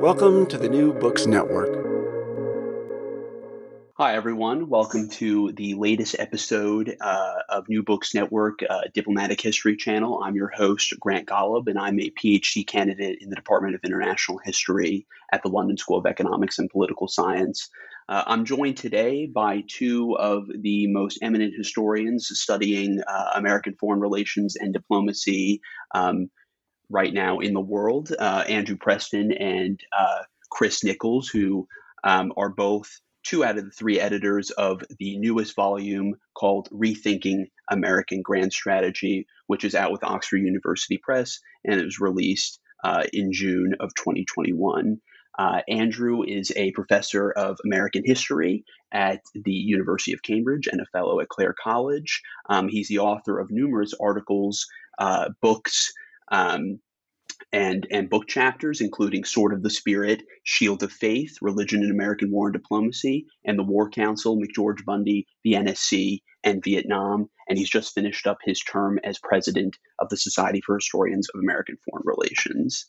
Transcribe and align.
Welcome 0.00 0.46
to 0.48 0.58
the 0.58 0.68
New 0.68 0.92
Books 0.92 1.26
Network. 1.26 1.70
Hi, 3.94 4.14
everyone. 4.14 4.68
Welcome 4.68 5.08
to 5.10 5.52
the 5.52 5.72
latest 5.72 6.16
episode 6.18 6.94
uh, 7.00 7.34
of 7.48 7.68
New 7.70 7.82
Books 7.82 8.14
Network 8.14 8.60
uh, 8.68 8.82
Diplomatic 8.92 9.40
History 9.40 9.74
Channel. 9.74 10.22
I'm 10.22 10.36
your 10.36 10.50
host, 10.50 10.92
Grant 11.00 11.26
Golub, 11.26 11.66
and 11.68 11.78
I'm 11.78 11.98
a 11.98 12.10
PhD 12.10 12.66
candidate 12.66 13.18
in 13.22 13.30
the 13.30 13.36
Department 13.36 13.74
of 13.74 13.80
International 13.84 14.38
History 14.44 15.06
at 15.32 15.42
the 15.42 15.48
London 15.48 15.78
School 15.78 15.98
of 15.98 16.04
Economics 16.04 16.58
and 16.58 16.68
Political 16.68 17.08
Science. 17.08 17.70
Uh, 18.08 18.22
I'm 18.26 18.44
joined 18.44 18.76
today 18.76 19.26
by 19.26 19.64
two 19.66 20.16
of 20.18 20.46
the 20.60 20.86
most 20.88 21.18
eminent 21.22 21.54
historians 21.56 22.28
studying 22.30 23.00
uh, 23.08 23.30
American 23.34 23.74
foreign 23.80 24.00
relations 24.00 24.56
and 24.56 24.72
diplomacy 24.74 25.62
um, 25.94 26.30
right 26.88 27.12
now 27.12 27.38
in 27.38 27.52
the 27.52 27.60
world 27.60 28.12
uh, 28.18 28.44
Andrew 28.48 28.76
Preston 28.76 29.32
and 29.32 29.80
uh, 29.96 30.22
Chris 30.50 30.84
Nichols, 30.84 31.28
who 31.28 31.66
um, 32.04 32.32
are 32.36 32.50
both 32.50 33.00
two 33.24 33.44
out 33.44 33.58
of 33.58 33.64
the 33.64 33.70
three 33.72 33.98
editors 33.98 34.50
of 34.52 34.82
the 35.00 35.18
newest 35.18 35.56
volume 35.56 36.14
called 36.34 36.68
Rethinking 36.70 37.46
American 37.70 38.22
Grand 38.22 38.52
Strategy, 38.52 39.26
which 39.48 39.64
is 39.64 39.74
out 39.74 39.90
with 39.90 40.04
Oxford 40.04 40.38
University 40.38 40.98
Press 41.02 41.40
and 41.64 41.80
it 41.80 41.84
was 41.84 41.98
released 41.98 42.60
uh, 42.84 43.04
in 43.12 43.32
June 43.32 43.74
of 43.80 43.94
2021. 43.96 45.00
Uh, 45.38 45.60
Andrew 45.68 46.22
is 46.22 46.50
a 46.56 46.72
professor 46.72 47.30
of 47.32 47.58
American 47.64 48.02
history 48.04 48.64
at 48.92 49.20
the 49.34 49.52
University 49.52 50.12
of 50.14 50.22
Cambridge 50.22 50.66
and 50.66 50.80
a 50.80 50.86
fellow 50.86 51.20
at 51.20 51.28
Clare 51.28 51.54
College. 51.62 52.22
Um, 52.48 52.68
he's 52.68 52.88
the 52.88 53.00
author 53.00 53.38
of 53.38 53.50
numerous 53.50 53.92
articles, 54.00 54.66
uh, 54.98 55.28
books, 55.42 55.92
um, 56.30 56.80
and 57.52 57.86
and 57.90 58.10
book 58.10 58.26
chapters, 58.26 58.80
including 58.80 59.24
Sword 59.24 59.52
of 59.52 59.62
the 59.62 59.70
Spirit, 59.70 60.22
Shield 60.44 60.82
of 60.82 60.92
Faith, 60.92 61.36
Religion 61.40 61.82
in 61.82 61.90
American 61.90 62.30
War 62.30 62.48
and 62.48 62.54
Diplomacy, 62.54 63.26
and 63.44 63.58
the 63.58 63.64
War 63.64 63.90
Council, 63.90 64.38
McGeorge 64.38 64.84
Bundy, 64.84 65.26
the 65.44 65.52
NSC, 65.52 66.20
and 66.44 66.62
Vietnam. 66.62 67.28
And 67.48 67.58
he's 67.58 67.70
just 67.70 67.94
finished 67.94 68.26
up 68.26 68.38
his 68.44 68.60
term 68.60 68.98
as 69.04 69.18
president 69.18 69.76
of 69.98 70.08
the 70.08 70.16
Society 70.16 70.60
for 70.60 70.76
Historians 70.76 71.28
of 71.34 71.40
American 71.40 71.76
Foreign 71.84 72.04
Relations. 72.04 72.86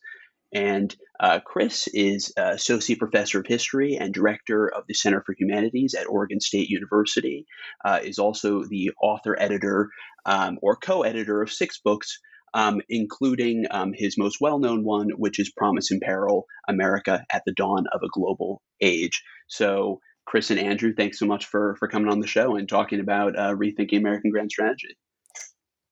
And 0.53 0.95
uh, 1.19 1.39
Chris 1.41 1.87
is 1.87 2.31
associate 2.37 2.99
professor 2.99 3.41
of 3.41 3.47
history 3.47 3.97
and 3.97 4.13
director 4.13 4.73
of 4.73 4.85
the 4.87 4.93
Center 4.93 5.21
for 5.25 5.35
Humanities 5.37 5.93
at 5.93 6.07
Oregon 6.07 6.39
State 6.39 6.69
University. 6.69 7.45
Uh, 7.83 7.99
is 8.01 8.17
also 8.17 8.63
the 8.63 8.91
author, 9.01 9.37
editor, 9.37 9.89
um, 10.25 10.57
or 10.61 10.77
co-editor 10.77 11.41
of 11.41 11.51
six 11.51 11.79
books 11.79 12.19
um, 12.53 12.81
including 12.89 13.65
um, 13.71 13.93
his 13.93 14.17
most 14.17 14.37
well 14.41 14.59
known 14.59 14.83
one, 14.83 15.09
which 15.11 15.39
is 15.39 15.51
Promise 15.51 15.91
in 15.91 15.99
Peril 15.99 16.45
America 16.67 17.25
at 17.31 17.43
the 17.45 17.53
Dawn 17.53 17.85
of 17.93 18.01
a 18.03 18.09
Global 18.11 18.61
Age. 18.81 19.23
So, 19.47 19.99
Chris 20.25 20.49
and 20.51 20.59
Andrew, 20.59 20.93
thanks 20.93 21.19
so 21.19 21.25
much 21.25 21.45
for, 21.45 21.75
for 21.79 21.87
coming 21.87 22.11
on 22.11 22.19
the 22.19 22.27
show 22.27 22.55
and 22.55 22.67
talking 22.67 22.99
about 22.99 23.37
uh, 23.37 23.55
rethinking 23.55 23.97
American 23.97 24.31
grand 24.31 24.51
strategy. 24.51 24.97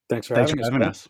Thanks 0.08 0.26
for, 0.26 0.34
thanks 0.34 0.50
having, 0.50 0.64
for 0.64 0.72
having 0.72 0.88
us. 0.88 1.08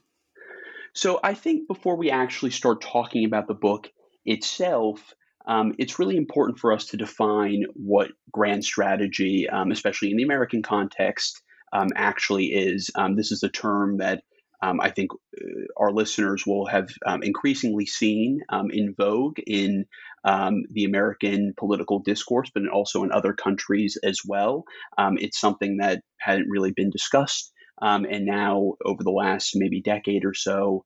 So, 0.94 1.20
I 1.22 1.34
think 1.34 1.68
before 1.68 1.96
we 1.96 2.10
actually 2.10 2.50
start 2.50 2.80
talking 2.80 3.24
about 3.24 3.46
the 3.46 3.54
book 3.54 3.90
itself, 4.24 5.14
um, 5.46 5.74
it's 5.78 5.98
really 5.98 6.16
important 6.16 6.58
for 6.58 6.72
us 6.72 6.86
to 6.86 6.96
define 6.96 7.64
what 7.74 8.10
grand 8.32 8.64
strategy, 8.64 9.48
um, 9.48 9.70
especially 9.70 10.10
in 10.10 10.16
the 10.16 10.24
American 10.24 10.62
context, 10.62 11.40
um, 11.72 11.88
actually 11.94 12.46
is. 12.46 12.90
Um, 12.94 13.16
this 13.16 13.30
is 13.30 13.42
a 13.42 13.48
term 13.48 13.98
that 13.98 14.22
um, 14.62 14.80
I 14.80 14.90
think 14.90 15.10
uh, 15.12 15.44
our 15.76 15.92
listeners 15.92 16.44
will 16.46 16.66
have 16.66 16.88
um, 17.04 17.22
increasingly 17.22 17.86
seen 17.86 18.40
um, 18.48 18.70
in 18.70 18.94
vogue 18.96 19.38
in 19.46 19.86
um, 20.24 20.62
the 20.70 20.84
American 20.84 21.54
political 21.56 22.00
discourse, 22.00 22.50
but 22.54 22.62
also 22.68 23.04
in 23.04 23.12
other 23.12 23.32
countries 23.32 23.98
as 24.02 24.20
well. 24.26 24.64
Um, 24.98 25.18
it's 25.18 25.38
something 25.38 25.78
that 25.78 26.00
hadn't 26.18 26.48
really 26.50 26.72
been 26.72 26.90
discussed. 26.90 27.52
Um, 27.82 28.06
and 28.10 28.24
now, 28.24 28.72
over 28.84 29.02
the 29.02 29.10
last 29.10 29.52
maybe 29.54 29.82
decade 29.82 30.24
or 30.24 30.32
so, 30.32 30.84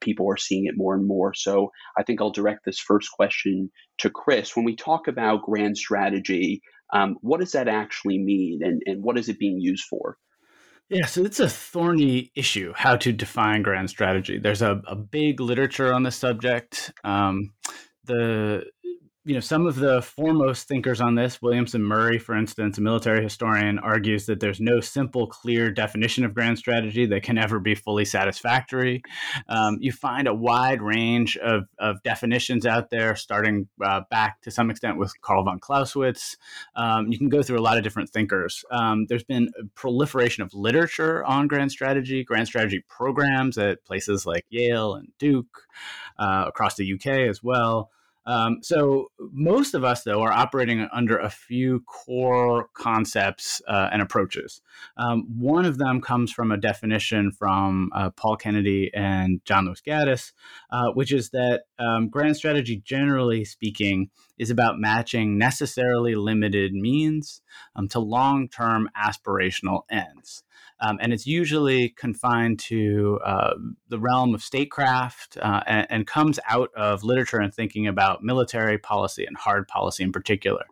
people 0.00 0.26
are 0.32 0.38
seeing 0.38 0.64
it 0.64 0.74
more 0.74 0.94
and 0.94 1.06
more. 1.06 1.34
So, 1.34 1.70
I 1.98 2.02
think 2.02 2.20
I'll 2.20 2.30
direct 2.30 2.64
this 2.64 2.80
first 2.80 3.10
question 3.12 3.70
to 3.98 4.08
Chris. 4.08 4.56
When 4.56 4.64
we 4.64 4.74
talk 4.74 5.06
about 5.06 5.42
grand 5.42 5.76
strategy, 5.76 6.62
what 7.20 7.40
does 7.40 7.52
that 7.52 7.68
actually 7.68 8.18
mean, 8.18 8.60
and, 8.62 8.82
and 8.86 9.02
what 9.02 9.18
is 9.18 9.28
it 9.28 9.38
being 9.38 9.60
used 9.60 9.84
for? 9.84 10.16
Yeah, 10.88 11.04
so 11.04 11.22
it's 11.24 11.40
a 11.40 11.48
thorny 11.48 12.32
issue 12.34 12.72
how 12.74 12.96
to 12.96 13.12
define 13.12 13.62
grand 13.62 13.90
strategy. 13.90 14.38
There's 14.38 14.62
a, 14.62 14.80
a 14.86 14.96
big 14.96 15.38
literature 15.38 15.92
on 15.92 16.02
the 16.02 16.10
subject. 16.10 16.92
Um, 17.04 17.52
the 18.04 18.64
you 19.28 19.34
know, 19.34 19.40
some 19.40 19.66
of 19.66 19.76
the 19.76 20.00
foremost 20.00 20.66
thinkers 20.66 21.02
on 21.02 21.14
this, 21.14 21.42
Williamson 21.42 21.82
Murray, 21.82 22.18
for 22.18 22.34
instance, 22.34 22.78
a 22.78 22.80
military 22.80 23.22
historian, 23.22 23.78
argues 23.78 24.24
that 24.24 24.40
there's 24.40 24.58
no 24.58 24.80
simple, 24.80 25.26
clear 25.26 25.70
definition 25.70 26.24
of 26.24 26.32
grand 26.32 26.56
strategy 26.56 27.04
that 27.04 27.22
can 27.22 27.36
ever 27.36 27.60
be 27.60 27.74
fully 27.74 28.06
satisfactory. 28.06 29.02
Um, 29.46 29.76
you 29.80 29.92
find 29.92 30.28
a 30.28 30.34
wide 30.34 30.80
range 30.80 31.36
of, 31.36 31.64
of 31.78 32.02
definitions 32.04 32.64
out 32.64 32.88
there, 32.88 33.14
starting 33.16 33.68
uh, 33.84 34.00
back 34.10 34.40
to 34.42 34.50
some 34.50 34.70
extent 34.70 34.96
with 34.96 35.12
Karl 35.20 35.44
von 35.44 35.60
Clausewitz. 35.60 36.38
Um, 36.74 37.08
you 37.08 37.18
can 37.18 37.28
go 37.28 37.42
through 37.42 37.58
a 37.58 37.60
lot 37.60 37.76
of 37.76 37.84
different 37.84 38.08
thinkers. 38.08 38.64
Um, 38.70 39.04
there's 39.10 39.24
been 39.24 39.50
a 39.60 39.66
proliferation 39.74 40.42
of 40.42 40.54
literature 40.54 41.22
on 41.22 41.48
grand 41.48 41.70
strategy, 41.70 42.24
grand 42.24 42.46
strategy 42.46 42.82
programs 42.88 43.58
at 43.58 43.84
places 43.84 44.24
like 44.24 44.46
Yale 44.48 44.94
and 44.94 45.08
Duke, 45.18 45.64
uh, 46.18 46.46
across 46.46 46.76
the 46.76 46.94
UK 46.94 47.28
as 47.28 47.42
well. 47.42 47.90
Um, 48.28 48.58
so 48.62 49.10
most 49.32 49.72
of 49.72 49.84
us, 49.84 50.02
though, 50.02 50.20
are 50.20 50.30
operating 50.30 50.86
under 50.92 51.16
a 51.16 51.30
few 51.30 51.80
core 51.80 52.68
concepts 52.74 53.62
uh, 53.66 53.88
and 53.90 54.02
approaches. 54.02 54.60
Um, 54.98 55.24
one 55.38 55.64
of 55.64 55.78
them 55.78 56.02
comes 56.02 56.30
from 56.30 56.52
a 56.52 56.58
definition 56.58 57.32
from 57.32 57.90
uh, 57.94 58.10
Paul 58.10 58.36
Kennedy 58.36 58.90
and 58.94 59.40
John 59.46 59.64
Lewis 59.64 59.80
Gaddis, 59.80 60.32
uh, 60.70 60.90
which 60.92 61.10
is 61.10 61.30
that 61.30 61.62
um, 61.78 62.10
grand 62.10 62.36
strategy, 62.36 62.82
generally 62.84 63.46
speaking, 63.46 64.10
is 64.38 64.50
about 64.50 64.78
matching 64.78 65.38
necessarily 65.38 66.14
limited 66.14 66.72
means 66.72 67.42
um, 67.76 67.88
to 67.88 67.98
long-term 67.98 68.88
aspirational 68.96 69.82
ends. 69.90 70.42
Um, 70.80 70.98
and 71.00 71.12
it's 71.12 71.26
usually 71.26 71.88
confined 71.88 72.60
to 72.60 73.18
uh, 73.24 73.54
the 73.88 73.98
realm 73.98 74.34
of 74.34 74.42
statecraft 74.42 75.36
uh, 75.36 75.60
and, 75.66 75.86
and, 75.90 76.06
comes 76.06 76.38
out 76.48 76.70
of 76.76 77.02
literature 77.02 77.40
and 77.40 77.52
thinking 77.52 77.88
about 77.88 78.22
military 78.22 78.78
policy 78.78 79.24
and 79.24 79.36
hard 79.36 79.66
policy 79.66 80.04
in 80.04 80.12
particular. 80.12 80.66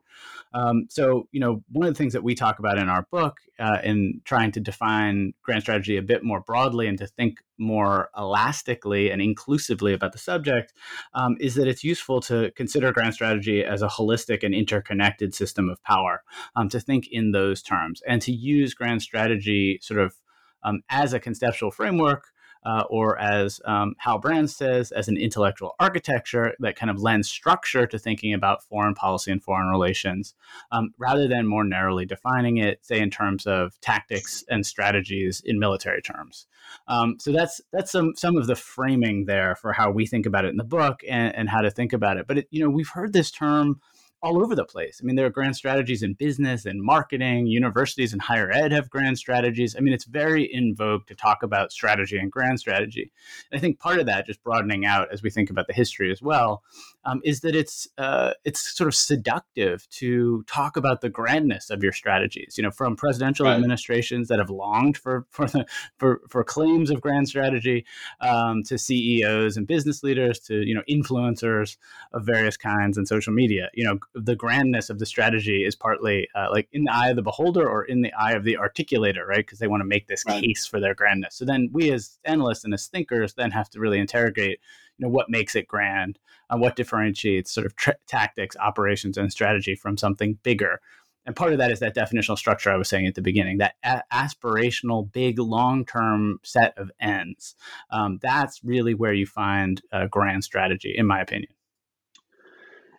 Um, 0.54 0.86
so, 0.88 1.28
you 1.32 1.40
know, 1.40 1.62
one 1.70 1.86
of 1.86 1.94
the 1.94 1.98
things 1.98 2.12
that 2.12 2.22
we 2.22 2.34
talk 2.34 2.58
about 2.58 2.78
in 2.78 2.88
our 2.88 3.06
book, 3.10 3.38
uh, 3.58 3.78
in 3.82 4.20
trying 4.24 4.52
to 4.52 4.60
define 4.60 5.34
grand 5.42 5.62
strategy 5.62 5.96
a 5.96 6.02
bit 6.02 6.24
more 6.24 6.40
broadly 6.40 6.86
and 6.86 6.98
to 6.98 7.06
think 7.06 7.42
more 7.58 8.10
elastically 8.16 9.10
and 9.10 9.20
inclusively 9.20 9.92
about 9.92 10.12
the 10.12 10.18
subject, 10.18 10.72
um, 11.14 11.36
is 11.40 11.54
that 11.54 11.68
it's 11.68 11.84
useful 11.84 12.20
to 12.20 12.50
consider 12.52 12.92
grand 12.92 13.14
strategy 13.14 13.64
as 13.64 13.82
a 13.82 13.88
holistic 13.88 14.42
and 14.42 14.54
interconnected 14.54 15.34
system 15.34 15.68
of 15.68 15.82
power, 15.82 16.22
um, 16.54 16.68
to 16.68 16.80
think 16.80 17.06
in 17.10 17.32
those 17.32 17.62
terms, 17.62 18.02
and 18.06 18.22
to 18.22 18.32
use 18.32 18.74
grand 18.74 19.02
strategy 19.02 19.78
sort 19.82 20.00
of 20.00 20.14
um, 20.62 20.82
as 20.90 21.12
a 21.12 21.20
conceptual 21.20 21.70
framework 21.70 22.28
uh, 22.64 22.84
or 22.90 23.18
as 23.18 23.60
um, 23.64 23.94
Hal 23.98 24.18
Brands 24.18 24.54
says, 24.54 24.92
as 24.92 25.08
an 25.08 25.16
intellectual 25.16 25.74
architecture 25.78 26.54
that 26.60 26.76
kind 26.76 26.90
of 26.90 27.00
lends 27.00 27.28
structure 27.28 27.86
to 27.86 27.98
thinking 27.98 28.34
about 28.34 28.64
foreign 28.64 28.94
policy 28.94 29.30
and 29.30 29.42
foreign 29.42 29.68
relations, 29.68 30.34
um, 30.72 30.92
rather 30.98 31.28
than 31.28 31.46
more 31.46 31.64
narrowly 31.64 32.06
defining 32.06 32.56
it, 32.56 32.84
say 32.84 32.98
in 33.00 33.10
terms 33.10 33.46
of 33.46 33.80
tactics 33.80 34.44
and 34.48 34.66
strategies 34.66 35.42
in 35.44 35.58
military 35.58 36.02
terms. 36.02 36.46
Um, 36.88 37.16
so 37.18 37.32
that's 37.32 37.60
that's 37.72 37.92
some 37.92 38.14
some 38.16 38.36
of 38.36 38.46
the 38.46 38.56
framing 38.56 39.26
there 39.26 39.54
for 39.54 39.72
how 39.72 39.90
we 39.90 40.06
think 40.06 40.26
about 40.26 40.44
it 40.44 40.50
in 40.50 40.56
the 40.56 40.64
book 40.64 41.00
and, 41.08 41.34
and 41.34 41.48
how 41.48 41.60
to 41.60 41.70
think 41.70 41.92
about 41.92 42.16
it. 42.16 42.26
But 42.26 42.38
it, 42.38 42.48
you 42.50 42.60
know, 42.60 42.70
we've 42.70 42.88
heard 42.88 43.12
this 43.12 43.30
term 43.30 43.80
all 44.22 44.42
over 44.42 44.54
the 44.54 44.64
place. 44.64 45.00
I 45.02 45.06
mean, 45.06 45.16
there 45.16 45.26
are 45.26 45.30
grand 45.30 45.56
strategies 45.56 46.02
in 46.02 46.14
business 46.14 46.64
and 46.64 46.82
marketing. 46.82 47.46
Universities 47.46 48.12
and 48.12 48.22
higher 48.22 48.50
ed 48.50 48.72
have 48.72 48.90
grand 48.90 49.18
strategies. 49.18 49.76
I 49.76 49.80
mean, 49.80 49.92
it's 49.92 50.04
very 50.04 50.42
in 50.42 50.74
vogue 50.74 51.06
to 51.06 51.14
talk 51.14 51.42
about 51.42 51.72
strategy 51.72 52.18
and 52.18 52.32
grand 52.32 52.58
strategy. 52.58 53.12
And 53.50 53.58
I 53.58 53.60
think 53.60 53.78
part 53.78 53.98
of 53.98 54.06
that, 54.06 54.26
just 54.26 54.42
broadening 54.42 54.84
out 54.86 55.08
as 55.12 55.22
we 55.22 55.30
think 55.30 55.50
about 55.50 55.66
the 55.66 55.74
history 55.74 56.10
as 56.10 56.22
well, 56.22 56.62
um, 57.06 57.20
is 57.24 57.40
that 57.40 57.54
it's 57.54 57.88
uh, 57.98 58.32
it's 58.44 58.76
sort 58.76 58.88
of 58.88 58.94
seductive 58.94 59.88
to 59.90 60.42
talk 60.48 60.76
about 60.76 61.00
the 61.00 61.08
grandness 61.08 61.70
of 61.70 61.82
your 61.82 61.92
strategies. 61.92 62.58
You 62.58 62.64
know, 62.64 62.70
from 62.70 62.96
presidential 62.96 63.46
right. 63.46 63.54
administrations 63.54 64.28
that 64.28 64.38
have 64.38 64.50
longed 64.50 64.98
for 64.98 65.26
for 65.30 65.46
the, 65.46 65.66
for, 65.98 66.20
for 66.28 66.44
claims 66.44 66.90
of 66.90 67.00
grand 67.00 67.28
strategy, 67.28 67.86
um, 68.20 68.62
to 68.64 68.76
CEOs 68.76 69.56
and 69.56 69.66
business 69.66 70.02
leaders, 70.02 70.40
to 70.40 70.66
you 70.66 70.74
know 70.74 70.82
influencers 70.90 71.76
of 72.12 72.26
various 72.26 72.56
kinds 72.56 72.98
and 72.98 73.06
social 73.06 73.32
media. 73.32 73.70
You 73.72 73.84
know, 73.84 73.98
the 74.14 74.36
grandness 74.36 74.90
of 74.90 74.98
the 74.98 75.06
strategy 75.06 75.64
is 75.64 75.76
partly 75.76 76.28
uh, 76.34 76.48
like 76.50 76.68
in 76.72 76.84
the 76.84 76.92
eye 76.92 77.08
of 77.10 77.16
the 77.16 77.22
beholder 77.22 77.68
or 77.68 77.84
in 77.84 78.02
the 78.02 78.12
eye 78.14 78.32
of 78.32 78.42
the 78.42 78.58
articulator, 78.60 79.24
right? 79.26 79.38
Because 79.38 79.60
they 79.60 79.68
want 79.68 79.80
to 79.80 79.86
make 79.86 80.08
this 80.08 80.24
right. 80.26 80.42
case 80.42 80.66
for 80.66 80.80
their 80.80 80.94
grandness. 80.94 81.34
So 81.34 81.44
then 81.44 81.70
we 81.72 81.92
as 81.92 82.18
analysts 82.24 82.64
and 82.64 82.74
as 82.74 82.88
thinkers 82.88 83.34
then 83.34 83.52
have 83.52 83.70
to 83.70 83.80
really 83.80 84.00
interrogate, 84.00 84.58
you 84.98 85.06
know, 85.06 85.10
what 85.10 85.30
makes 85.30 85.54
it 85.54 85.68
grand, 85.68 86.18
uh, 86.50 86.56
what 86.56 86.76
differentiates 86.76 87.52
sort 87.52 87.66
of 87.66 87.76
tra- 87.76 87.96
tactics, 88.06 88.56
operations, 88.56 89.16
and 89.16 89.30
strategy 89.30 89.74
from 89.74 89.96
something 89.96 90.38
bigger. 90.42 90.80
And 91.26 91.34
part 91.34 91.52
of 91.52 91.58
that 91.58 91.72
is 91.72 91.80
that 91.80 91.96
definitional 91.96 92.38
structure 92.38 92.70
I 92.70 92.76
was 92.76 92.88
saying 92.88 93.06
at 93.06 93.16
the 93.16 93.22
beginning, 93.22 93.58
that 93.58 93.74
a- 93.82 94.02
aspirational, 94.12 95.10
big, 95.10 95.38
long 95.38 95.84
term 95.84 96.38
set 96.44 96.78
of 96.78 96.90
ends. 97.00 97.56
Um, 97.90 98.18
that's 98.22 98.62
really 98.62 98.94
where 98.94 99.12
you 99.12 99.26
find 99.26 99.82
a 99.90 100.06
grand 100.06 100.44
strategy, 100.44 100.94
in 100.96 101.06
my 101.06 101.20
opinion. 101.20 101.52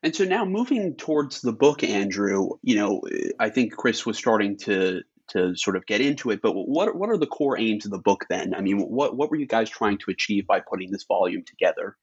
And 0.04 0.16
so 0.16 0.26
now 0.26 0.46
moving 0.46 0.96
towards 0.96 1.42
the 1.42 1.54
book, 1.54 1.84
Andrew, 1.84 2.50
you 2.62 2.76
know, 2.76 3.02
I 3.40 3.50
think 3.50 3.76
Chris 3.76 4.06
was 4.06 4.18
starting 4.18 4.58
to 4.60 5.02
to 5.30 5.56
sort 5.56 5.76
of 5.76 5.86
get 5.86 6.02
into 6.02 6.30
it, 6.30 6.42
but 6.42 6.54
what 6.54 6.96
what 6.96 7.10
are 7.10 7.18
the 7.18 7.28
core 7.28 7.60
aims 7.60 7.86
of 7.86 7.92
the 7.92 7.98
book 7.98 8.26
then? 8.30 8.54
I 8.54 8.62
mean, 8.62 8.80
what 8.80 9.16
what 9.16 9.30
were 9.30 9.38
you 9.38 9.48
guys 9.48 9.70
trying 9.70 9.98
to 10.00 10.12
achieve 10.12 10.48
by 10.48 10.60
putting 10.60 10.92
this 10.92 11.04
volume 11.04 11.44
together? 11.44 11.98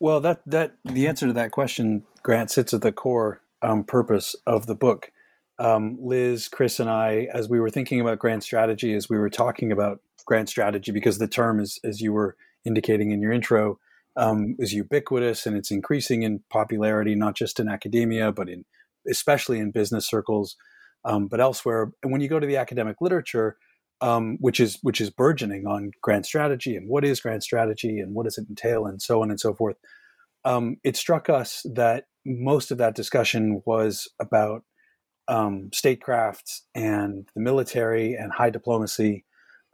Well, 0.00 0.20
that 0.20 0.42
that 0.46 0.76
the 0.84 1.06
answer 1.06 1.26
to 1.26 1.32
that 1.32 1.50
question, 1.50 2.04
Grant, 2.22 2.50
sits 2.50 2.74
at 2.74 2.82
the 2.82 2.92
core 2.92 3.40
um, 3.62 3.84
purpose 3.84 4.36
of 4.46 4.66
the 4.66 4.74
book. 4.74 5.10
Um, 5.58 5.96
Liz, 6.00 6.48
Chris, 6.48 6.80
and 6.80 6.90
I, 6.90 7.28
as 7.32 7.48
we 7.48 7.60
were 7.60 7.70
thinking 7.70 8.00
about 8.00 8.18
grand 8.18 8.42
strategy, 8.42 8.92
as 8.94 9.08
we 9.08 9.16
were 9.16 9.30
talking 9.30 9.70
about 9.70 10.00
grand 10.26 10.48
strategy, 10.48 10.90
because 10.90 11.18
the 11.18 11.28
term 11.28 11.60
is, 11.60 11.78
as 11.84 12.00
you 12.00 12.12
were 12.12 12.36
indicating 12.64 13.12
in 13.12 13.20
your 13.20 13.30
intro, 13.30 13.78
um, 14.16 14.56
is 14.58 14.72
ubiquitous 14.72 15.46
and 15.46 15.56
it's 15.56 15.70
increasing 15.70 16.22
in 16.24 16.42
popularity, 16.50 17.14
not 17.14 17.36
just 17.36 17.60
in 17.60 17.68
academia, 17.68 18.32
but 18.32 18.48
in 18.48 18.64
especially 19.08 19.58
in 19.58 19.70
business 19.70 20.06
circles, 20.06 20.56
um, 21.04 21.26
but 21.28 21.40
elsewhere. 21.40 21.92
And 22.02 22.12
when 22.12 22.20
you 22.20 22.28
go 22.28 22.40
to 22.40 22.46
the 22.46 22.56
academic 22.56 22.96
literature, 23.00 23.56
um, 24.00 24.36
which 24.40 24.60
is 24.60 24.78
which 24.82 25.00
is 25.00 25.10
burgeoning 25.10 25.66
on 25.66 25.92
grand 26.02 26.26
strategy 26.26 26.76
and 26.76 26.88
what 26.88 27.04
is 27.04 27.20
grand 27.20 27.42
strategy 27.42 27.98
and 27.98 28.14
what 28.14 28.24
does 28.24 28.38
it 28.38 28.46
entail 28.48 28.86
and 28.86 29.00
so 29.00 29.22
on 29.22 29.30
and 29.30 29.40
so 29.40 29.54
forth, 29.54 29.76
um, 30.44 30.76
it 30.84 30.96
struck 30.96 31.28
us 31.28 31.64
that 31.74 32.04
most 32.26 32.70
of 32.70 32.78
that 32.78 32.94
discussion 32.94 33.62
was 33.64 34.08
about 34.20 34.62
um, 35.28 35.70
statecraft 35.72 36.62
and 36.74 37.28
the 37.34 37.40
military 37.40 38.14
and 38.14 38.32
high 38.32 38.50
diplomacy 38.50 39.24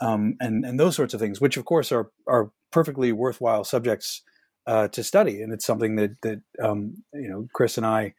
um, 0.01 0.37
and 0.41 0.65
and 0.65 0.81
those 0.81 0.97
sorts 0.97 1.15
of 1.15 1.21
things, 1.21 1.41
which 1.41 1.57
of 1.57 1.65
course 1.65 1.93
are 1.93 2.11
are 2.27 2.51
perfectly 2.73 3.13
worthwhile 3.13 3.65
subjects 3.65 4.23
uh, 4.67 4.89
to 4.89 5.05
study, 5.05 5.43
and 5.43 5.53
it's 5.53 5.67
something 5.67 5.97
that 5.97 6.11
that 6.23 6.41
um, 6.63 7.03
you 7.13 7.29
know 7.29 7.47
Chris 7.53 7.77
and 7.77 7.87
I 7.87 8.15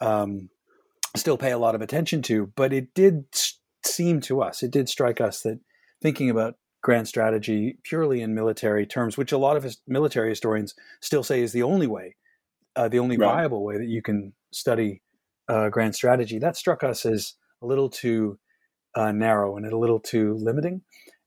um, 0.00 0.48
still 1.18 1.38
pay 1.38 1.50
a 1.50 1.58
lot 1.58 1.74
of 1.74 1.82
attention 1.82 2.22
to. 2.22 2.52
But 2.56 2.72
it 2.72 2.94
did 2.94 3.24
seem 3.84 4.20
to 4.22 4.42
us, 4.42 4.62
it 4.62 4.70
did 4.70 4.88
strike 4.88 5.20
us 5.20 5.42
that 5.42 5.60
thinking 6.00 6.30
about 6.30 6.56
grand 6.82 7.08
strategy 7.08 7.78
purely 7.82 8.22
in 8.22 8.34
military 8.34 8.86
terms, 8.86 9.16
which 9.16 9.32
a 9.32 9.38
lot 9.38 9.56
of 9.56 9.76
military 9.86 10.30
historians 10.30 10.74
still 11.00 11.22
say 11.22 11.42
is 11.42 11.52
the 11.52 11.62
only 11.62 11.86
way, 11.86 12.16
uh, 12.76 12.88
the 12.88 12.98
only 12.98 13.16
right. 13.16 13.34
viable 13.34 13.64
way 13.64 13.78
that 13.78 13.88
you 13.88 14.02
can 14.02 14.32
study 14.52 15.02
uh, 15.48 15.68
grand 15.68 15.94
strategy, 15.94 16.38
that 16.38 16.56
struck 16.56 16.84
us 16.84 17.04
as 17.04 17.34
a 17.62 17.66
little 17.66 17.88
too 17.88 18.38
uh, 18.94 19.12
narrow 19.12 19.56
and 19.56 19.66
a 19.66 19.76
little 19.76 20.00
too 20.00 20.34
limiting. 20.40 20.82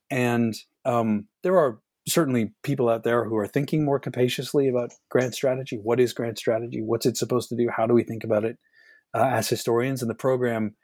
And 0.09 0.55
um, 0.85 1.27
there 1.43 1.57
are 1.57 1.79
certainly 2.07 2.53
people 2.63 2.89
out 2.89 3.03
there 3.03 3.25
who 3.25 3.38
are 3.38 3.47
thinking 3.47 3.85
more 3.85 3.99
capaciously 3.99 4.67
about 4.67 4.91
grand 5.09 5.33
strategy. 5.33 5.77
What 5.77 5.99
is 5.99 6.13
grand 6.13 6.38
strategy? 6.38 6.81
What's 6.81 7.05
it 7.05 7.17
supposed 7.17 7.49
to 7.49 7.55
do? 7.55 7.69
How 7.75 7.88
do 7.88 7.93
we 7.93 8.03
think 8.03 8.23
about 8.23 8.43
it 8.43 8.57
uh, 9.13 9.25
as 9.25 9.50
historians? 9.50 10.02
And 10.02 10.10
the 10.10 10.16
program 10.16 10.75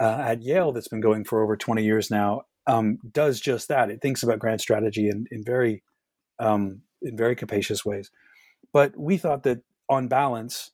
uh, 0.00 0.18
at 0.20 0.42
Yale 0.42 0.72
that's 0.72 0.88
been 0.88 1.00
going 1.00 1.24
for 1.24 1.42
over 1.42 1.56
20 1.56 1.84
years 1.84 2.10
now 2.10 2.42
um, 2.66 2.98
does 3.12 3.40
just 3.40 3.68
that. 3.68 3.90
It 3.90 4.00
thinks 4.00 4.22
about 4.22 4.38
grand 4.38 4.60
strategy 4.60 5.08
in, 5.08 5.26
in 5.30 5.44
very 5.44 5.82
um, 6.38 6.82
in 7.02 7.16
very 7.16 7.36
capacious 7.36 7.84
ways. 7.84 8.10
But 8.72 8.96
we 8.96 9.16
thought 9.16 9.42
that 9.42 9.62
on 9.88 10.08
balance, 10.08 10.70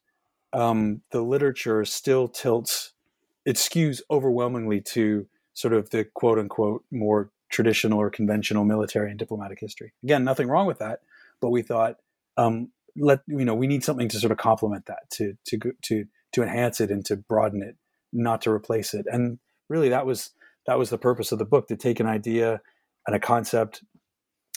um, 0.53 1.01
the 1.11 1.21
literature 1.21 1.83
still 1.85 2.27
tilts, 2.27 2.93
it 3.45 3.55
skews 3.55 4.01
overwhelmingly 4.09 4.81
to 4.81 5.27
sort 5.53 5.73
of 5.73 5.89
the 5.89 6.05
quote 6.05 6.39
unquote 6.39 6.85
more 6.91 7.31
traditional 7.49 7.99
or 7.99 8.09
conventional 8.09 8.63
military 8.63 9.09
and 9.09 9.19
diplomatic 9.19 9.59
history. 9.59 9.93
Again, 10.03 10.23
nothing 10.23 10.47
wrong 10.47 10.67
with 10.67 10.79
that, 10.79 11.01
but 11.41 11.49
we 11.49 11.61
thought 11.61 11.97
um, 12.37 12.69
let 12.95 13.21
you 13.27 13.45
know 13.45 13.55
we 13.55 13.67
need 13.67 13.83
something 13.83 14.07
to 14.09 14.19
sort 14.19 14.31
of 14.31 14.37
complement 14.37 14.85
that 14.85 15.09
to 15.11 15.35
to 15.45 15.59
to 15.83 16.05
to 16.33 16.43
enhance 16.43 16.79
it 16.79 16.91
and 16.91 17.05
to 17.05 17.15
broaden 17.15 17.61
it, 17.61 17.75
not 18.13 18.41
to 18.43 18.51
replace 18.51 18.93
it. 18.93 19.05
And 19.11 19.39
really, 19.69 19.89
that 19.89 20.05
was 20.05 20.31
that 20.67 20.77
was 20.77 20.89
the 20.89 20.97
purpose 20.97 21.31
of 21.31 21.39
the 21.39 21.45
book 21.45 21.67
to 21.67 21.75
take 21.75 21.99
an 21.99 22.07
idea 22.07 22.61
and 23.07 23.15
a 23.15 23.19
concept 23.19 23.83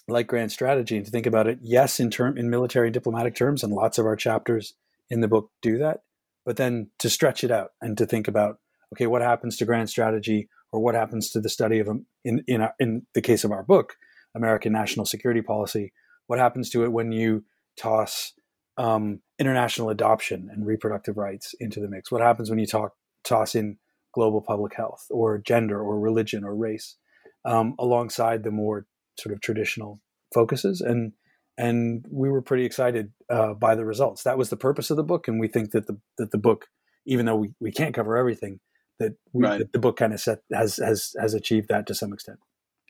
like 0.08 0.26
grand 0.26 0.50
strategy 0.50 0.96
and 0.96 1.06
to 1.06 1.12
think 1.12 1.26
about 1.26 1.46
it. 1.46 1.58
Yes, 1.62 2.00
in 2.00 2.10
term 2.10 2.36
in 2.36 2.50
military 2.50 2.88
and 2.88 2.94
diplomatic 2.94 3.34
terms, 3.34 3.62
and 3.62 3.72
lots 3.72 3.98
of 3.98 4.06
our 4.06 4.16
chapters 4.16 4.74
in 5.10 5.20
the 5.20 5.28
book 5.28 5.50
do 5.60 5.78
that. 5.78 6.02
But 6.44 6.56
then 6.56 6.90
to 6.98 7.08
stretch 7.08 7.44
it 7.44 7.50
out 7.50 7.70
and 7.80 7.96
to 7.98 8.06
think 8.06 8.28
about 8.28 8.58
okay, 8.94 9.06
what 9.06 9.22
happens 9.22 9.56
to 9.56 9.64
grand 9.64 9.88
strategy 9.88 10.48
or 10.70 10.80
what 10.80 10.94
happens 10.94 11.30
to 11.30 11.40
the 11.40 11.48
study 11.48 11.78
of 11.78 11.88
in 12.24 12.44
in 12.46 12.60
our, 12.60 12.74
in 12.78 13.06
the 13.14 13.22
case 13.22 13.44
of 13.44 13.52
our 13.52 13.62
book, 13.62 13.94
American 14.34 14.72
national 14.72 15.06
security 15.06 15.42
policy. 15.42 15.92
What 16.26 16.38
happens 16.38 16.70
to 16.70 16.84
it 16.84 16.92
when 16.92 17.12
you 17.12 17.44
toss 17.76 18.32
um, 18.78 19.20
international 19.42 19.90
adoption 19.90 20.48
and 20.52 20.64
reproductive 20.64 21.16
rights 21.16 21.52
into 21.58 21.80
the 21.80 21.88
mix? 21.88 22.12
What 22.12 22.22
happens 22.22 22.48
when 22.48 22.60
you 22.60 22.66
talk 22.66 22.92
toss 23.24 23.56
in 23.56 23.78
global 24.14 24.40
public 24.40 24.74
health 24.74 25.06
or 25.10 25.38
gender 25.38 25.80
or 25.80 25.98
religion 25.98 26.44
or 26.44 26.54
race 26.54 26.96
um, 27.44 27.74
alongside 27.76 28.44
the 28.44 28.52
more 28.52 28.86
sort 29.18 29.34
of 29.34 29.40
traditional 29.40 30.00
focuses? 30.32 30.80
And 30.80 31.12
and 31.58 32.06
we 32.08 32.30
were 32.30 32.40
pretty 32.40 32.64
excited 32.64 33.12
uh, 33.28 33.54
by 33.54 33.74
the 33.74 33.84
results. 33.84 34.22
That 34.22 34.38
was 34.38 34.48
the 34.48 34.56
purpose 34.56 34.90
of 34.90 34.96
the 34.96 35.02
book, 35.02 35.26
and 35.26 35.40
we 35.40 35.48
think 35.48 35.72
that 35.72 35.88
the 35.88 35.98
that 36.18 36.30
the 36.30 36.38
book, 36.38 36.66
even 37.04 37.26
though 37.26 37.36
we, 37.36 37.54
we 37.60 37.72
can't 37.72 37.94
cover 37.94 38.16
everything, 38.16 38.60
that, 39.00 39.16
we, 39.32 39.42
right. 39.44 39.58
that 39.58 39.72
the 39.72 39.80
book 39.80 39.96
kind 39.96 40.12
of 40.12 40.20
set 40.20 40.38
has 40.52 40.76
has 40.76 41.12
has 41.20 41.34
achieved 41.34 41.68
that 41.68 41.86
to 41.88 41.94
some 41.94 42.12
extent. 42.12 42.38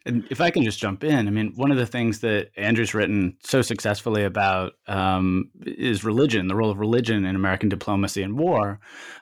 And 0.05 0.27
if 0.31 0.41
I 0.41 0.51
can 0.51 0.65
just 0.65 0.79
jump 0.79 1.05
in, 1.05 1.29
I 1.29 1.31
mean, 1.31 1.53
one 1.55 1.71
of 1.71 1.77
the 1.77 1.87
things 1.87 2.21
that 2.21 2.51
Andrew's 2.57 2.95
written 2.95 3.37
so 3.45 3.63
successfully 3.63 4.25
about 4.25 4.73
um, 4.89 5.51
is 5.65 6.05
religion, 6.05 6.49
the 6.49 6.57
role 6.57 6.71
of 6.71 6.79
religion 6.79 7.25
in 7.25 7.37
American 7.37 7.69
diplomacy 7.69 8.23
and 8.23 8.39
war. 8.39 8.81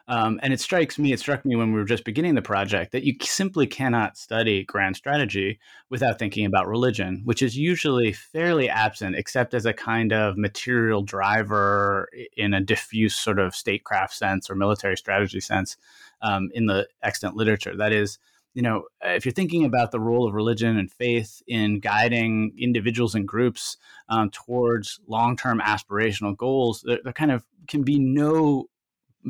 Um, 0.08 0.40
and 0.42 0.52
it 0.52 0.60
strikes 0.60 0.98
me, 0.98 1.12
it 1.12 1.20
struck 1.20 1.44
me 1.44 1.54
when 1.54 1.72
we 1.72 1.78
were 1.78 1.84
just 1.84 2.04
beginning 2.04 2.34
the 2.34 2.42
project 2.42 2.92
that 2.92 3.04
you 3.04 3.14
simply 3.22 3.66
cannot 3.66 4.16
study 4.16 4.64
grand 4.64 4.96
strategy 4.96 5.60
without 5.90 6.18
thinking 6.18 6.46
about 6.46 6.66
religion, 6.66 7.22
which 7.24 7.42
is 7.42 7.56
usually 7.56 8.12
fairly 8.12 8.68
absent, 8.68 9.16
except 9.16 9.54
as 9.54 9.66
a 9.66 9.72
kind 9.72 10.12
of 10.12 10.38
material 10.38 11.02
driver 11.02 12.08
in 12.36 12.54
a 12.54 12.60
diffuse 12.60 13.14
sort 13.14 13.38
of 13.38 13.54
statecraft 13.54 14.14
sense 14.14 14.48
or 14.48 14.54
military 14.54 14.96
strategy 14.96 15.40
sense 15.40 15.76
um, 16.22 16.48
in 16.54 16.66
the 16.66 16.88
extant 17.02 17.36
literature. 17.36 17.76
That 17.76 17.92
is, 17.92 18.18
you 18.54 18.62
know, 18.62 18.84
if 19.02 19.24
you're 19.24 19.32
thinking 19.32 19.64
about 19.64 19.90
the 19.90 20.00
role 20.00 20.26
of 20.26 20.34
religion 20.34 20.76
and 20.76 20.90
faith 20.90 21.42
in 21.46 21.80
guiding 21.80 22.52
individuals 22.58 23.14
and 23.14 23.26
groups 23.26 23.76
um, 24.08 24.30
towards 24.30 25.00
long-term 25.06 25.60
aspirational 25.60 26.36
goals, 26.36 26.82
there, 26.84 26.98
there, 27.04 27.12
kind 27.12 27.30
of 27.30 27.44
can 27.68 27.82
be 27.82 27.98
no 27.98 28.66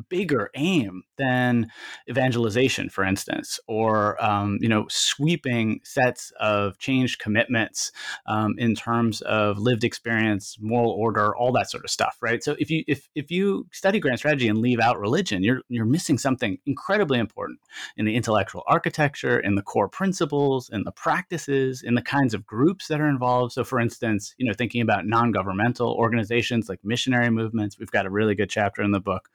bigger 0.09 0.51
aim 0.55 1.03
than 1.19 1.69
evangelization, 2.09 2.89
for 2.89 3.05
instance, 3.05 3.61
or 3.67 4.23
um, 4.23 4.59
you 4.61 4.69
know 4.69 4.87
sweeping 4.89 5.81
sets 5.85 6.33
of 6.41 6.79
changed 6.79 7.19
commitments 7.19 7.93
um, 8.27 8.55
in 8.59 8.75
terms 8.75 9.21
of 9.23 9.59
lived 9.59 9.85
experience, 9.85 10.57
moral 10.61 10.91
order, 10.91 11.35
all 11.37 11.53
that 11.53 11.71
sort 11.71 11.85
of 11.85 11.91
stuff, 11.91 12.17
right? 12.21 12.43
So 12.43 12.57
if 12.59 12.71
you 12.71 12.85
if 12.87 13.09
if 13.15 13.31
you 13.31 13.67
study 13.73 14.01
grand 14.01 14.19
strategy 14.19 14.49
and 14.49 14.59
leave 14.59 14.81
out 14.81 14.99
religion, 14.99 15.43
you're 15.43 15.63
you're 15.69 15.85
missing 15.85 16.19
something 16.19 16.59
incredibly 16.67 17.19
important 17.19 17.61
in 17.97 18.05
the 18.05 18.15
intellectual 18.15 18.63
architecture, 18.67 19.39
in 19.39 19.55
the 19.55 19.63
core 19.63 19.89
principles, 19.89 20.71
in 20.71 20.85
the 20.85 20.93
practices, 20.93 21.83
in 21.83 21.95
the 21.95 22.03
kinds 22.03 22.35
of 22.35 22.47
groups 22.47 22.89
that 22.89 23.01
are 23.01 23.09
involved. 23.09 23.53
So, 23.53 23.65
for 23.65 23.81
instance, 23.81 24.35
you 24.39 24.47
know, 24.47 24.53
thinking 24.53 24.81
about 24.81 25.07
non-governmental 25.07 25.93
organizations 25.93 26.69
like 26.69 26.81
missionary 26.85 27.31
movements, 27.31 27.79
we've 27.79 27.91
got 27.91 28.07
a 28.07 28.11
really 28.11 28.35
good 28.35 28.51
chapter 28.51 28.83
in 28.83 28.93
the 28.93 29.01
book 29.01 29.29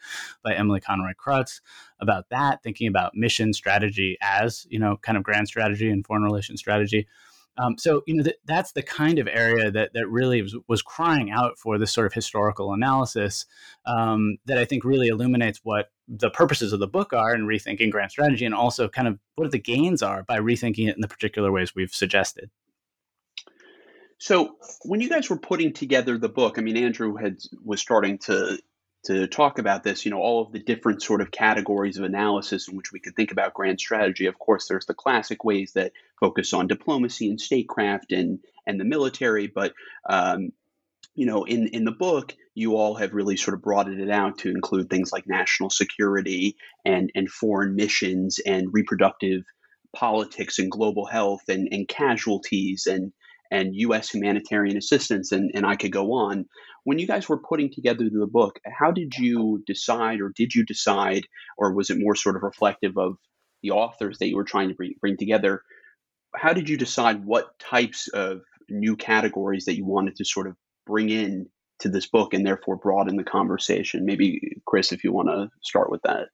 by 0.46 0.54
Emily 0.54 0.80
Conroy 0.80 1.14
Krutz 1.14 1.60
about 2.00 2.30
that, 2.30 2.64
thinking 2.64 2.88
about 2.88 3.16
mission 3.16 3.52
strategy 3.52 4.18
as, 4.22 4.66
you 4.70 4.80
know, 4.80 4.98
kind 4.98 5.18
of 5.18 5.24
grand 5.24 5.48
strategy 5.48 5.90
and 5.90 6.06
foreign 6.06 6.24
relations 6.24 6.62
strategy. 6.62 7.08
Um, 7.58 7.78
so 7.78 8.04
you 8.06 8.16
know 8.16 8.24
th- 8.24 8.36
that's 8.46 8.74
the 8.74 8.82
kind 8.82 9.18
of 9.18 9.30
area 9.32 9.72
that 9.72 9.94
that 9.94 10.10
really 10.10 10.42
was, 10.42 10.58
was, 10.68 10.82
crying 10.82 11.32
out 11.32 11.58
for 11.58 11.78
this 11.78 11.94
sort 11.94 12.06
of 12.06 12.14
historical 12.14 12.74
analysis 12.74 13.46
um, 13.86 14.38
that 14.46 14.58
I 14.58 14.66
think 14.66 14.84
really 14.84 15.08
illuminates 15.08 15.62
what 15.64 15.90
the 16.08 16.30
purposes 16.30 16.74
of 16.74 16.80
the 16.80 16.88
book 16.88 17.14
are 17.14 17.34
in 17.34 17.48
rethinking 17.48 17.92
grand 17.92 18.12
strategy, 18.12 18.46
and 18.46 18.54
also 18.54 18.90
kind 18.90 19.08
of 19.08 19.20
what 19.36 19.52
the 19.52 19.60
gains 19.60 20.04
are 20.04 20.24
by 20.24 20.38
rethinking 20.38 20.90
it 20.90 20.96
in 20.96 21.02
the 21.02 21.08
particular 21.08 21.52
ways 21.52 21.74
we've 21.74 21.94
suggested. 21.94 22.50
So 24.18 24.56
when 24.84 25.02
you 25.02 25.10
guys 25.10 25.30
were 25.30 25.38
putting 25.38 25.72
together 25.72 26.18
the 26.18 26.30
book, 26.30 26.58
I 26.58 26.62
mean, 26.62 26.78
Andrew 26.78 27.16
had 27.16 27.38
was 27.64 27.80
starting 27.80 28.18
to 28.20 28.60
to 29.06 29.28
talk 29.28 29.60
about 29.60 29.84
this, 29.84 30.06
you 30.06 30.12
know, 30.12 30.20
all 30.20 30.42
of 30.42 30.52
the 30.52 30.60
different 30.60 31.02
sort 31.02 31.22
of 31.22 31.32
categories 31.32 31.98
of 31.98 32.04
analysis 32.04 32.68
in 32.68 32.76
which 32.76 32.92
we 32.92 33.00
could 33.00 33.16
think 33.16 33.32
about 33.32 33.54
grand 33.54 33.80
strategy. 33.80 34.26
Of 34.26 34.40
course, 34.40 34.68
there's 34.68 34.86
the 34.86 34.94
classic 34.94 35.44
ways 35.44 35.74
that 35.74 35.94
focus 36.20 36.54
on 36.54 36.68
diplomacy 36.68 37.30
and 37.30 37.40
statecraft 37.40 38.12
and 38.12 38.40
and 38.68 38.80
the 38.80 38.86
military, 38.86 39.48
but 39.48 39.74
um, 40.10 40.52
you 41.16 41.26
know, 41.26 41.44
in 41.44 41.68
in 41.68 41.86
the 41.86 41.92
book, 41.92 42.34
you 42.54 42.76
all 42.76 42.96
have 42.96 43.14
really 43.14 43.38
sort 43.38 43.56
of 43.56 43.62
broadened 43.62 44.02
it 44.02 44.10
out 44.10 44.40
to 44.40 44.50
include 44.50 44.90
things 44.90 45.12
like 45.12 45.28
national 45.28 45.70
security 45.70 46.58
and 46.84 47.12
and 47.16 47.30
foreign 47.30 47.76
missions 47.76 48.40
and 48.46 48.74
reproductive 48.74 49.44
politics 49.96 50.60
and 50.60 50.70
global 50.70 51.06
health 51.06 51.44
and, 51.48 51.70
and 51.72 51.88
casualties 51.88 52.88
and 52.88 53.14
and 53.52 53.76
U.S. 53.76 54.10
humanitarian 54.10 54.78
assistance, 54.78 55.32
and, 55.32 55.52
and 55.54 55.66
I 55.66 55.76
could 55.76 55.92
go 55.92 56.14
on. 56.14 56.46
When 56.86 57.00
you 57.00 57.08
guys 57.08 57.28
were 57.28 57.40
putting 57.40 57.72
together 57.72 58.06
the 58.10 58.28
book, 58.28 58.60
how 58.66 58.92
did 58.92 59.16
you 59.18 59.64
decide, 59.66 60.22
or 60.22 60.32
did 60.34 60.56
you 60.56 60.64
decide, 60.64 61.24
or 61.58 61.74
was 61.74 61.90
it 61.90 61.98
more 62.00 62.16
sort 62.16 62.38
of 62.38 62.44
reflective 62.44 62.98
of 62.98 63.18
the 63.64 63.72
authors 63.72 64.20
that 64.20 64.28
you 64.30 64.36
were 64.36 64.44
trying 64.44 64.70
to 64.70 64.76
bring, 64.76 64.94
bring 65.02 65.18
together? 65.18 65.64
How 66.36 66.54
did 66.54 66.70
you 66.70 66.78
decide 66.78 67.26
what 67.26 67.58
types 67.60 68.08
of 68.08 68.42
new 68.70 68.96
categories 68.96 69.66
that 69.66 69.76
you 69.76 69.86
wanted 69.86 70.16
to 70.18 70.26
sort 70.26 70.48
of 70.48 70.56
bring 70.86 71.10
in 71.10 71.48
to 71.80 71.90
this 71.90 72.06
book 72.06 72.34
and 72.34 72.46
therefore 72.46 72.78
broaden 72.78 73.16
the 73.16 73.24
conversation? 73.24 74.06
Maybe, 74.06 74.62
Chris, 74.66 74.92
if 74.92 75.04
you 75.04 75.12
want 75.12 75.30
to 75.30 75.50
start 75.64 75.90
with 75.90 76.04
that. 76.04 76.28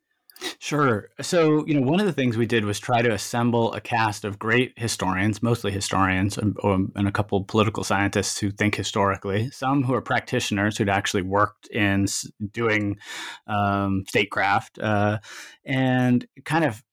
Sure. 0.60 1.10
So, 1.22 1.66
you 1.66 1.74
know, 1.74 1.82
one 1.82 2.00
of 2.00 2.06
the 2.06 2.14
things 2.14 2.38
we 2.38 2.46
did 2.46 2.66
was 2.66 2.80
try 2.80 3.02
to 3.02 3.12
assemble 3.12 3.74
a 3.74 3.82
cast 3.82 4.26
of 4.26 4.40
great 4.40 4.74
historians, 4.76 5.44
mostly 5.44 5.72
historians, 5.72 6.38
and, 6.38 6.56
um, 6.64 6.92
and, 6.96 7.08
a 7.08 7.12
couple 7.12 7.44
political 7.44 7.84
scientists 7.84 8.40
who 8.40 8.52
think 8.52 8.76
historically, 8.76 9.52
some 9.52 9.84
who 9.84 9.94
are 9.94 10.02
practitioners 10.02 10.78
who'd 10.78 10.90
actually 10.90 11.22
worked 11.22 11.68
in 11.68 12.08
doing 12.52 12.98
um, 13.48 14.04
statecraft, 14.08 14.80
uh, 14.80 15.20
and 15.66 16.28
kind 16.46 16.66
of 16.66 16.84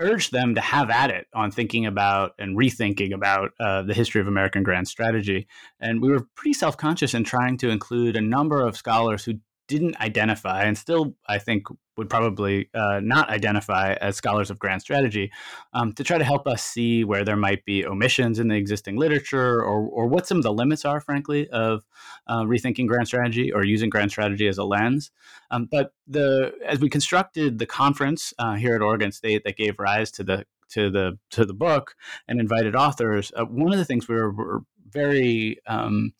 urge 0.00 0.30
them 0.30 0.54
to 0.54 0.60
have 0.60 0.90
at 0.90 1.10
it 1.10 1.26
on 1.34 1.50
thinking 1.50 1.86
about 1.86 2.32
and 2.38 2.56
rethinking 2.56 3.12
about 3.12 3.50
uh, 3.60 3.82
the 3.82 3.94
history 3.94 4.20
of 4.20 4.28
American 4.28 4.62
grand 4.62 4.86
strategy. 4.86 5.46
And 5.80 6.00
we 6.00 6.10
were 6.10 6.26
pretty 6.36 6.52
self 6.52 6.76
conscious 6.76 7.14
in 7.14 7.24
trying 7.24 7.58
to 7.58 7.68
include 7.68 8.16
a 8.16 8.20
number 8.20 8.64
of 8.64 8.76
scholars 8.76 9.24
who 9.24 9.34
didn't 9.68 10.00
identify 10.00 10.62
and 10.62 10.76
still, 10.76 11.14
I 11.26 11.38
think, 11.38 11.66
would 11.96 12.08
probably 12.08 12.70
uh, 12.74 13.00
not 13.02 13.28
identify 13.28 13.92
as 13.94 14.16
scholars 14.16 14.50
of 14.50 14.58
grand 14.58 14.80
strategy 14.80 15.30
um, 15.74 15.92
to 15.92 16.04
try 16.04 16.16
to 16.16 16.24
help 16.24 16.46
us 16.46 16.64
see 16.64 17.04
where 17.04 17.24
there 17.24 17.36
might 17.36 17.64
be 17.64 17.84
omissions 17.84 18.38
in 18.38 18.48
the 18.48 18.54
existing 18.54 18.96
literature 18.96 19.62
or, 19.62 19.86
or 19.86 20.06
what 20.06 20.26
some 20.26 20.38
of 20.38 20.44
the 20.44 20.52
limits 20.52 20.84
are, 20.84 21.00
frankly, 21.00 21.48
of 21.50 21.84
uh, 22.26 22.42
rethinking 22.42 22.86
grand 22.86 23.06
strategy 23.06 23.52
or 23.52 23.64
using 23.64 23.90
grand 23.90 24.10
strategy 24.10 24.48
as 24.48 24.58
a 24.58 24.64
lens. 24.64 25.10
Um, 25.50 25.68
but 25.70 25.92
the 26.06 26.52
as 26.64 26.80
we 26.80 26.88
constructed 26.88 27.58
the 27.58 27.66
conference 27.66 28.32
uh, 28.38 28.54
here 28.54 28.74
at 28.74 28.82
Oregon 28.82 29.12
State 29.12 29.44
that 29.44 29.56
gave 29.56 29.78
rise 29.78 30.10
to 30.12 30.24
the 30.24 30.46
to 30.70 30.90
the 30.90 31.18
to 31.30 31.44
the 31.44 31.54
book 31.54 31.94
and 32.26 32.40
invited 32.40 32.74
authors, 32.74 33.32
uh, 33.36 33.44
one 33.44 33.72
of 33.72 33.78
the 33.78 33.84
things 33.84 34.08
we 34.08 34.14
were, 34.14 34.30
were 34.30 34.62
very 34.90 35.58
um, 35.66 36.12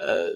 uh, 0.00 0.28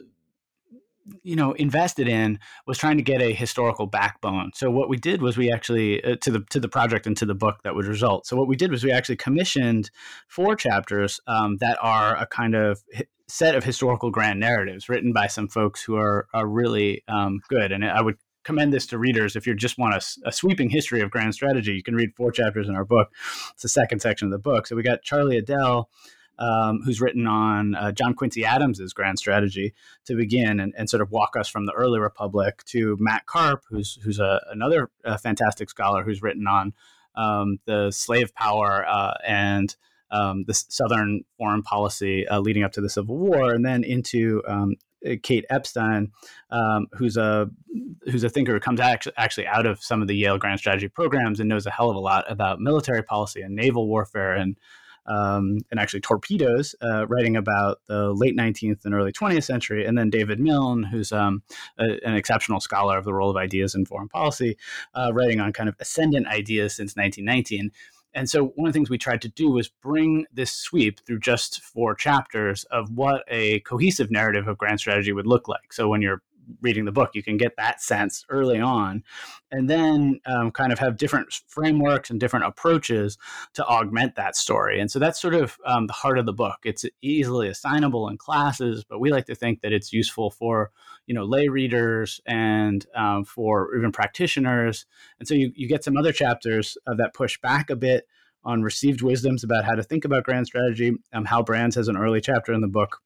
you 1.23 1.37
know 1.37 1.53
invested 1.53 2.09
in 2.09 2.39
was 2.67 2.79
trying 2.79 2.97
to 2.97 3.03
get 3.03 3.23
a 3.23 3.33
historical 3.33 3.87
backbone. 3.87 4.53
So 4.55 4.71
what 4.71 4.89
we 4.89 4.97
did 4.97 5.23
was 5.23 5.37
we 5.37 5.53
actually 5.53 6.03
uh, 6.05 6.17
to 6.23 6.31
the 6.31 6.41
to 6.51 6.61
the 6.61 6.69
project 6.69 7.07
and 7.07 7.17
to 7.19 7.27
the 7.27 7.35
book 7.35 7.63
that 7.65 7.75
would 7.75 7.87
result. 7.87 8.27
So 8.27 8.37
what 8.37 8.49
we 8.49 8.57
did 8.57 8.71
was 8.71 8.85
we 8.85 8.93
actually 8.93 9.17
commissioned 9.17 9.91
four 10.29 10.57
chapters 10.57 11.21
um, 11.27 11.57
that 11.59 11.79
are 11.81 12.17
a 12.17 12.27
kind 12.27 12.55
of 12.55 12.83
set 13.29 13.55
of 13.55 13.65
historical 13.65 14.11
grand 14.11 14.41
narratives 14.41 14.89
written 14.89 15.13
by 15.13 15.27
some 15.27 15.49
folks 15.49 15.83
who 15.83 15.97
are 15.97 16.27
are 16.35 16.47
really 16.47 17.03
um, 17.09 17.41
good. 17.49 17.73
And 17.73 17.85
i 17.85 18.01
would 18.01 18.17
commend 18.43 18.73
this 18.73 18.87
to 18.87 18.99
readers. 18.99 19.37
If 19.37 19.47
you 19.47 19.55
just 19.55 19.79
want 19.79 19.95
a, 19.95 20.29
a, 20.29 20.33
sweeping 20.33 20.71
history 20.71 21.03
of 21.03 21.11
grand 21.11 21.35
strategy 21.35 21.73
you 21.73 21.83
can 21.83 21.95
read 21.95 22.11
four 22.17 22.33
chapters 22.33 22.69
in 22.69 22.75
our 22.75 22.87
book. 22.87 23.09
It's 23.53 23.63
the 23.63 23.69
second 23.69 24.01
section 24.01 24.27
of 24.27 24.33
the 24.33 24.39
book. 24.39 24.67
So 24.67 24.77
we 24.77 24.83
got 24.83 25.03
charlie 25.03 25.37
Edel 25.37 25.91
um, 26.41 26.81
who's 26.83 27.01
written 27.01 27.27
on 27.27 27.75
uh, 27.75 27.93
John 27.93 28.15
Quincy 28.15 28.45
Adams's 28.45 28.93
grand 28.93 29.19
strategy 29.19 29.75
to 30.07 30.17
begin 30.17 30.59
and, 30.59 30.75
and, 30.77 30.89
sort 30.89 31.03
of 31.03 31.11
walk 31.11 31.37
us 31.37 31.49
from 31.49 31.67
the 31.67 31.73
early 31.73 32.01
republic 32.01 32.65
to 32.65 32.97
Matt 32.99 33.27
Karp, 33.27 33.63
who's 33.69 33.99
who's 34.03 34.19
a, 34.19 34.43
another 34.51 34.91
uh, 35.05 35.19
fantastic 35.19 35.69
scholar 35.69 36.03
who's 36.03 36.23
written 36.23 36.47
on 36.47 36.73
um, 37.15 37.59
the 37.67 37.91
slave 37.91 38.35
power 38.35 38.87
uh, 38.89 39.15
and 39.27 39.77
um, 40.11 40.45
the 40.47 40.55
Southern 40.55 41.25
foreign 41.37 41.63
policy 41.63 42.27
uh, 42.27 42.41
leading 42.41 42.65
up 42.65 42.73
to 42.73 42.81
the 42.81 42.89
Civil 42.89 43.19
War, 43.19 43.53
and 43.53 43.65
then 43.65 43.85
into 43.85 44.43
um, 44.49 44.77
Kate 45.23 45.45
Epstein, 45.51 46.13
um, 46.51 46.87
who's 46.93 47.17
a 47.17 47.51
who's 48.05 48.25
a 48.25 48.31
thinker 48.31 48.53
who 48.53 48.61
comes 48.61 48.81
actually, 48.81 49.13
actually 49.17 49.47
out 49.47 49.67
of 49.67 49.83
some 49.83 50.03
of 50.03 50.09
the 50.09 50.17
Yale 50.17 50.39
Grand 50.39 50.59
Strategy 50.59 50.89
programs 50.89 51.39
and 51.39 51.49
knows 51.49 51.67
a 51.67 51.71
hell 51.71 51.91
of 51.91 51.97
a 51.97 52.01
lot 52.01 52.31
about 52.31 52.61
military 52.61 53.03
policy 53.03 53.43
and 53.43 53.55
naval 53.55 53.87
warfare 53.87 54.35
and 54.35 54.57
um, 55.07 55.59
and 55.71 55.81
actually 55.81 56.01
torpedoes, 56.01 56.75
uh, 56.83 57.07
writing 57.07 57.37
about 57.37 57.81
the 57.87 58.13
late 58.13 58.37
19th 58.37 58.85
and 58.85 58.95
early 58.95 59.13
20th 59.13 59.45
century. 59.45 59.85
And 59.87 59.97
then 59.97 60.11
David 60.11 60.41
Milne, 60.41 60.83
who's 60.83 61.13
um, 61.13 61.43
a, 61.79 61.99
an 62.07 62.15
exceptional 62.15 62.61
scholar 62.61 62.99
of 62.99 63.05
the 63.05 63.15
role 63.15 63.31
of 63.31 63.37
ideas 63.37 63.75
in 63.75 63.87
foreign 63.87 64.09
policy, 64.09 64.57
uh, 64.95 65.11
writing 65.13 65.41
on 65.41 65.53
kind 65.53 65.69
of 65.69 65.77
ascendant 65.81 66.27
ideas 66.27 66.75
since 66.75 66.97
1919. 66.97 67.71
And 68.13 68.29
so, 68.29 68.47
one 68.57 68.67
of 68.67 68.73
the 68.73 68.77
things 68.77 68.91
we 68.91 68.99
tried 68.99 69.23
to 69.23 69.29
do 69.29 69.51
was 69.51 69.69
bring 69.69 70.27
this 70.33 70.51
sweep 70.53 70.99
through 71.07 71.21
just 71.21 71.61
four 71.63 71.95
chapters 71.95 72.65
of 72.65 72.91
what 72.91 73.23
a 73.29 73.61
cohesive 73.61 74.11
narrative 74.11 74.49
of 74.49 74.59
grand 74.59 74.81
strategy 74.81 75.13
would 75.13 75.29
look 75.29 75.47
like. 75.47 75.73
So, 75.73 75.89
when 75.89 76.03
you're 76.03 76.21
reading 76.61 76.85
the 76.85 76.93
book. 76.93 77.11
You 77.15 77.23
can 77.23 77.37
get 77.37 77.57
that 77.57 77.83
sense 77.83 78.25
early 78.29 78.61
on, 78.61 79.03
and 79.51 79.69
then 79.69 80.21
um, 80.27 80.51
kind 80.51 80.73
of 80.73 80.79
have 80.79 80.97
different 80.97 81.33
frameworks 81.49 82.11
and 82.11 82.21
different 82.21 82.47
approaches 82.47 83.19
to 83.55 83.65
augment 83.65 84.17
that 84.17 84.37
story. 84.37 84.81
And 84.81 84.91
so 84.91 84.99
that's 84.99 85.21
sort 85.21 85.35
of 85.35 85.57
um, 85.65 85.87
the 85.87 85.93
heart 85.93 86.19
of 86.19 86.27
the 86.27 86.33
book. 86.33 86.59
It's 86.65 86.85
easily 87.03 87.49
assignable 87.49 88.09
in 88.09 88.17
classes, 88.17 88.85
but 88.89 89.01
we 89.01 89.11
like 89.11 89.27
to 89.27 89.35
think 89.35 89.61
that 89.61 89.73
it's 89.73 89.93
useful 89.93 90.31
for 90.31 90.71
you 91.07 91.15
know 91.15 91.25
lay 91.25 91.49
readers 91.49 92.21
and 92.27 92.87
um, 92.95 93.25
for 93.25 93.75
even 93.77 93.93
practitioners. 93.93 94.87
And 95.19 95.27
so 95.29 95.35
you, 95.35 95.53
you 95.55 95.69
get 95.69 95.85
some 95.85 95.97
other 95.97 96.13
chapters 96.13 96.77
uh, 96.87 96.95
that 96.95 97.15
push 97.15 97.41
back 97.41 97.71
a 97.71 97.77
bit 97.77 98.07
on 98.45 98.63
received 98.63 99.03
wisdoms 99.03 99.45
about 99.45 99.65
how 99.65 99.75
to 99.75 99.83
think 99.83 100.05
about 100.05 100.25
grand 100.25 100.47
strategy. 100.47 100.95
Um, 101.13 101.27
Hal 101.27 101.43
Brands 101.43 101.77
has 101.77 101.89
an 101.89 101.97
early 101.97 102.21
chapter 102.21 102.53
in 102.53 102.61
the 102.61 102.69
book 102.69 103.01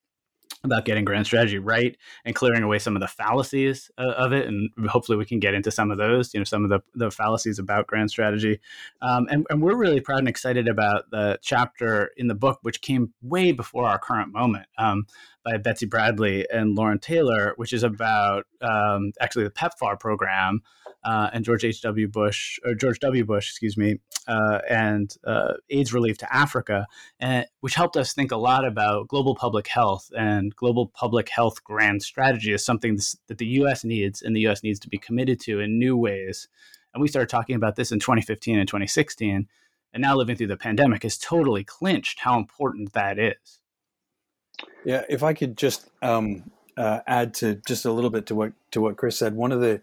about 0.65 0.85
getting 0.85 1.05
grand 1.05 1.27
strategy 1.27 1.59
right 1.59 1.97
and 2.25 2.35
clearing 2.35 2.63
away 2.63 2.79
some 2.79 2.97
of 2.97 3.01
the 3.01 3.09
fallacies 3.09 3.91
uh, 3.99 4.13
of 4.17 4.33
it 4.33 4.47
and 4.47 4.71
hopefully 4.89 5.17
we 5.17 5.25
can 5.25 5.39
get 5.39 5.55
into 5.55 5.71
some 5.71 5.91
of 5.91 5.99
those 5.99 6.33
you 6.35 6.41
know 6.41 6.45
some 6.45 6.65
of 6.65 6.71
the, 6.71 6.81
the 6.95 7.11
fallacies 7.11 7.59
about 7.59 7.87
grand 7.87 8.11
strategy. 8.11 8.61
Um, 9.03 9.27
and, 9.31 9.47
and 9.51 9.63
we're 9.63 9.77
really 9.77 10.01
proud 10.01 10.21
and 10.21 10.29
excited 10.29 10.69
about 10.69 11.11
the 11.11 11.39
chapter 11.43 12.11
in 12.17 12.29
the 12.29 12.35
book 12.35 12.59
which 12.63 12.81
came 12.81 13.13
way 13.23 13.53
before 13.53 13.87
our 13.87 13.99
current 13.99 14.33
moment. 14.33 14.67
Um, 14.79 15.07
by 15.45 15.57
Betsy 15.59 15.87
Bradley 15.87 16.47
and 16.51 16.75
Lauren 16.75 16.99
Taylor, 16.99 17.53
which 17.57 17.73
is 17.73 17.83
about 17.83 18.47
um, 18.63 19.13
actually 19.21 19.45
the 19.45 19.51
PEPFAR 19.51 20.01
program 20.01 20.63
uh, 21.05 21.29
and 21.33 21.45
George 21.45 21.65
H.W. 21.65 22.09
Bush, 22.09 22.59
or 22.65 22.75
George 22.75 22.99
W. 23.01 23.25
Bush, 23.25 23.51
excuse 23.51 23.77
me, 23.77 23.99
uh, 24.27 24.61
and 24.69 25.15
uh, 25.27 25.55
AIDS 25.69 25.93
relief 25.93 26.17
to 26.19 26.35
Africa, 26.35 26.87
and, 27.21 27.47
which 27.61 27.75
helped 27.75 27.97
us 27.97 28.15
think 28.15 28.33
a 28.33 28.37
lot 28.37 28.65
about 28.65 29.09
global 29.09 29.35
public 29.35 29.69
health 29.69 30.11
and 30.17 30.55
global 30.57 30.89
public 30.89 31.29
health 31.29 31.63
grand 31.63 32.03
strategy 32.03 32.53
is 32.53 32.65
something 32.65 32.99
that 33.29 33.39
the 33.39 33.47
U.S. 33.47 33.85
needs 33.85 34.23
and 34.23 34.35
the 34.35 34.41
U.S. 34.43 34.63
needs 34.63 34.81
to 34.81 34.89
be 34.89 34.99
committed 34.99 35.41
to 35.41 35.61
in 35.61 35.79
new 35.79 35.97
ways. 35.97 36.49
And 36.95 37.03
we 37.03 37.09
started 37.09 37.29
talking 37.29 37.57
about 37.57 37.77
this 37.77 37.93
in 37.93 37.99
2015 37.99 38.59
and 38.59 38.69
2016, 38.69 39.47
and 39.93 40.01
now 40.01 40.17
living 40.17 40.37
through 40.37 40.47
the 40.47 40.57
pandemic 40.57 41.03
has 41.03 41.19
totally 41.19 41.65
clinched 41.65 42.21
how 42.21 42.39
important 42.39 42.95
that 42.95 43.19
is. 43.19 43.61
Yeah, 44.85 45.03
if 45.09 45.23
I 45.23 45.35
could 45.35 45.57
just 45.57 45.89
um, 46.03 46.51
uh, 46.77 47.01
add 47.07 47.35
to 47.35 47.57
just 47.67 47.85
a 47.85 47.93
little 47.93 48.11
bit 48.11 48.27
to 48.27 48.35
what 48.35 48.53
to 48.73 48.81
what 48.81 48.97
Chris 48.97 49.19
said, 49.19 49.35
one 49.35 49.53
of 49.53 49.61
the 49.61 49.81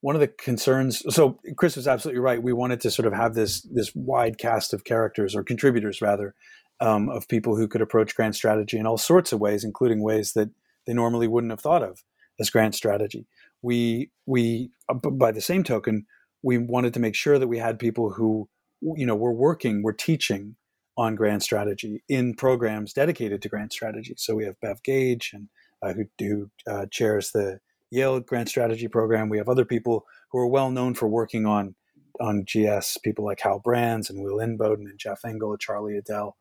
one 0.00 0.16
of 0.16 0.20
the 0.20 0.28
concerns 0.28 1.02
so 1.14 1.38
chris 1.56 1.76
was 1.76 1.86
absolutely 1.86 2.20
right. 2.20 2.42
We 2.42 2.52
wanted 2.52 2.80
to 2.82 2.90
sort 2.90 3.06
of 3.06 3.12
have 3.12 3.34
this 3.34 3.62
this 3.62 3.94
wide 3.94 4.38
cast 4.38 4.72
of 4.72 4.84
characters 4.84 5.34
or 5.34 5.42
contributors 5.42 6.00
rather 6.00 6.34
um, 6.80 7.08
of 7.10 7.28
people 7.28 7.56
who 7.56 7.68
could 7.68 7.82
approach 7.82 8.14
grand 8.14 8.34
strategy 8.34 8.78
in 8.78 8.86
all 8.86 8.98
sorts 8.98 9.32
of 9.32 9.40
ways 9.40 9.64
including 9.64 10.02
ways 10.02 10.32
that 10.32 10.50
they 10.86 10.94
normally 10.94 11.28
wouldn't 11.28 11.50
have 11.52 11.60
thought 11.60 11.82
of 11.82 12.02
as 12.38 12.50
grand 12.50 12.74
strategy. 12.74 13.26
We 13.62 14.10
we 14.26 14.70
uh, 14.88 14.94
by 14.94 15.32
the 15.32 15.40
same 15.40 15.64
token 15.64 16.06
we 16.42 16.56
wanted 16.56 16.94
to 16.94 17.00
make 17.00 17.14
sure 17.14 17.38
that 17.38 17.48
we 17.48 17.58
had 17.58 17.78
people 17.78 18.10
who 18.12 18.48
you 18.80 19.04
know 19.04 19.16
were 19.16 19.32
working 19.32 19.82
were 19.82 19.92
teaching 19.92 20.56
on 20.96 21.14
grand 21.14 21.42
strategy 21.42 22.02
in 22.08 22.34
programs 22.34 22.92
dedicated 22.92 23.40
to 23.40 23.48
grand 23.48 23.72
strategy 23.72 24.14
so 24.16 24.34
we 24.34 24.44
have 24.44 24.60
bev 24.60 24.82
gage 24.82 25.30
and 25.32 25.48
uh, 25.82 25.92
who, 25.94 26.04
who 26.18 26.50
uh, 26.70 26.86
chairs 26.90 27.30
the 27.32 27.58
Yale 27.90 28.20
Grand 28.20 28.48
Strategy 28.48 28.88
Program. 28.88 29.28
We 29.28 29.38
have 29.38 29.48
other 29.48 29.64
people 29.64 30.04
who 30.30 30.38
are 30.38 30.46
well 30.46 30.70
known 30.70 30.94
for 30.94 31.08
working 31.08 31.46
on 31.46 31.74
on 32.20 32.44
GS, 32.44 32.98
people 32.98 33.24
like 33.24 33.40
Hal 33.40 33.60
Brands 33.60 34.10
and 34.10 34.22
Will 34.22 34.38
Inboden 34.38 34.84
and 34.84 34.98
Jeff 34.98 35.24
Engel, 35.24 35.56
Charlie 35.56 35.96
Edel, 35.96 36.36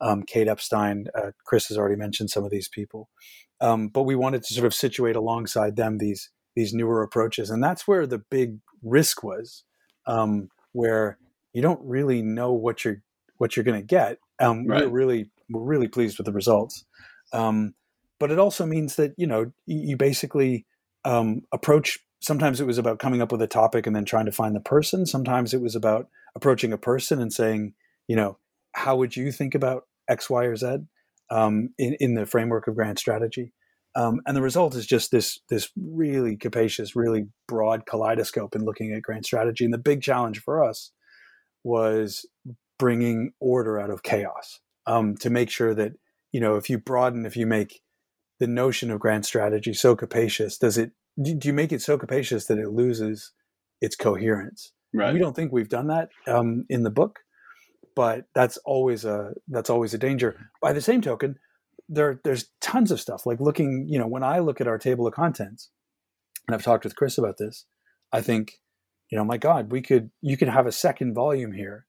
um, 0.00 0.22
Kate 0.22 0.46
Epstein. 0.46 1.06
Uh, 1.14 1.32
Chris 1.44 1.66
has 1.66 1.76
already 1.76 1.96
mentioned 1.96 2.30
some 2.30 2.44
of 2.44 2.50
these 2.50 2.68
people, 2.68 3.08
um, 3.60 3.88
but 3.88 4.04
we 4.04 4.14
wanted 4.14 4.42
to 4.44 4.54
sort 4.54 4.66
of 4.66 4.74
situate 4.74 5.16
alongside 5.16 5.76
them 5.76 5.98
these 5.98 6.30
these 6.54 6.72
newer 6.72 7.02
approaches, 7.02 7.50
and 7.50 7.62
that's 7.62 7.86
where 7.86 8.06
the 8.06 8.22
big 8.30 8.58
risk 8.82 9.22
was, 9.22 9.64
um, 10.06 10.48
where 10.72 11.18
you 11.52 11.60
don't 11.60 11.80
really 11.82 12.22
know 12.22 12.52
what 12.52 12.84
you're 12.84 13.02
what 13.38 13.56
you're 13.56 13.64
going 13.64 13.80
to 13.80 13.86
get. 13.86 14.18
Um, 14.40 14.66
right. 14.66 14.84
We're 14.84 14.90
really 14.90 15.30
we're 15.48 15.62
really 15.62 15.88
pleased 15.88 16.18
with 16.18 16.26
the 16.26 16.32
results, 16.32 16.84
um, 17.32 17.74
but 18.18 18.30
it 18.30 18.38
also 18.38 18.66
means 18.66 18.96
that 18.96 19.14
you 19.16 19.26
know 19.26 19.52
you 19.66 19.96
basically 19.96 20.66
um, 21.04 21.42
approach 21.52 22.00
sometimes 22.20 22.60
it 22.60 22.66
was 22.66 22.78
about 22.78 22.98
coming 22.98 23.22
up 23.22 23.30
with 23.30 23.42
a 23.42 23.46
topic 23.46 23.86
and 23.86 23.94
then 23.94 24.04
trying 24.04 24.26
to 24.26 24.32
find 24.32 24.54
the 24.54 24.60
person 24.60 25.06
sometimes 25.06 25.54
it 25.54 25.60
was 25.60 25.76
about 25.76 26.08
approaching 26.34 26.72
a 26.72 26.78
person 26.78 27.20
and 27.20 27.32
saying 27.32 27.74
you 28.08 28.16
know 28.16 28.38
how 28.72 28.96
would 28.96 29.16
you 29.16 29.30
think 29.30 29.54
about 29.54 29.84
x 30.08 30.28
y 30.28 30.44
or 30.44 30.56
z 30.56 30.78
um, 31.30 31.70
in, 31.78 31.96
in 32.00 32.14
the 32.14 32.26
framework 32.26 32.66
of 32.66 32.74
grand 32.74 32.98
strategy 32.98 33.52
um, 33.94 34.20
and 34.26 34.36
the 34.36 34.42
result 34.42 34.74
is 34.74 34.86
just 34.86 35.10
this 35.10 35.40
this 35.48 35.70
really 35.76 36.36
capacious 36.36 36.96
really 36.96 37.28
broad 37.46 37.86
kaleidoscope 37.86 38.56
in 38.56 38.64
looking 38.64 38.92
at 38.92 39.02
grand 39.02 39.24
strategy 39.24 39.64
and 39.64 39.74
the 39.74 39.78
big 39.78 40.02
challenge 40.02 40.40
for 40.40 40.64
us 40.64 40.92
was 41.64 42.26
bringing 42.78 43.32
order 43.40 43.78
out 43.80 43.90
of 43.90 44.02
chaos 44.02 44.60
um, 44.86 45.16
to 45.16 45.30
make 45.30 45.50
sure 45.50 45.74
that 45.74 45.92
you 46.32 46.40
know 46.40 46.56
if 46.56 46.68
you 46.70 46.78
broaden 46.78 47.26
if 47.26 47.36
you 47.36 47.46
make 47.46 47.80
the 48.38 48.46
notion 48.46 48.90
of 48.90 49.00
grand 49.00 49.24
strategy 49.24 49.72
so 49.72 49.96
capacious? 49.96 50.58
Does 50.58 50.78
it 50.78 50.92
do 51.20 51.38
you 51.42 51.52
make 51.52 51.72
it 51.72 51.82
so 51.82 51.96
capacious 51.96 52.46
that 52.46 52.58
it 52.58 52.70
loses 52.70 53.32
its 53.80 53.96
coherence? 53.96 54.72
Right. 54.92 55.12
We 55.12 55.18
don't 55.18 55.34
think 55.34 55.52
we've 55.52 55.68
done 55.68 55.88
that 55.88 56.10
um, 56.26 56.64
in 56.68 56.82
the 56.82 56.90
book, 56.90 57.20
but 57.94 58.26
that's 58.34 58.56
always 58.58 59.04
a 59.04 59.32
that's 59.48 59.70
always 59.70 59.94
a 59.94 59.98
danger. 59.98 60.50
By 60.62 60.72
the 60.72 60.80
same 60.80 61.00
token, 61.00 61.36
there 61.88 62.20
there's 62.24 62.50
tons 62.60 62.90
of 62.90 63.00
stuff 63.00 63.26
like 63.26 63.40
looking. 63.40 63.86
You 63.88 63.98
know, 63.98 64.06
when 64.06 64.22
I 64.22 64.38
look 64.38 64.60
at 64.60 64.68
our 64.68 64.78
table 64.78 65.06
of 65.06 65.14
contents, 65.14 65.70
and 66.46 66.54
I've 66.54 66.62
talked 66.62 66.84
with 66.84 66.96
Chris 66.96 67.18
about 67.18 67.38
this, 67.38 67.64
I 68.12 68.20
think, 68.20 68.60
you 69.10 69.18
know, 69.18 69.24
my 69.24 69.38
God, 69.38 69.72
we 69.72 69.82
could 69.82 70.10
you 70.20 70.36
could 70.36 70.48
have 70.48 70.66
a 70.66 70.72
second 70.72 71.14
volume 71.14 71.52
here 71.52 71.85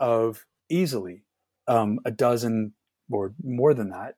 of 0.00 0.46
easily 0.68 1.22
um, 1.68 2.00
a 2.04 2.10
dozen 2.10 2.72
or 3.10 3.34
more 3.42 3.74
than 3.74 3.90
that 3.90 4.14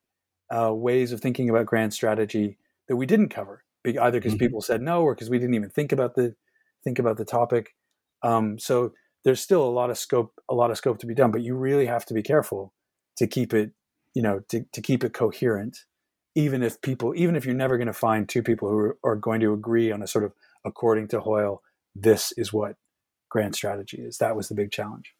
uh, 0.54 0.72
ways 0.72 1.12
of 1.12 1.20
thinking 1.20 1.48
about 1.48 1.66
grand 1.66 1.92
strategy 1.92 2.58
that 2.88 2.96
we 2.96 3.06
didn't 3.06 3.30
cover, 3.30 3.64
either 3.86 4.12
because 4.12 4.32
mm-hmm. 4.32 4.38
people 4.38 4.60
said 4.60 4.82
no 4.82 5.02
or 5.02 5.14
because 5.14 5.30
we 5.30 5.38
didn't 5.38 5.54
even 5.54 5.70
think 5.70 5.92
about 5.92 6.14
the 6.14 6.34
think 6.84 6.98
about 6.98 7.16
the 7.16 7.24
topic. 7.24 7.74
Um, 8.22 8.58
so 8.58 8.92
there's 9.24 9.40
still 9.40 9.62
a 9.62 9.70
lot 9.70 9.90
of 9.90 9.98
scope, 9.98 10.32
a 10.48 10.54
lot 10.54 10.70
of 10.70 10.76
scope 10.76 10.98
to 10.98 11.06
be 11.06 11.14
done, 11.14 11.30
but 11.30 11.42
you 11.42 11.54
really 11.54 11.86
have 11.86 12.04
to 12.06 12.14
be 12.14 12.22
careful 12.22 12.72
to 13.16 13.26
keep 13.26 13.54
it, 13.54 13.70
you 14.14 14.22
know, 14.22 14.40
to, 14.48 14.64
to 14.72 14.80
keep 14.80 15.04
it 15.04 15.12
coherent, 15.12 15.78
even 16.34 16.62
if 16.62 16.80
people, 16.82 17.14
even 17.16 17.36
if 17.36 17.44
you're 17.44 17.54
never 17.54 17.76
going 17.76 17.86
to 17.86 17.92
find 17.92 18.28
two 18.28 18.42
people 18.42 18.68
who 18.68 18.78
are, 18.78 18.98
are 19.04 19.16
going 19.16 19.40
to 19.40 19.52
agree 19.52 19.92
on 19.92 20.02
a 20.02 20.06
sort 20.06 20.24
of 20.24 20.32
according 20.64 21.08
to 21.08 21.20
Hoyle, 21.20 21.62
this 21.94 22.32
is 22.36 22.52
what 22.52 22.76
grand 23.30 23.54
strategy 23.54 23.98
is. 23.98 24.18
That 24.18 24.36
was 24.36 24.48
the 24.48 24.54
big 24.54 24.70
challenge. 24.72 25.14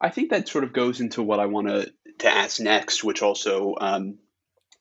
I 0.00 0.10
think 0.10 0.30
that 0.30 0.48
sort 0.48 0.64
of 0.64 0.72
goes 0.72 1.00
into 1.00 1.22
what 1.22 1.40
I 1.40 1.46
want 1.46 1.68
to 1.68 1.92
to 2.20 2.28
ask 2.28 2.60
next, 2.60 3.02
which 3.02 3.22
also 3.22 3.74
um, 3.80 4.18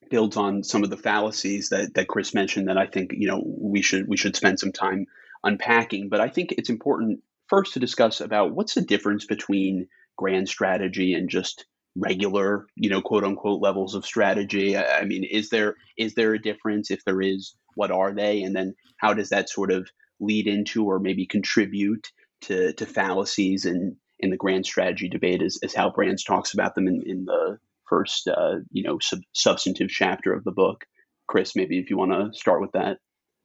builds 0.10 0.38
on 0.38 0.64
some 0.64 0.84
of 0.84 0.90
the 0.90 0.98
fallacies 0.98 1.70
that 1.70 1.94
that 1.96 2.08
Chris 2.08 2.34
mentioned 2.34 2.68
that 2.68 2.78
I 2.78 2.88
think 2.88 3.12
you 3.14 3.28
know 3.28 3.42
we 3.46 3.82
should 3.82 4.08
we 4.08 4.18
should 4.18 4.36
spend 4.36 4.60
some 4.60 4.72
time 4.72 5.08
unpacking. 5.44 6.10
But 6.10 6.22
I 6.22 6.30
think 6.30 6.54
it's 6.54 6.70
important 6.70 7.22
first 7.48 7.74
to 7.74 7.80
discuss 7.80 8.22
about 8.22 8.54
what's 8.54 8.76
the 8.76 8.82
difference 8.82 9.26
between 9.26 9.88
grand 10.18 10.50
strategy 10.50 11.14
and 11.14 11.30
just 11.30 11.66
regular 11.96 12.68
you 12.76 12.90
know 12.90 13.02
quote 13.02 13.24
unquote 13.24 13.62
levels 13.62 13.96
of 13.96 14.06
strategy. 14.06 14.78
I, 14.78 15.00
I 15.00 15.06
mean 15.06 15.24
is 15.24 15.50
there 15.50 15.76
is 15.98 16.16
there 16.16 16.34
a 16.34 16.42
difference? 16.42 16.92
If 16.92 17.04
there 17.06 17.22
is 17.22 17.56
what 17.76 17.92
are 17.92 18.14
they? 18.14 18.42
And 18.44 18.56
then 18.56 18.76
how 18.98 19.14
does 19.14 19.30
that 19.30 19.50
sort 19.50 19.72
of 19.72 19.90
lead 20.20 20.48
into 20.48 20.86
or 20.86 21.00
maybe 21.00 21.26
contribute 21.26 22.08
to 22.42 22.74
to 22.74 22.86
fallacies 22.86 23.66
and 23.66 23.96
in 24.20 24.30
the 24.30 24.38
grand 24.38 24.66
strategy 24.66 25.10
debate 25.10 25.42
is, 25.42 25.60
as 25.64 25.74
Hal 25.74 25.92
Brands 25.92 26.24
talks 26.24 26.54
about 26.54 26.76
them 26.76 26.88
in, 26.88 27.04
in 27.06 27.26
the 27.26 27.58
first 27.88 28.28
uh, 28.28 28.58
you 28.72 28.84
know 28.84 29.00
sub- 29.00 29.22
substantive 29.34 29.90
chapter 29.90 30.34
of 30.34 30.44
the 30.44 30.52
book. 30.52 30.86
Chris, 31.28 31.56
maybe 31.56 31.78
if 31.80 31.90
you 31.90 31.98
want 31.98 32.12
to 32.12 32.38
start 32.38 32.62
with 32.62 32.72
that. 32.72 32.98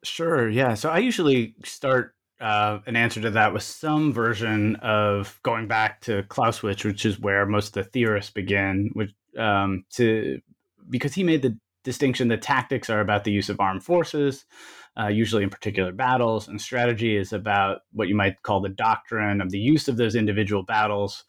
Sure. 0.03 0.49
Yeah. 0.49 0.73
So 0.73 0.89
I 0.89 0.99
usually 0.99 1.55
start 1.63 2.15
uh, 2.39 2.79
an 2.85 2.95
answer 2.95 3.21
to 3.21 3.31
that 3.31 3.53
with 3.53 3.63
some 3.63 4.11
version 4.11 4.75
of 4.77 5.39
going 5.43 5.67
back 5.67 6.01
to 6.01 6.23
Clausewitz, 6.23 6.83
which 6.83 7.05
is 7.05 7.19
where 7.19 7.45
most 7.45 7.75
of 7.75 7.83
the 7.85 7.89
theorists 7.89 8.31
begin, 8.31 8.89
which 8.93 9.11
um, 9.37 9.85
to 9.93 10.41
because 10.89 11.13
he 11.13 11.23
made 11.23 11.41
the 11.41 11.57
distinction 11.83 12.27
that 12.29 12.41
tactics 12.41 12.89
are 12.89 12.99
about 12.99 13.23
the 13.23 13.31
use 13.31 13.49
of 13.49 13.59
armed 13.59 13.83
forces, 13.83 14.45
uh, 14.99 15.07
usually 15.07 15.43
in 15.43 15.49
particular 15.49 15.91
battles, 15.91 16.47
and 16.47 16.61
strategy 16.61 17.15
is 17.17 17.33
about 17.33 17.81
what 17.91 18.07
you 18.07 18.15
might 18.15 18.41
call 18.43 18.61
the 18.61 18.69
doctrine 18.69 19.41
of 19.41 19.49
the 19.51 19.59
use 19.59 19.87
of 19.87 19.97
those 19.97 20.15
individual 20.15 20.63
battles 20.63 21.25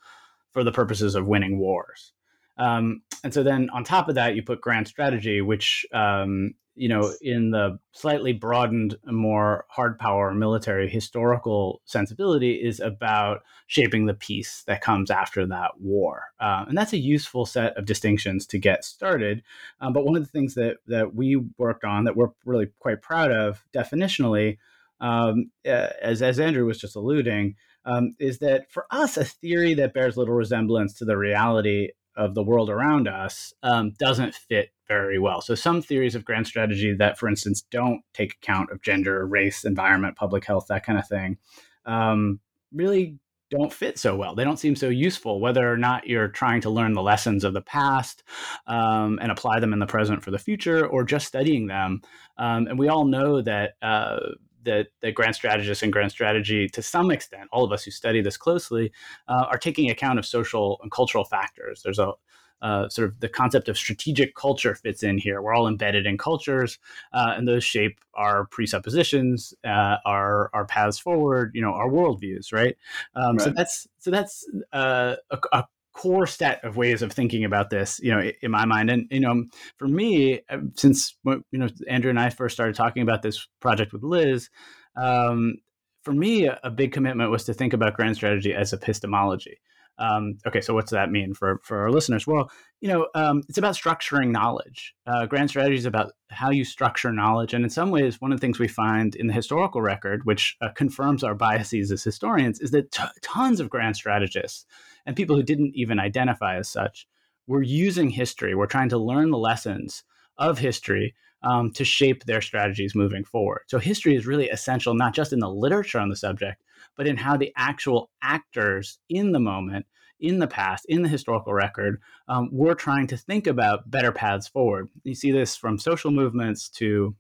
for 0.52 0.64
the 0.64 0.72
purposes 0.72 1.14
of 1.14 1.26
winning 1.26 1.59
wars. 1.59 2.12
Um, 2.59 3.02
and 3.22 3.35
so 3.35 3.42
then 3.42 3.68
on 3.70 3.85
top 3.85 4.09
of 4.09 4.14
that, 4.14 4.35
you 4.35 4.42
put 4.42 4.61
grand 4.61 4.88
strategy, 4.88 5.40
which 5.40 5.85
um, 5.92 6.55
you 6.77 6.89
know, 6.89 7.12
in 7.23 7.51
the 7.51 7.79
slightly 7.93 8.33
broadened, 8.33 8.97
more 9.07 9.65
hard 9.69 9.99
power 9.99 10.33
military 10.33 10.89
historical 10.89 11.81
sensibility, 11.87 12.53
is 12.53 12.81
about 12.81 13.43
shaping 13.67 14.07
the 14.07 14.15
peace 14.15 14.62
that 14.67 14.83
comes 14.83 15.11
after 15.11 15.47
that 15.47 15.81
war. 15.81 16.25
Uh, 16.39 16.67
and 16.69 16.77
that's 16.77 16.93
a 16.93 16.99
useful 16.99 17.47
set 17.47 17.77
of 17.77 17.87
distinctions 17.87 18.47
to 18.47 18.59
get 18.59 18.85
started. 18.85 19.43
Um, 19.81 19.93
but 19.93 20.05
one 20.05 20.17
of 20.17 20.23
the 20.23 20.31
things 20.31 20.55
that, 20.55 20.77
that 20.87 21.15
we 21.15 21.37
worked 21.59 21.85
on 21.85 22.05
that 22.05 22.17
we're 22.17 22.31
really 22.45 22.69
quite 22.79 23.03
proud 23.03 23.33
of 23.33 23.65
definitionally, 23.75 24.59
um, 25.01 25.51
as, 25.65 26.23
as 26.23 26.39
Andrew 26.39 26.67
was 26.67 26.79
just 26.79 26.95
alluding, 26.95 27.57
um, 27.87 28.15
is 28.19 28.39
that 28.41 28.71
for 28.71 28.87
us, 28.91 29.17
a 29.17 29.25
theory 29.25 29.75
that 29.75 29.95
bears 29.95 30.17
little 30.17 30.35
resemblance 30.35 30.95
to 30.95 31.05
the 31.05 31.17
reality 31.17 31.91
of 32.17 32.35
the 32.35 32.43
world 32.43 32.71
around 32.71 33.09
us 33.09 33.53
um, 33.62 33.93
doesn't 33.99 34.35
fit 34.35 34.71
very 34.88 35.18
well. 35.18 35.40
So 35.40 35.55
some 35.55 35.83
theories 35.83 36.14
of 36.14 36.25
grand 36.25 36.46
strategy 36.46 36.94
that, 36.94 37.18
for 37.18 37.29
instance, 37.29 37.62
don't 37.70 38.03
take 38.14 38.35
account 38.35 38.70
of 38.70 38.83
gender, 38.83 39.27
race, 39.27 39.64
environment, 39.64 40.16
public 40.16 40.44
health, 40.44 40.66
that 40.68 40.85
kind 40.85 40.99
of 40.99 41.09
thing, 41.09 41.38
um, 41.85 42.40
really 42.72 43.18
don't 43.51 43.72
fit 43.72 43.99
so 43.99 44.16
well. 44.16 44.35
They 44.35 44.44
don't 44.44 44.59
seem 44.59 44.75
so 44.75 44.88
useful, 44.88 45.40
whether 45.40 45.70
or 45.70 45.77
not 45.77 46.09
you're 46.09 46.29
trying 46.29 46.61
to 46.62 46.70
learn 46.70 46.94
the 46.94 47.03
lessons 47.03 47.44
of 47.44 47.55
the 47.55 47.61
past 47.61 48.25
um, 48.66 49.18
and 49.22 49.31
apply 49.31 49.61
them 49.61 49.72
in 49.72 49.79
the 49.79 49.87
present 49.87 50.22
for 50.22 50.33
the 50.33 50.38
future, 50.38 50.85
or 50.87 51.05
just 51.05 51.27
studying 51.27 51.68
them. 51.68 52.01
Um, 52.38 52.66
and 52.66 52.79
we 52.79 52.88
all 52.88 53.05
know 53.05 53.40
that 53.42 53.75
uh, 53.83 54.18
that, 54.64 54.88
that 55.01 55.14
grand 55.14 55.37
strategists 55.37 55.85
and 55.85 55.92
grand 55.92 56.11
strategy, 56.11 56.68
to 56.68 56.83
some 56.83 57.12
extent, 57.12 57.49
all 57.53 57.64
of 57.64 57.70
us 57.70 57.85
who 57.85 57.92
study 57.92 58.20
this 58.20 58.37
closely, 58.37 58.90
uh, 59.29 59.46
are 59.49 59.59
taking 59.59 59.90
account 59.90 60.18
of 60.18 60.27
social 60.27 60.81
and 60.83 60.90
cultural 60.90 61.25
factors. 61.25 61.83
There's 61.83 62.01
a 62.01 62.14
uh, 62.62 62.88
sort 62.88 63.09
of 63.09 63.21
the 63.21 63.29
concept 63.29 63.69
of 63.69 63.77
strategic 63.77 64.35
culture 64.35 64.75
fits 64.75 65.03
in 65.03 65.19
here. 65.19 65.42
We're 65.42 65.55
all 65.55 65.69
embedded 65.69 66.07
in 66.07 66.19
cultures, 66.19 66.79
uh, 67.12 67.35
and 67.37 67.47
those 67.47 67.64
shape 67.64 68.01
our 68.14 68.47
presuppositions, 68.47 69.55
uh, 69.64 69.97
our 70.05 70.51
our 70.55 70.64
paths 70.64 70.99
forward, 70.99 71.53
you 71.55 71.62
know, 71.62 71.73
our 71.73 71.88
worldviews, 71.88 72.53
right? 72.53 72.77
Um, 73.14 73.37
right. 73.37 73.45
So 73.45 73.51
that's 73.51 73.88
so 73.99 74.11
that's 74.11 74.47
uh, 74.73 75.16
a, 75.31 75.38
a 75.53 75.64
core 75.97 76.27
set 76.27 76.62
of 76.62 76.77
ways 76.77 77.01
of 77.01 77.11
thinking 77.11 77.45
about 77.45 77.71
this, 77.71 77.99
you 78.03 78.11
know, 78.11 78.31
in 78.42 78.51
my 78.51 78.66
mind. 78.66 78.90
And 78.90 79.09
you 79.11 79.21
know, 79.21 79.45
for 79.77 79.88
me, 79.88 80.40
uh, 80.49 80.59
since 80.75 81.16
you 81.25 81.42
know 81.53 81.69
Andrew 81.88 82.11
and 82.11 82.21
I 82.21 82.31
first 82.31 82.55
started 82.55 82.75
talking 82.75 83.03
about 83.03 83.23
this 83.23 83.49
project 83.61 83.92
with 83.92 84.03
Liz, 84.03 84.51
um, 84.97 85.57
for 86.03 86.12
me, 86.12 86.47
a, 86.47 86.61
a, 86.62 86.71
big 86.71 86.92
commitment 86.92 87.31
was 87.31 87.45
to 87.45 87.55
think 87.55 87.73
about 87.73 87.97
grand 87.97 88.14
strategy 88.14 88.55
as 88.55 88.73
epistemology. 88.73 89.59
Um, 89.99 90.39
okay, 90.47 90.61
so 90.61 90.75
what's 90.75 90.91
that 90.91 91.11
mean 91.11 91.33
for 91.33 91.61
for 91.63 91.79
our 91.79 91.91
listeners? 91.91 92.27
Well, 92.27 92.51
you 92.81 92.89
know, 92.89 93.09
um, 93.15 93.43
it's 93.49 93.59
about 93.59 93.75
structuring 93.75 94.31
knowledge. 94.31 94.95
Uh, 95.07 95.27
grand 95.27 95.49
strategy 95.49 95.77
is 95.77 95.87
about 95.87 96.13
how 96.31 96.51
you 96.51 96.65
structure 96.65 97.13
knowledge, 97.13 97.55
and 97.55 97.65
in 97.65 97.71
some 97.71 97.91
ways, 97.91 98.21
one 98.21 98.33
of 98.33 98.39
the 98.39 98.45
things 98.45 98.59
we 98.59 98.69
find 98.69 99.15
in 99.15 99.27
the 99.27 99.33
historical 99.33 99.81
record, 99.81 100.25
which 100.25 100.57
uh, 100.61 100.69
confirms 100.75 101.25
our 101.25 101.35
biases 101.35 101.91
as 101.91 102.05
historians, 102.05 102.61
is 102.61 102.73
that 102.73 102.93
t- 102.93 103.05
tons 103.23 103.61
of 103.61 103.71
grand 103.71 103.97
strategists 103.97 104.67
and 105.07 105.17
people 105.17 105.37
who 105.37 105.43
didn't 105.43 105.73
even 105.75 105.99
identify 105.99 106.57
as 106.57 106.69
such 106.69 107.07
were 107.47 107.63
using 107.63 108.11
history. 108.11 108.55
We're 108.55 108.67
trying 108.67 108.89
to 108.91 108.99
learn 108.99 109.31
the 109.31 109.39
lessons 109.39 110.03
of 110.37 110.59
history 110.59 111.15
um, 111.43 111.71
to 111.73 111.85
shape 111.85 112.25
their 112.25 112.41
strategies 112.41 112.95
moving 112.95 113.25
forward. 113.25 113.63
So 113.69 113.79
history 113.79 114.17
is 114.17 114.27
really 114.27 114.49
essential, 114.49 114.95
not 114.95 115.15
just 115.15 115.33
in 115.33 115.39
the 115.39 115.49
literature 115.49 116.01
on 116.01 116.09
the 116.09 116.17
subject, 116.17 116.63
but 116.97 117.07
in 117.07 117.17
how 117.17 117.37
the 117.37 117.53
actual 117.57 118.11
actors 118.23 118.99
in 119.09 119.33
the 119.33 119.41
moment, 119.41 119.87
in 120.19 120.39
the 120.39 120.47
past, 120.47 120.87
in 120.89 121.03
the 121.03 121.09
historical 121.09 121.53
record, 121.53 122.01
um, 122.29 122.49
were 122.51 122.75
trying 122.75 123.07
to 123.07 123.17
think 123.17 123.47
about 123.47 123.91
better 123.91 124.13
paths 124.13 124.49
forward. 124.49 124.89
You 125.05 125.15
see 125.15 125.31
this 125.31 125.57
from 125.57 125.79
social 125.79 126.11
movements 126.11 126.69
to 126.71 127.15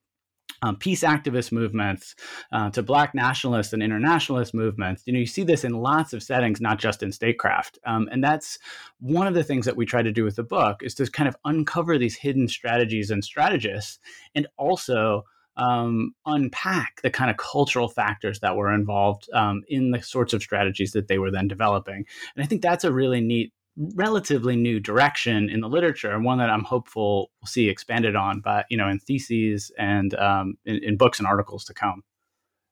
um, 0.62 0.76
peace 0.76 1.02
activist 1.02 1.52
movements 1.52 2.14
uh, 2.52 2.70
to 2.70 2.82
black 2.82 3.14
nationalist 3.14 3.72
and 3.72 3.82
internationalist 3.82 4.54
movements. 4.54 5.02
You 5.04 5.12
know, 5.12 5.18
you 5.18 5.26
see 5.26 5.44
this 5.44 5.64
in 5.64 5.72
lots 5.72 6.12
of 6.12 6.22
settings, 6.22 6.60
not 6.60 6.78
just 6.78 7.02
in 7.02 7.12
statecraft. 7.12 7.78
Um, 7.84 8.08
and 8.10 8.24
that's 8.24 8.58
one 8.98 9.26
of 9.26 9.34
the 9.34 9.44
things 9.44 9.66
that 9.66 9.76
we 9.76 9.84
try 9.84 10.02
to 10.02 10.12
do 10.12 10.24
with 10.24 10.36
the 10.36 10.42
book 10.42 10.82
is 10.82 10.94
to 10.94 11.10
kind 11.10 11.28
of 11.28 11.36
uncover 11.44 11.98
these 11.98 12.16
hidden 12.16 12.48
strategies 12.48 13.10
and 13.10 13.22
strategists, 13.22 13.98
and 14.34 14.46
also 14.56 15.24
um, 15.56 16.14
unpack 16.26 17.00
the 17.02 17.10
kind 17.10 17.30
of 17.30 17.36
cultural 17.36 17.88
factors 17.88 18.40
that 18.40 18.56
were 18.56 18.72
involved 18.72 19.28
um, 19.32 19.62
in 19.68 19.90
the 19.90 20.02
sorts 20.02 20.32
of 20.32 20.42
strategies 20.42 20.92
that 20.92 21.08
they 21.08 21.18
were 21.18 21.30
then 21.30 21.48
developing. 21.48 22.04
And 22.34 22.44
I 22.44 22.46
think 22.46 22.62
that's 22.62 22.84
a 22.84 22.92
really 22.92 23.20
neat 23.20 23.52
relatively 23.94 24.56
new 24.56 24.80
direction 24.80 25.50
in 25.50 25.60
the 25.60 25.68
literature 25.68 26.10
and 26.10 26.24
one 26.24 26.38
that 26.38 26.48
I'm 26.48 26.64
hopeful 26.64 27.30
we'll 27.42 27.46
see 27.46 27.68
expanded 27.68 28.16
on 28.16 28.40
by 28.40 28.64
you 28.70 28.76
know 28.76 28.88
in 28.88 28.98
theses 28.98 29.70
and 29.78 30.14
um, 30.14 30.56
in, 30.64 30.76
in, 30.82 30.96
books 30.96 31.18
and 31.18 31.28
articles 31.28 31.64
to 31.66 31.74
come. 31.74 32.02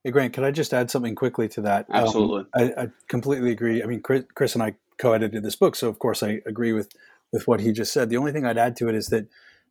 Hey 0.02 0.12
Grant, 0.12 0.32
could 0.32 0.44
I 0.44 0.50
just 0.50 0.72
add 0.72 0.90
something 0.90 1.14
quickly 1.14 1.48
to 1.50 1.60
that? 1.62 1.86
Um, 1.90 2.04
Absolutely, 2.04 2.44
um, 2.54 2.72
I, 2.78 2.82
I, 2.84 2.88
completely 3.08 3.50
agree. 3.50 3.82
I 3.82 3.86
mean, 3.86 4.00
Chris, 4.00 4.24
Chris, 4.34 4.54
and 4.54 4.62
I 4.62 4.76
co-edited 4.96 5.42
this 5.42 5.56
book, 5.56 5.76
so 5.76 5.88
of 5.88 5.98
course 5.98 6.22
I 6.22 6.40
agree 6.46 6.72
with 6.72 6.90
with 7.32 7.46
what 7.46 7.60
he 7.60 7.72
just 7.72 7.92
said. 7.92 8.08
The 8.08 8.16
only 8.16 8.32
thing 8.32 8.46
I'd 8.46 8.58
add 8.58 8.76
to 8.76 8.88
it 8.88 8.94
is 8.94 9.08
that 9.08 9.26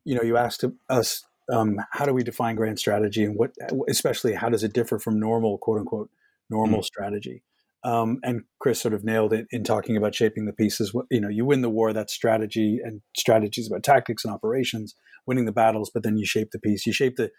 you 0.06 0.16
know 0.16 0.22
you 0.22 0.38
asked 0.38 0.64
us 0.88 1.26
um, 1.52 1.78
how 1.92 2.06
do 2.06 2.14
we 2.14 2.24
define 2.24 2.56
grand 2.56 2.80
strategy 2.80 3.24
and 3.24 3.36
what 3.38 3.52
especially 3.90 4.34
how 4.34 4.50
does 4.50 4.64
it 4.64 4.74
differ 4.74 5.00
from 5.00 5.20
normal 5.20 5.58
quote 5.58 5.80
unquote 5.80 6.10
normal 6.50 6.80
mm-hmm. 6.80 6.86
strategy 6.86 7.44
um, 7.84 8.20
and 8.24 8.44
Chris 8.60 8.82
sort 8.82 8.94
of 8.94 9.04
nailed 9.04 9.34
it 9.34 9.48
in 9.52 9.64
talking 9.64 9.98
about 9.98 10.16
shaping 10.16 10.46
the 10.46 10.54
pieces. 10.54 10.96
You 11.12 11.20
know, 11.20 11.28
you 11.28 11.46
win 11.46 11.62
the 11.62 11.70
war, 11.70 11.92
that's 11.92 12.14
strategy, 12.14 12.80
and 12.82 13.02
strategies 13.18 13.68
about 13.68 13.84
tactics 13.84 14.24
and 14.24 14.34
operations, 14.34 14.96
winning 15.26 15.46
the 15.46 15.52
battles, 15.52 15.92
but 15.94 16.02
then 16.02 16.18
you 16.18 16.26
shape 16.26 16.52
the 16.52 16.60
peace. 16.60 16.86
You 16.86 16.94
shape 16.94 17.18
the 17.18 17.30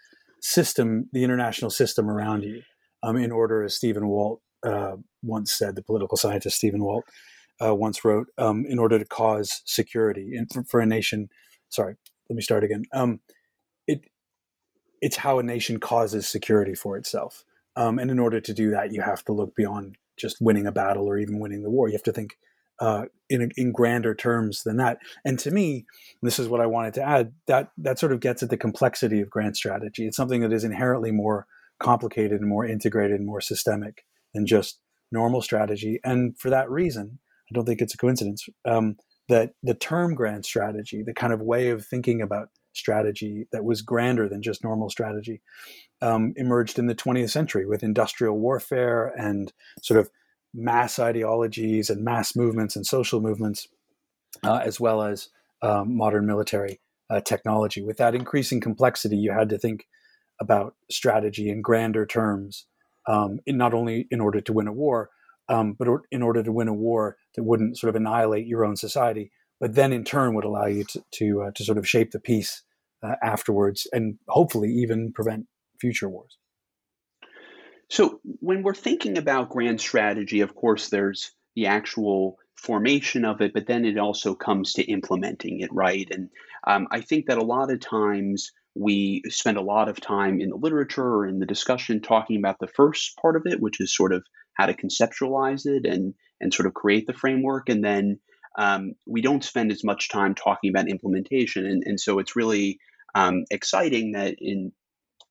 system, 0.41 1.09
the 1.11 1.23
international 1.23 1.71
system 1.71 2.09
around 2.09 2.43
you, 2.43 2.61
um, 3.01 3.17
in 3.17 3.31
order, 3.31 3.63
as 3.63 3.75
Stephen 3.75 4.07
Walt 4.07 4.41
uh, 4.63 4.97
once 5.23 5.51
said, 5.51 5.75
the 5.75 5.81
political 5.81 6.17
scientist 6.17 6.57
Stephen 6.57 6.83
Walt 6.83 7.05
uh, 7.59 7.73
once 7.73 8.05
wrote, 8.05 8.27
um, 8.37 8.65
in 8.67 8.77
order 8.77 8.99
to 8.99 9.05
cause 9.05 9.63
security 9.65 10.35
and 10.35 10.51
for, 10.51 10.63
for, 10.63 10.79
a 10.79 10.85
nation. 10.85 11.29
Sorry, 11.69 11.95
let 12.29 12.35
me 12.35 12.41
start 12.43 12.63
again. 12.63 12.83
It 15.05 15.15
it's 15.15 15.17
how 15.17 15.39
a 15.39 15.43
nation 15.43 15.79
causes 15.79 16.27
security 16.27 16.75
for 16.75 16.97
itself. 16.97 17.45
Um, 17.77 17.99
and 17.99 18.11
in 18.11 18.19
order 18.19 18.41
to 18.41 18.53
do 18.53 18.71
that, 18.71 18.91
you 18.91 19.01
have 19.01 19.23
to 19.25 19.33
look 19.33 19.55
beyond 19.55 19.97
just 20.17 20.37
winning 20.41 20.67
a 20.67 20.71
battle 20.71 21.07
or 21.07 21.17
even 21.17 21.39
winning 21.39 21.63
the 21.63 21.69
war. 21.69 21.87
You 21.87 21.93
have 21.93 22.03
to 22.03 22.11
think 22.11 22.37
uh, 22.79 23.05
in 23.29 23.51
in 23.55 23.71
grander 23.71 24.13
terms 24.13 24.63
than 24.63 24.77
that. 24.77 24.97
And 25.23 25.39
to 25.39 25.51
me, 25.51 25.85
this 26.21 26.39
is 26.39 26.49
what 26.49 26.59
I 26.59 26.65
wanted 26.65 26.93
to 26.95 27.03
add. 27.03 27.33
That 27.47 27.69
that 27.77 27.99
sort 27.99 28.11
of 28.11 28.19
gets 28.19 28.43
at 28.43 28.49
the 28.49 28.57
complexity 28.57 29.21
of 29.21 29.29
grand 29.29 29.55
strategy. 29.55 30.05
It's 30.05 30.17
something 30.17 30.41
that 30.41 30.53
is 30.53 30.65
inherently 30.65 31.11
more 31.11 31.47
complicated 31.79 32.41
and 32.41 32.49
more 32.49 32.65
integrated 32.65 33.17
and 33.17 33.27
more 33.27 33.41
systemic 33.41 34.05
than 34.33 34.45
just 34.45 34.79
normal 35.11 35.41
strategy. 35.41 35.99
And 36.03 36.37
for 36.37 36.49
that 36.49 36.69
reason, 36.69 37.19
I 37.49 37.51
don't 37.53 37.65
think 37.65 37.81
it's 37.81 37.93
a 37.93 37.97
coincidence 37.97 38.47
um, 38.65 38.97
that 39.29 39.51
the 39.63 39.75
term 39.75 40.15
grand 40.15 40.45
strategy, 40.45 41.03
the 41.03 41.13
kind 41.13 41.31
of 41.31 41.41
way 41.41 41.69
of 41.69 41.85
thinking 41.85 42.21
about 42.21 42.49
strategy 42.75 43.47
that 43.51 43.63
was 43.63 43.81
grander 43.81 44.27
than 44.29 44.41
just 44.41 44.63
normal 44.63 44.89
strategy, 44.89 45.41
um, 46.01 46.33
emerged 46.35 46.77
in 46.77 46.87
the 46.87 46.95
20th 46.95 47.31
century 47.31 47.65
with 47.65 47.83
industrial 47.83 48.37
warfare 48.37 49.07
and 49.17 49.53
sort 49.81 49.99
of 49.99 50.09
mass 50.53 50.99
ideologies 50.99 51.89
and 51.89 52.03
mass 52.03 52.35
movements 52.35 52.75
and 52.75 52.85
social 52.85 53.21
movements, 53.21 53.67
uh, 54.43 54.61
as 54.63 54.79
well 54.79 55.01
as 55.01 55.29
um, 55.61 55.95
modern 55.95 56.25
military 56.25 56.79
uh, 57.09 57.21
technology. 57.21 57.81
With 57.81 57.97
that 57.97 58.15
increasing 58.15 58.61
complexity, 58.61 59.17
you 59.17 59.31
had 59.31 59.49
to 59.49 59.57
think 59.57 59.87
about 60.39 60.75
strategy 60.89 61.49
in 61.49 61.61
grander 61.61 62.05
terms, 62.05 62.65
um, 63.07 63.39
in 63.45 63.57
not 63.57 63.73
only 63.73 64.07
in 64.11 64.19
order 64.19 64.41
to 64.41 64.53
win 64.53 64.67
a 64.67 64.73
war, 64.73 65.09
um, 65.47 65.73
but 65.73 65.87
in 66.11 66.21
order 66.21 66.41
to 66.41 66.51
win 66.51 66.67
a 66.67 66.73
war 66.73 67.17
that 67.35 67.43
wouldn't 67.43 67.77
sort 67.77 67.89
of 67.89 67.95
annihilate 67.95 68.47
your 68.47 68.65
own 68.65 68.75
society, 68.75 69.31
but 69.59 69.75
then 69.75 69.93
in 69.93 70.03
turn 70.03 70.33
would 70.33 70.45
allow 70.45 70.65
you 70.65 70.83
to 70.85 71.03
to, 71.11 71.43
uh, 71.43 71.51
to 71.55 71.63
sort 71.63 71.77
of 71.77 71.87
shape 71.87 72.11
the 72.11 72.19
peace 72.19 72.63
uh, 73.05 73.15
afterwards, 73.21 73.87
and 73.91 74.17
hopefully 74.27 74.69
even 74.69 75.11
prevent 75.13 75.45
future 75.79 76.09
wars. 76.09 76.37
So, 77.89 78.19
when 78.23 78.63
we're 78.63 78.73
thinking 78.73 79.17
about 79.17 79.49
grand 79.49 79.79
strategy, 79.79 80.41
of 80.41 80.55
course, 80.55 80.89
there's 80.89 81.31
the 81.55 81.67
actual 81.67 82.37
formation 82.55 83.25
of 83.25 83.41
it, 83.41 83.53
but 83.53 83.67
then 83.67 83.85
it 83.85 83.97
also 83.97 84.33
comes 84.33 84.73
to 84.73 84.83
implementing 84.83 85.59
it, 85.59 85.69
right? 85.71 86.07
And 86.09 86.29
um, 86.65 86.87
I 86.91 87.01
think 87.01 87.27
that 87.27 87.37
a 87.37 87.43
lot 87.43 87.71
of 87.71 87.79
times 87.79 88.51
we 88.73 89.21
spend 89.29 89.57
a 89.57 89.61
lot 89.61 89.87
of 89.87 90.01
time 90.01 90.41
in 90.41 90.49
the 90.49 90.55
literature 90.55 91.03
or 91.03 91.27
in 91.27 91.39
the 91.39 91.45
discussion 91.45 92.01
talking 92.01 92.37
about 92.37 92.57
the 92.59 92.67
first 92.67 93.17
part 93.21 93.35
of 93.35 93.43
it, 93.45 93.61
which 93.61 93.79
is 93.79 93.95
sort 93.95 94.13
of 94.13 94.25
how 94.53 94.65
to 94.65 94.73
conceptualize 94.73 95.65
it 95.65 95.85
and 95.85 96.13
and 96.41 96.53
sort 96.53 96.67
of 96.67 96.73
create 96.73 97.07
the 97.07 97.13
framework, 97.13 97.69
and 97.69 97.83
then 97.83 98.19
um, 98.57 98.93
we 99.05 99.21
don't 99.21 99.43
spend 99.43 99.71
as 99.71 99.83
much 99.83 100.09
time 100.09 100.33
talking 100.35 100.69
about 100.69 100.89
implementation. 100.89 101.65
And, 101.65 101.83
and 101.85 101.99
so 101.99 102.19
it's 102.19 102.35
really 102.35 102.79
um, 103.15 103.45
exciting 103.49 104.11
that 104.11 104.35
in 104.39 104.71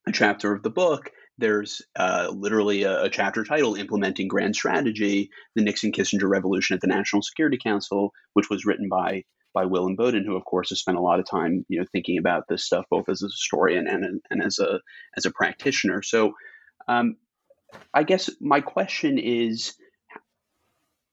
a 0.08 0.12
chapter 0.12 0.52
of 0.52 0.62
the 0.62 0.70
book, 0.70 1.10
there's 1.38 1.82
uh, 1.96 2.28
literally 2.34 2.84
a, 2.84 3.04
a, 3.04 3.10
chapter 3.10 3.44
titled 3.44 3.78
Implementing 3.78 4.28
Grand 4.28 4.54
Strategy, 4.54 5.30
the 5.54 5.62
Nixon 5.62 5.92
Kissinger 5.92 6.28
Revolution 6.28 6.74
at 6.74 6.80
the 6.80 6.86
National 6.86 7.22
Security 7.22 7.58
Council, 7.62 8.12
which 8.32 8.50
was 8.50 8.64
written 8.64 8.88
by 8.88 9.22
by 9.52 9.66
Will 9.66 9.88
Inboden, 9.88 10.24
who 10.24 10.36
of 10.36 10.44
course 10.44 10.70
has 10.70 10.80
spent 10.80 10.98
a 10.98 11.00
lot 11.00 11.20
of 11.20 11.30
time, 11.30 11.64
you 11.68 11.78
know, 11.78 11.86
thinking 11.92 12.18
about 12.18 12.48
this 12.48 12.64
stuff 12.64 12.86
both 12.90 13.08
as 13.08 13.22
a 13.22 13.26
historian 13.26 13.86
and, 13.86 14.20
and 14.30 14.42
as 14.42 14.58
a 14.58 14.80
as 15.16 15.26
a 15.26 15.30
practitioner. 15.30 16.02
So 16.02 16.32
um, 16.88 17.16
I 17.92 18.02
guess 18.02 18.30
my 18.40 18.60
question 18.60 19.18
is 19.18 19.74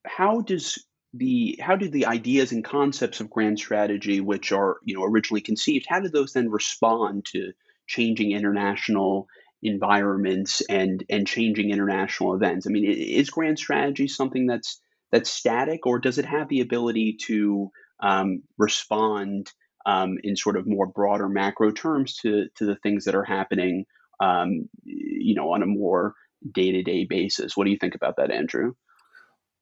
how 0.05 0.41
does 0.41 0.83
the 1.13 1.59
how 1.61 1.75
do 1.75 1.89
the 1.89 2.05
ideas 2.05 2.51
and 2.51 2.63
concepts 2.63 3.19
of 3.19 3.29
grand 3.29 3.59
strategy 3.59 4.21
which 4.21 4.51
are 4.51 4.77
you 4.83 4.95
know 4.95 5.03
originally 5.03 5.41
conceived 5.41 5.85
how 5.89 5.99
do 5.99 6.07
those 6.07 6.33
then 6.33 6.49
respond 6.49 7.25
to 7.25 7.51
changing 7.87 8.31
international 8.31 9.27
environments 9.61 10.61
and 10.69 11.03
and 11.09 11.27
changing 11.27 11.69
international 11.69 12.33
events? 12.33 12.65
I 12.65 12.69
mean 12.69 12.85
is 12.85 13.29
grand 13.29 13.59
strategy 13.59 14.07
something 14.07 14.47
that's 14.47 14.79
that's 15.11 15.29
static 15.29 15.85
or 15.85 15.99
does 15.99 16.17
it 16.17 16.25
have 16.25 16.47
the 16.47 16.61
ability 16.61 17.17
to 17.25 17.71
um, 17.99 18.43
respond 18.57 19.51
um, 19.85 20.17
in 20.23 20.35
sort 20.35 20.55
of 20.55 20.65
more 20.65 20.87
broader 20.87 21.27
macro 21.27 21.71
terms 21.71 22.15
to 22.17 22.47
to 22.55 22.65
the 22.65 22.77
things 22.77 23.05
that 23.05 23.15
are 23.15 23.25
happening 23.25 23.85
um, 24.21 24.69
you 24.85 25.35
know 25.35 25.51
on 25.51 25.61
a 25.61 25.67
more 25.67 26.13
day-to-day 26.53 27.05
basis? 27.05 27.57
What 27.57 27.65
do 27.65 27.71
you 27.71 27.77
think 27.77 27.95
about 27.95 28.15
that 28.15 28.31
andrew 28.31 28.73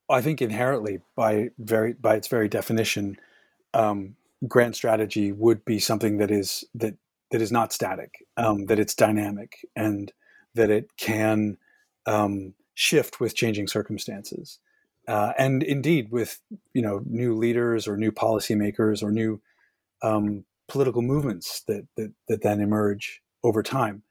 I 0.09 0.21
think 0.21 0.41
inherently, 0.41 1.01
by 1.15 1.49
very 1.59 1.93
by 1.93 2.15
its 2.15 2.27
very 2.27 2.49
definition, 2.49 3.17
um, 3.73 4.15
grand 4.47 4.75
strategy 4.75 5.31
would 5.31 5.65
be 5.65 5.79
something 5.79 6.17
that 6.17 6.31
is 6.31 6.63
that 6.75 6.95
that 7.31 7.41
is 7.41 7.51
not 7.51 7.73
static, 7.73 8.25
um, 8.37 8.65
that 8.65 8.79
it's 8.79 8.95
dynamic, 8.95 9.65
and 9.75 10.11
that 10.55 10.69
it 10.71 10.97
can 10.97 11.57
um, 12.07 12.55
shift 12.73 13.19
with 13.19 13.35
changing 13.35 13.67
circumstances. 13.67 14.59
uh, 15.09 15.33
and 15.39 15.63
indeed 15.63 16.11
with 16.11 16.39
you 16.73 16.81
know 16.83 17.01
new 17.05 17.35
leaders 17.35 17.87
or 17.87 17.97
new 17.97 18.11
policymakers 18.11 19.01
or 19.01 19.11
new 19.11 19.41
um, 20.03 20.45
political 20.67 21.01
movements 21.01 21.63
that, 21.67 21.87
that 21.97 22.13
that 22.27 22.43
then 22.43 22.61
emerge 22.61 23.21
over 23.43 23.63
time. 23.63 24.03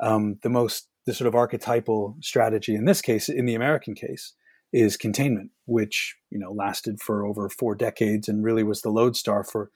Um, 0.00 0.38
the 0.42 0.48
most 0.48 0.88
the 1.04 1.14
sort 1.14 1.28
of 1.28 1.34
archetypal 1.34 2.16
strategy 2.20 2.74
in 2.74 2.86
this 2.86 3.02
case, 3.02 3.28
in 3.28 3.44
the 3.44 3.54
American 3.54 3.94
case, 3.94 4.32
is 4.76 4.98
containment, 4.98 5.50
which 5.64 6.14
you 6.30 6.38
know 6.38 6.52
lasted 6.52 7.00
for 7.00 7.24
over 7.24 7.48
four 7.48 7.74
decades 7.74 8.28
and 8.28 8.44
really 8.44 8.62
was 8.62 8.82
the 8.82 8.90
lodestar 8.90 9.42
for 9.42 9.70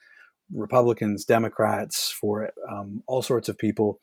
Republicans, 0.52 1.24
Democrats, 1.24 2.12
for 2.20 2.50
um, 2.70 3.02
all 3.06 3.22
sorts 3.22 3.48
of 3.48 3.56
people 3.56 3.98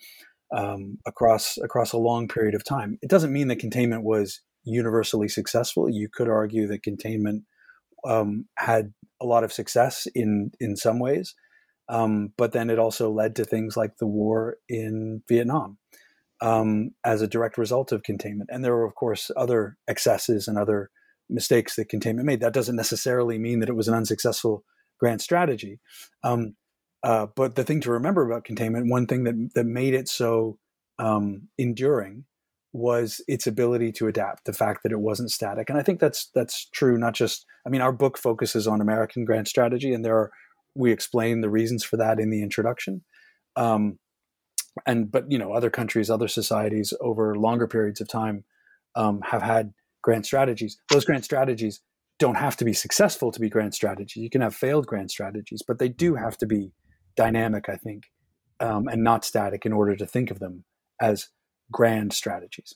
um, 0.52 0.98
across 1.06 1.58
across 1.60 1.94
a 1.94 2.00
long 2.00 2.28
period 2.28 2.56
of 2.56 2.66
time. 2.66 2.98
It 3.04 3.12
doesn't 3.12 3.32
mean 3.32 3.48
that 3.50 3.60
containment 3.60 4.04
was 4.04 4.42
universally 4.64 5.28
successful. 5.28 5.88
You 5.88 6.10
could 6.12 6.30
argue 6.30 6.66
that 6.68 6.82
containment 6.82 7.44
um, 8.04 8.46
had 8.58 8.92
a 9.22 9.26
lot 9.26 9.44
of 9.44 9.54
success 9.54 10.08
in 10.16 10.52
in 10.60 10.76
some 10.76 10.98
ways, 10.98 11.36
um, 11.90 12.34
but 12.40 12.54
then 12.54 12.72
it 12.72 12.80
also 12.80 13.12
led 13.12 13.36
to 13.36 13.46
things 13.46 13.78
like 13.78 13.98
the 13.98 14.08
war 14.08 14.58
in 14.68 15.22
Vietnam 15.30 15.78
um, 16.42 16.92
as 17.04 17.22
a 17.22 17.28
direct 17.28 17.58
result 17.58 17.92
of 17.92 18.04
containment. 18.04 18.50
And 18.52 18.64
there 18.64 18.76
were, 18.76 18.86
of 18.86 18.96
course, 18.96 19.32
other 19.36 19.78
excesses 19.88 20.48
and 20.48 20.58
other 20.58 20.90
mistakes 21.30 21.76
that 21.76 21.90
containment 21.90 22.26
made. 22.26 22.42
That 22.42 22.54
doesn't 22.54 22.76
necessarily 22.76 23.38
mean 23.38 23.60
that 23.60 23.70
it 23.70 23.76
was 23.76 23.88
an 23.88 23.96
unsuccessful 23.96 24.64
grand 25.00 25.22
strategy. 25.22 25.80
Um, 26.24 26.56
uh, 27.04 27.28
but 27.36 27.56
the 27.56 27.64
thing 27.64 27.82
to 27.82 27.92
remember 27.92 28.26
about 28.26 28.44
containment, 28.44 28.90
one 28.90 29.06
thing 29.06 29.24
that 29.24 29.50
that 29.56 29.66
made 29.66 29.94
it 29.94 30.08
so 30.08 30.58
um, 31.00 31.48
enduring 31.58 32.26
was 32.74 33.22
its 33.28 33.48
ability 33.48 33.92
to 33.94 34.08
adapt. 34.08 34.46
The 34.46 34.54
fact 34.54 34.84
that 34.84 34.92
it 34.92 35.00
wasn't 35.00 35.32
static, 35.32 35.70
and 35.70 35.78
I 35.78 35.84
think 35.84 36.00
that's 36.00 36.30
that's 36.34 36.68
true. 36.74 36.98
Not 36.98 37.14
just, 37.14 37.46
I 37.66 37.70
mean, 37.70 37.82
our 37.82 37.92
book 37.92 38.18
focuses 38.18 38.68
on 38.68 38.82
American 38.82 39.26
grand 39.26 39.48
strategy, 39.48 39.94
and 39.94 40.04
there 40.04 40.18
are 40.18 40.32
we 40.76 40.92
explain 40.92 41.42
the 41.42 41.50
reasons 41.50 41.84
for 41.84 41.98
that 41.98 42.20
in 42.20 42.30
the 42.30 42.42
introduction. 42.42 43.04
Um, 43.56 44.00
and 44.86 45.12
but 45.12 45.32
you 45.32 45.38
know, 45.38 45.54
other 45.54 45.70
countries, 45.70 46.10
other 46.10 46.28
societies, 46.28 46.94
over 47.02 47.36
longer 47.36 47.68
periods 47.68 48.02
of 48.02 48.08
time, 48.08 48.44
um, 48.96 49.22
have 49.22 49.42
had 49.42 49.74
grand 50.02 50.26
strategies. 50.26 50.78
Those 50.90 51.06
grand 51.06 51.24
strategies 51.24 51.82
don't 52.20 52.36
have 52.36 52.58
to 52.58 52.66
be 52.66 52.74
successful 52.74 53.32
to 53.32 53.40
be 53.40 53.50
grand 53.50 53.74
strategies. 53.74 54.24
You 54.24 54.30
can 54.30 54.42
have 54.42 54.56
failed 54.56 54.88
grand 54.88 55.12
strategies, 55.12 55.62
but 55.68 55.80
they 55.80 55.90
do 55.90 56.16
have 56.16 56.38
to 56.40 56.46
be 56.46 56.72
dynamic, 57.16 57.70
I 57.70 57.76
think, 57.76 58.06
um, 58.60 58.88
and 58.88 59.04
not 59.04 59.24
static 59.24 59.66
in 59.66 59.74
order 59.74 59.96
to 59.96 60.06
think 60.06 60.32
of 60.32 60.40
them 60.40 60.64
as 61.00 61.30
grand 61.72 62.14
strategies. 62.14 62.76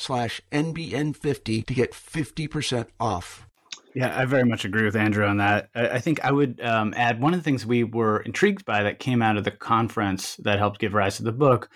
slash 0.00 0.40
NBN50 0.50 1.66
to 1.66 1.74
get 1.74 1.92
50% 1.92 2.86
off. 2.98 3.46
Yeah, 3.94 4.18
I 4.18 4.24
very 4.24 4.44
much 4.44 4.64
agree 4.64 4.84
with 4.84 4.96
Andrew 4.96 5.26
on 5.26 5.38
that. 5.38 5.68
I, 5.74 5.98
think 5.98 6.24
I 6.24 6.30
would 6.30 6.60
um, 6.60 6.94
add 6.96 7.20
one 7.20 7.34
of 7.34 7.40
the 7.40 7.44
things 7.44 7.66
we 7.66 7.84
were 7.84 8.20
intrigued 8.20 8.64
by 8.64 8.84
that 8.84 9.00
came 9.00 9.20
out 9.20 9.36
of 9.36 9.44
the 9.44 9.50
conference 9.50 10.36
that 10.36 10.58
helped 10.58 10.78
give 10.78 10.94
rise 10.94 11.16
to 11.16 11.24
the 11.24 11.32
book 11.32 11.68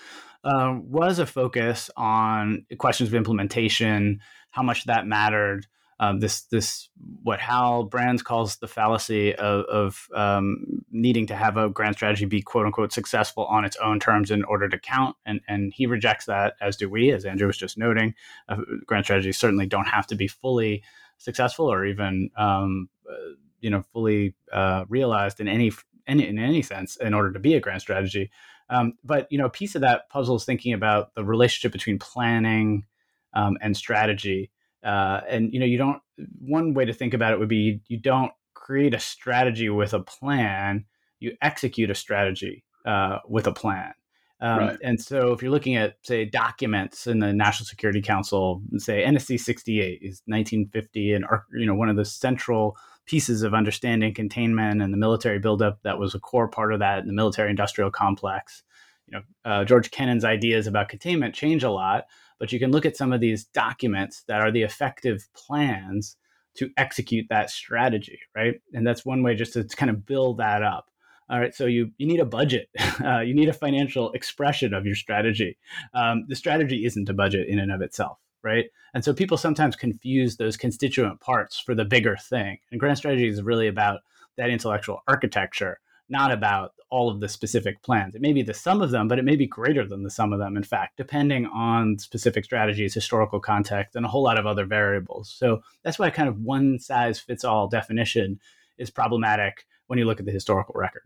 uh, 0.45 0.79
was 0.81 1.19
a 1.19 1.27
focus 1.27 1.91
on 1.97 2.67
questions 2.79 3.09
of 3.09 3.15
implementation, 3.15 4.21
how 4.51 4.63
much 4.63 4.85
that 4.85 5.07
mattered, 5.07 5.67
um, 6.01 6.21
this 6.21 6.43
this 6.43 6.89
what 7.23 7.41
Hal 7.41 7.85
Brands 7.85 8.23
calls 8.23 8.57
the 8.57 8.69
fallacy 8.69 9.35
of, 9.35 9.65
of 9.67 10.09
um, 10.15 10.85
needing 10.91 11.27
to 11.27 11.37
have 11.37 11.57
a 11.57 11.69
grand 11.69 11.97
strategy 11.97 12.25
be 12.25 12.43
quote 12.43 12.67
unquote 12.67 12.93
successful 12.93 13.45
on 13.47 13.65
its 13.65 13.77
own 13.77 14.01
terms 14.01 14.31
in 14.31 14.45
order 14.45 14.69
to 14.69 14.79
count, 14.79 15.17
and 15.25 15.41
and 15.49 15.73
he 15.73 15.87
rejects 15.87 16.27
that, 16.27 16.55
as 16.61 16.77
do 16.77 16.89
we, 16.89 17.11
as 17.11 17.25
Andrew 17.25 17.47
was 17.47 17.57
just 17.57 17.79
noting. 17.79 18.15
Uh, 18.49 18.57
grand 18.87 19.05
strategies 19.05 19.39
certainly 19.39 19.67
don't 19.67 19.89
have 19.89 20.07
to 20.09 20.15
be 20.15 20.29
fully 20.29 20.83
successful 21.19 21.73
or 21.73 21.85
even 21.85 22.31
um, 22.37 22.89
uh, 23.09 23.35
you 23.61 23.71
know 23.71 23.83
fully 23.93 24.35
uh, 24.53 24.85
realized 24.89 25.41
in 25.41 25.49
any, 25.49 25.73
any 26.07 26.27
in 26.27 26.39
any 26.39 26.63
sense 26.63 26.97
in 26.97 27.15
order 27.15 27.33
to 27.33 27.39
be 27.39 27.55
a 27.55 27.61
grand 27.61 27.81
strategy. 27.81 28.31
Um, 28.69 28.95
but 29.05 29.31
you 29.31 29.39
know, 29.39 29.47
a 29.47 29.51
piece 29.51 29.75
of 29.75 29.83
that 29.83 30.09
puzzle 30.09 30.37
is 30.37 30.45
thinking 30.45 30.73
about 30.73 31.15
the 31.15 31.25
relationship 31.25 31.73
between 31.73 31.99
planning 31.99 32.87
um, 33.35 33.59
and 33.61 33.77
strategy 33.77 34.51
uh, 34.85 35.21
and 35.29 35.53
you 35.53 35.61
know, 35.61 35.67
you 35.67 35.79
don't. 35.79 36.01
One 36.39 36.75
way 36.75 36.85
to 36.85 36.93
think 36.93 37.15
about 37.15 37.33
it 37.33 37.39
would 37.39 37.49
be 37.49 37.81
you 37.89 37.99
don't 37.99 38.33
create 38.55 38.95
a 38.95 39.01
strategy 39.01 39.69
with 39.69 39.95
a 39.95 40.01
plan. 40.01 40.85
You 41.21 41.33
execute 41.43 41.91
a 41.91 41.95
strategy 41.95 42.65
uh, 42.85 43.19
with 43.29 43.47
a 43.47 43.53
plan. 43.53 43.95
Um, 44.41 44.59
right. 44.59 44.79
And 44.83 45.01
so, 45.01 45.33
if 45.33 45.43
you're 45.43 45.51
looking 45.51 45.77
at, 45.77 45.97
say, 46.03 46.27
documents 46.27 47.07
in 47.07 47.21
the 47.21 47.33
National 47.33 47.67
Security 47.67 48.03
Council, 48.03 48.61
say 48.77 49.05
NSC 49.05 49.41
68 49.41 50.01
is 50.03 50.23
1950, 50.27 51.15
and 51.15 51.25
you 51.55 51.67
know 51.67 51.75
one 51.75 51.89
of 51.89 51.97
the 51.97 52.05
central 52.05 52.77
pieces 53.07 53.43
of 53.43 53.55
understanding 53.55 54.13
containment 54.13 54.83
and 54.83 54.93
the 54.93 54.99
military 54.99 55.39
buildup 55.39 55.79
that 55.83 55.99
was 55.99 56.15
a 56.15 56.21
core 56.21 56.49
part 56.49 56.73
of 56.73 56.81
that 56.81 57.01
in 57.01 57.07
the 57.07 57.13
military-industrial 57.13 57.91
complex. 57.91 58.63
You 59.09 59.19
know, 59.19 59.23
uh, 59.45 59.65
George 59.65 59.91
Kennan's 59.91 60.25
ideas 60.25 60.67
about 60.67 60.89
containment 60.89 61.35
change 61.35 61.63
a 61.63 61.71
lot, 61.71 62.07
but 62.39 62.53
you 62.53 62.59
can 62.59 62.71
look 62.71 62.87
at 62.87 62.97
some 62.97 63.13
of 63.13 63.21
these 63.21 63.45
documents 63.45 64.25
that 64.29 64.41
are 64.41 64.51
the 64.51 64.63
effective 64.63 65.29
plans 65.35 66.17
to 66.57 66.71
execute 66.77 67.27
that 67.31 67.51
strategy, 67.51 68.21
right? 68.35 68.61
And 68.73 68.87
that's 68.87 69.05
one 69.05 69.23
way 69.23 69.35
just 69.35 69.53
to 69.55 69.65
kind 69.65 69.91
of 69.91 70.07
build 70.07 70.39
that 70.39 70.63
up. 70.63 70.91
All 71.31 71.41
right, 71.41 71.55
so 71.55 71.65
you 71.65 71.91
you 71.97 72.07
need 72.07 72.21
a 72.21 72.27
budget, 72.27 72.69
uh, 73.05 73.21
you 73.21 73.35
need 73.35 73.49
a 73.49 73.55
financial 73.55 74.13
expression 74.13 74.75
of 74.75 74.85
your 74.85 74.95
strategy. 74.95 75.57
Um, 75.95 76.27
the 76.29 76.37
strategy 76.37 76.85
isn't 76.85 77.09
a 77.09 77.15
budget 77.15 77.49
in 77.49 77.59
and 77.59 77.73
of 77.73 77.81
itself, 77.81 78.19
right? 78.43 78.67
And 78.93 79.03
so 79.03 79.15
people 79.15 79.39
sometimes 79.39 79.75
confuse 79.75 80.37
those 80.37 80.59
constituent 80.59 81.21
parts 81.21 81.59
for 81.59 81.75
the 81.75 81.85
bigger 81.85 82.17
thing. 82.17 82.59
And 82.71 82.79
grand 82.79 82.99
strategy 82.99 83.27
is 83.27 83.43
really 83.43 83.69
about 83.69 84.01
that 84.37 84.51
intellectual 84.51 85.03
architecture 85.09 85.79
not 86.09 86.33
about 86.33 86.73
all 86.91 87.11
of 87.11 87.21
the 87.21 87.29
specific 87.29 87.83
plans. 87.83 88.15
It 88.15 88.21
may 88.21 88.33
be 88.33 88.43
the 88.43 88.55
sum 88.55 88.83
of 88.83 88.91
them, 88.91 89.09
but 89.09 89.19
it 89.19 89.25
may 89.25 89.37
be 89.37 89.47
greater 89.47 89.87
than 89.87 90.03
the 90.03 90.11
sum 90.11 90.33
of 90.33 90.39
them, 90.39 90.57
in 90.57 90.63
fact, 90.63 90.97
depending 90.97 91.47
on 91.47 91.99
specific 91.99 92.45
strategies, 92.45 92.95
historical 92.95 93.41
context, 93.41 93.97
and 93.97 94.05
a 94.05 94.09
whole 94.09 94.23
lot 94.23 94.39
of 94.39 94.47
other 94.47 94.65
variables. 94.65 95.35
So 95.37 95.63
that's 95.83 95.99
why 95.99 96.11
kind 96.11 96.29
of 96.29 96.41
one 96.41 96.79
size 96.79 97.19
fits 97.19 97.45
all 97.45 97.69
definition 97.69 98.39
is 98.79 98.91
problematic 98.91 99.67
when 99.87 99.99
you 99.99 100.05
look 100.05 100.21
at 100.21 100.27
the 100.27 100.33
historical 100.33 100.75
record. 100.77 101.03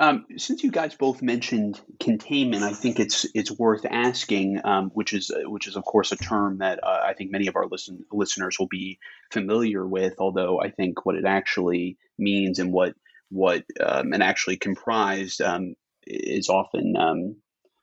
Um, 0.00 0.26
since 0.36 0.62
you 0.62 0.70
guys 0.70 0.94
both 0.94 1.22
mentioned 1.22 1.80
containment, 1.98 2.62
I 2.62 2.72
think 2.72 3.00
it's 3.00 3.26
it's 3.34 3.50
worth 3.50 3.84
asking, 3.84 4.60
um, 4.64 4.90
which 4.90 5.12
is 5.12 5.32
which 5.46 5.66
is 5.66 5.74
of 5.74 5.84
course 5.84 6.12
a 6.12 6.16
term 6.16 6.58
that 6.58 6.78
uh, 6.84 7.00
I 7.04 7.14
think 7.14 7.32
many 7.32 7.48
of 7.48 7.56
our 7.56 7.66
listen, 7.66 8.04
listeners 8.12 8.60
will 8.60 8.68
be 8.68 9.00
familiar 9.32 9.84
with. 9.84 10.14
Although 10.18 10.60
I 10.60 10.70
think 10.70 11.04
what 11.04 11.16
it 11.16 11.24
actually 11.24 11.98
means 12.16 12.60
and 12.60 12.72
what 12.72 12.94
what 13.30 13.64
um, 13.84 14.12
and 14.12 14.22
actually 14.22 14.56
comprised 14.56 15.40
um, 15.40 15.74
is 16.06 16.48
often 16.48 16.94
um, 16.96 17.36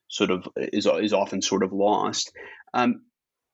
sort 0.10 0.32
of 0.32 0.48
is 0.58 0.88
is 0.88 1.14
often 1.14 1.42
sort 1.42 1.64
of 1.64 1.74
lost. 1.74 2.32
Um, 2.74 3.02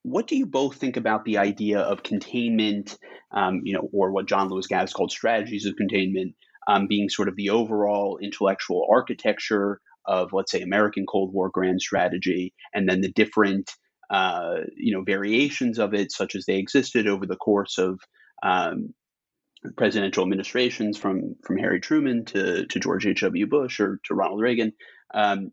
what 0.04 0.28
do 0.28 0.36
you 0.36 0.46
both 0.46 0.78
think 0.78 0.98
about 0.98 1.26
the 1.26 1.38
idea 1.38 1.80
of 1.80 2.04
containment, 2.04 2.98
um, 3.32 3.62
you 3.64 3.74
know, 3.74 3.88
or 3.94 4.12
what 4.12 4.28
John 4.28 4.50
Lewis 4.50 4.68
Gaddis 4.68 4.94
called 4.94 5.12
strategies 5.12 5.66
of 5.66 5.76
containment, 5.76 6.36
um, 6.68 6.88
being 6.88 7.10
sort 7.10 7.28
of 7.28 7.36
the 7.36 7.52
overall 7.52 8.18
intellectual 8.22 8.88
architecture 8.92 9.80
of, 10.06 10.34
let's 10.34 10.52
say, 10.52 10.62
American 10.62 11.06
Cold 11.06 11.34
War 11.34 11.50
grand 11.54 11.82
strategy, 11.82 12.54
and 12.74 12.90
then 12.90 13.02
the 13.02 13.12
different, 13.12 13.72
uh, 14.10 14.62
you 14.76 14.94
know, 14.94 15.04
variations 15.04 15.78
of 15.78 15.94
it, 15.94 16.12
such 16.12 16.36
as 16.36 16.46
they 16.46 16.56
existed 16.56 17.08
over 17.08 17.28
the 17.28 17.36
course 17.36 17.78
of 17.78 18.00
um, 18.42 18.94
presidential 19.78 20.24
administrations 20.24 20.98
from 20.98 21.36
from 21.44 21.58
Harry 21.58 21.80
Truman 21.80 22.26
to 22.26 22.66
to 22.66 22.80
George 22.80 23.06
H. 23.06 23.22
W. 23.22 23.48
Bush 23.48 23.80
or 23.80 24.00
to 24.06 24.16
Ronald 24.16 24.42
Reagan 24.42 24.74
um, 25.14 25.52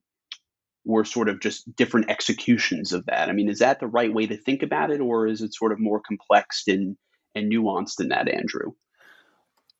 were 0.84 1.04
sort 1.04 1.28
of 1.28 1.40
just 1.40 1.74
different 1.76 2.10
executions 2.10 2.92
of 2.92 3.06
that. 3.06 3.28
I 3.28 3.32
mean, 3.32 3.48
is 3.48 3.58
that 3.58 3.80
the 3.80 3.86
right 3.86 4.12
way 4.12 4.26
to 4.26 4.36
think 4.36 4.62
about 4.62 4.90
it, 4.90 5.00
or 5.00 5.26
is 5.26 5.42
it 5.42 5.54
sort 5.54 5.72
of 5.72 5.78
more 5.78 6.00
complex 6.00 6.64
and 6.66 6.96
and 7.34 7.52
nuanced 7.52 7.96
than 7.96 8.08
that, 8.08 8.28
Andrew? 8.28 8.72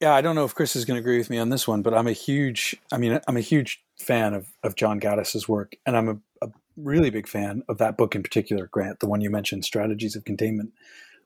Yeah, 0.01 0.15
I 0.15 0.21
don't 0.21 0.37
know 0.37 0.45
if 0.45 0.55
Chris 0.55 0.77
is 0.77 0.85
going 0.85 0.97
to 0.97 1.01
agree 1.01 1.19
with 1.19 1.31
me 1.31 1.39
on 1.39 1.49
this 1.49 1.67
one, 1.67 1.83
but 1.83 1.93
I'm 1.93 2.07
a 2.07 2.13
huge, 2.13 2.77
I 2.93 2.99
mean, 2.99 3.19
I'm 3.27 3.37
a 3.37 3.41
huge 3.41 3.83
fan 3.99 4.33
of, 4.33 4.47
of 4.63 4.77
John 4.77 5.01
Gaddis's 5.01 5.49
work, 5.49 5.75
and 5.85 5.97
I'm 5.97 6.09
a, 6.09 6.47
a 6.47 6.51
really 6.77 7.11
big 7.11 7.27
fan 7.27 7.65
of 7.69 7.79
that 7.79 7.97
book 7.97 8.15
in 8.15 8.23
particular, 8.23 8.69
Grant, 8.69 9.01
the 9.01 9.09
one 9.09 9.21
you 9.21 9.29
mentioned, 9.29 9.65
Strategies 9.65 10.15
of 10.15 10.25
Containment, 10.25 10.71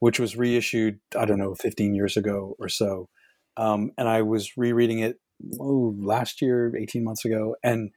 which 0.03 0.19
was 0.19 0.37
reissued, 0.37 0.99
I 1.17 1.27
don't 1.27 1.39
know, 1.39 1.55
15 1.55 1.95
years 1.95 2.17
ago 2.17 2.57
or 2.59 2.69
so. 2.69 3.09
Um, 3.57 3.93
and 3.97 4.09
I 4.09 4.23
was 4.23 4.57
rereading 4.57 4.99
it 4.99 5.21
oh, 5.61 5.95
last 5.97 6.43
year, 6.43 6.77
18 6.77 7.05
months 7.05 7.25
ago, 7.25 7.55
and 7.63 7.93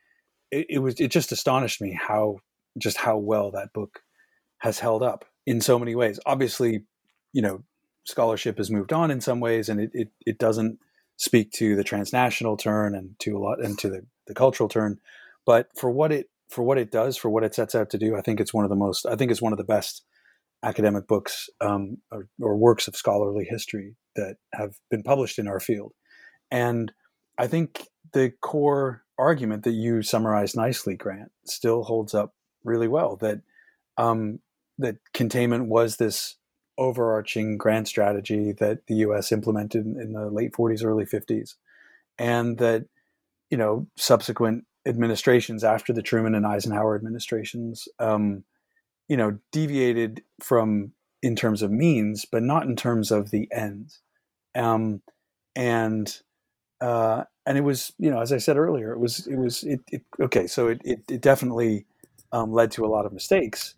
it, 0.52 0.68
it 0.70 0.80
was 0.80 1.00
it 1.00 1.08
just 1.08 1.32
astonished 1.32 1.82
me 1.82 1.98
how 2.00 2.42
just 2.78 2.98
how 2.98 3.18
well 3.18 3.50
that 3.50 3.74
book 3.74 4.02
has 4.60 4.78
held 4.78 5.02
up 5.02 5.26
in 5.48 5.62
so 5.62 5.80
many 5.80 5.96
ways. 5.96 6.20
Obviously, 6.28 6.84
you 7.34 7.42
know, 7.42 7.64
scholarship 8.04 8.60
has 8.60 8.70
moved 8.70 8.94
on 8.94 9.10
in 9.10 9.20
some 9.20 9.40
ways, 9.40 9.68
and 9.68 9.80
it, 9.80 9.90
it, 9.96 10.10
it 10.28 10.38
doesn't 10.38 10.78
speak 11.18 11.54
to 11.54 11.76
the 11.76 11.84
transnational 11.84 12.56
turn 12.56 12.94
and 12.94 13.18
to 13.22 13.36
a 13.36 13.40
lot 13.40 13.60
and 13.60 13.80
to 13.80 13.90
the, 13.90 14.06
the 14.28 14.36
cultural 14.36 14.70
turn. 14.70 15.00
But 15.44 15.70
for 15.76 15.90
what 15.90 16.12
it 16.12 16.30
for 16.50 16.62
what 16.62 16.78
it 16.78 16.92
does, 16.92 17.18
for 17.18 17.32
what 17.32 17.44
it 17.44 17.56
sets 17.56 17.74
out 17.74 17.90
to 17.90 17.98
do, 17.98 18.16
I 18.16 18.22
think 18.22 18.40
it's 18.40 18.54
one 18.54 18.64
of 18.64 18.70
the 18.70 18.76
most. 18.76 19.08
I 19.08 19.16
think 19.16 19.32
it's 19.32 19.42
one 19.42 19.54
of 19.54 19.58
the 19.58 19.64
best 19.64 20.04
academic 20.66 21.08
books 21.08 21.50
um, 21.62 21.98
or, 22.12 22.28
or, 22.42 22.58
works 22.58 22.88
of 22.88 22.96
scholarly 22.96 23.46
history 23.48 23.96
that 24.16 24.38
have 24.54 24.74
been 24.90 25.04
published 25.04 25.38
in 25.38 25.48
our 25.48 25.60
field. 25.60 25.94
And 26.50 26.92
I 27.38 27.48
think 27.48 27.88
the 28.14 28.34
core 28.42 29.04
argument 29.18 29.64
that 29.64 29.72
you 29.72 30.02
summarized 30.02 30.58
nicely, 30.58 30.96
Grant, 30.96 31.32
still 31.46 31.84
holds 31.84 32.14
up 32.14 32.34
really 32.64 32.88
well. 32.88 33.16
That 33.18 33.42
um, 33.98 34.40
that 34.80 34.98
containment 35.14 35.68
was 35.68 35.98
this 35.98 36.36
overarching 36.78 37.58
grand 37.58 37.88
strategy 37.88 38.52
that 38.54 38.88
the 38.88 38.96
U.S. 38.96 39.32
implemented 39.32 39.86
in 39.86 40.14
the 40.14 40.30
late 40.30 40.52
40s, 40.52 40.84
early 40.84 41.06
50s, 41.06 41.56
and 42.18 42.58
that 42.58 42.86
you 43.50 43.58
know 43.58 43.88
subsequent 43.96 44.66
administrations 44.88 45.64
after 45.64 45.94
the 45.94 46.02
Truman 46.02 46.36
and 46.36 46.46
Eisenhower 46.46 46.96
administrations, 46.96 47.88
um, 48.00 48.44
you 49.08 49.18
know, 49.18 49.38
deviated 49.52 50.24
from 50.42 50.92
in 51.22 51.36
terms 51.36 51.62
of 51.62 51.72
means, 51.72 52.26
but 52.26 52.44
not 52.44 52.66
in 52.66 52.76
terms 52.76 53.12
of 53.12 53.32
the 53.32 53.48
ends. 53.52 54.02
Um, 54.54 55.02
and 55.56 56.22
uh, 56.82 57.24
and 57.46 57.58
it 57.58 57.62
was, 57.62 57.94
you 57.98 58.10
know, 58.10 58.22
as 58.22 58.32
I 58.32 58.38
said 58.38 58.58
earlier, 58.58 58.92
it 58.92 59.00
was, 59.00 59.28
it 59.28 59.38
was, 59.38 59.64
it, 59.64 59.82
it 59.92 60.04
okay. 60.20 60.48
So 60.48 60.68
it, 60.68 60.82
it, 60.84 61.00
it 61.10 61.22
definitely 61.22 61.86
um, 62.32 62.52
led 62.52 62.72
to 62.72 62.86
a 62.86 62.88
lot 62.88 63.06
of 63.06 63.14
mistakes. 63.14 63.76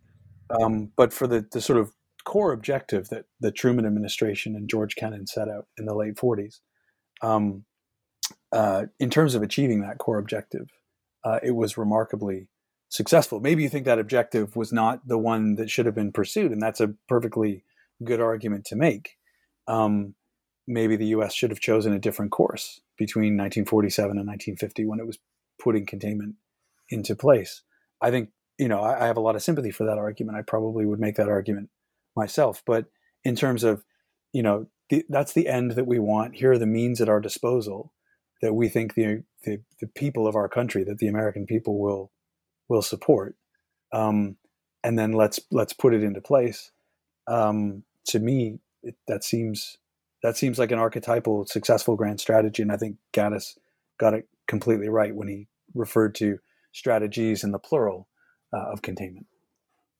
Um, 0.49 0.91
but 0.95 1.13
for 1.13 1.27
the, 1.27 1.45
the 1.51 1.61
sort 1.61 1.79
of 1.79 1.91
core 2.23 2.53
objective 2.53 3.09
that 3.09 3.25
the 3.39 3.51
Truman 3.51 3.85
administration 3.85 4.55
and 4.55 4.69
George 4.69 4.95
Kennan 4.95 5.27
set 5.27 5.49
out 5.49 5.67
in 5.77 5.85
the 5.85 5.95
late 5.95 6.15
40s, 6.15 6.59
um, 7.21 7.65
uh, 8.51 8.85
in 8.99 9.09
terms 9.09 9.35
of 9.35 9.43
achieving 9.43 9.81
that 9.81 9.97
core 9.97 10.17
objective, 10.17 10.69
uh, 11.23 11.39
it 11.43 11.51
was 11.51 11.77
remarkably 11.77 12.47
successful. 12.89 13.39
Maybe 13.39 13.63
you 13.63 13.69
think 13.69 13.86
that 13.86 14.00
objective 14.00 14.56
was 14.56 14.71
not 14.71 15.08
the 15.08 15.17
one 15.17 15.56
that 15.56 15.69
should 15.69 15.86
have 15.86 15.95
been 15.95 16.12
pursued, 16.12 16.52
and 16.52 16.62
that's 16.62 16.82
a 16.82 16.93
perfectly 17.08 17.63
good 18.04 18.21
argument 18.21 18.65
to 18.65 18.76
make. 18.76 19.17
Um, 19.67 20.15
maybe 20.67 20.95
the 20.95 21.08
U.S. 21.08 21.34
should 21.34 21.50
have 21.50 21.60
chosen 21.60 21.93
a 21.93 22.00
different 22.00 22.32
course 22.32 22.82
between 22.97 23.38
1947 23.38 24.12
and 24.12 24.28
1950 24.28 24.86
when 24.86 25.00
it 25.00 25.08
was 25.08 25.19
putting 25.62 25.86
containment 25.86 26.36
into 26.89 27.15
place. 27.15 27.63
I 28.02 28.12
think 28.12 28.30
you 28.58 28.67
know 28.67 28.82
I, 28.82 29.04
I 29.04 29.08
have 29.08 29.17
a 29.17 29.21
lot 29.21 29.36
of 29.36 29.43
sympathy 29.43 29.71
for 29.71 29.86
that 29.86 29.97
argument. 29.97 30.38
I 30.38 30.41
probably 30.41 30.86
would 30.86 31.00
make 31.00 31.15
that 31.15 31.30
argument 31.30 31.69
myself. 32.15 32.63
But 32.65 32.86
in 33.23 33.36
terms 33.36 33.63
of 33.63 33.84
you 34.32 34.43
know 34.43 34.67
the, 34.89 35.06
that's 35.10 35.34
the 35.34 35.47
end 35.47 35.71
that 35.71 35.88
we 35.88 36.00
want. 36.00 36.36
Here 36.36 36.54
are 36.54 36.58
the 36.58 36.65
means 36.65 37.02
at 37.02 37.10
our 37.10 37.19
disposal 37.19 37.93
that 38.41 38.54
we 38.54 38.69
think 38.69 38.93
the, 38.93 39.23
the, 39.43 39.62
the 39.82 39.88
people 39.88 40.28
of 40.28 40.36
our 40.36 40.47
country, 40.47 40.84
that 40.84 41.00
the 41.00 41.08
American 41.08 41.45
people 41.45 41.80
will 41.80 42.12
will 42.69 42.82
support, 42.82 43.36
um, 43.93 44.38
and 44.84 44.97
then 44.97 45.13
let's 45.13 45.39
let's 45.51 45.73
put 45.73 45.93
it 45.93 46.03
into 46.03 46.21
place. 46.21 46.71
Um, 47.27 47.84
to 48.08 48.19
me, 48.19 48.60
it, 48.84 48.95
that 49.08 49.23
seems 49.23 49.77
that 50.23 50.38
seems 50.38 50.60
like 50.60 50.71
an 50.71 50.80
archetypal 50.80 51.45
successful 51.45 51.95
grand 51.95 52.19
strategy. 52.19 52.62
And 52.62 52.71
I 52.71 52.77
think 52.77 52.97
Gaddis 53.13 53.58
got 53.99 54.13
it 54.13 54.27
completely 54.47 54.89
right 54.89 55.15
when 55.15 55.27
he 55.27 55.47
referred 55.73 56.15
to 56.15 56.39
strategies 56.71 57.43
in 57.43 57.51
the 57.51 57.60
plural 57.60 58.08
uh, 58.53 58.71
of 58.71 58.82
containment. 58.82 59.27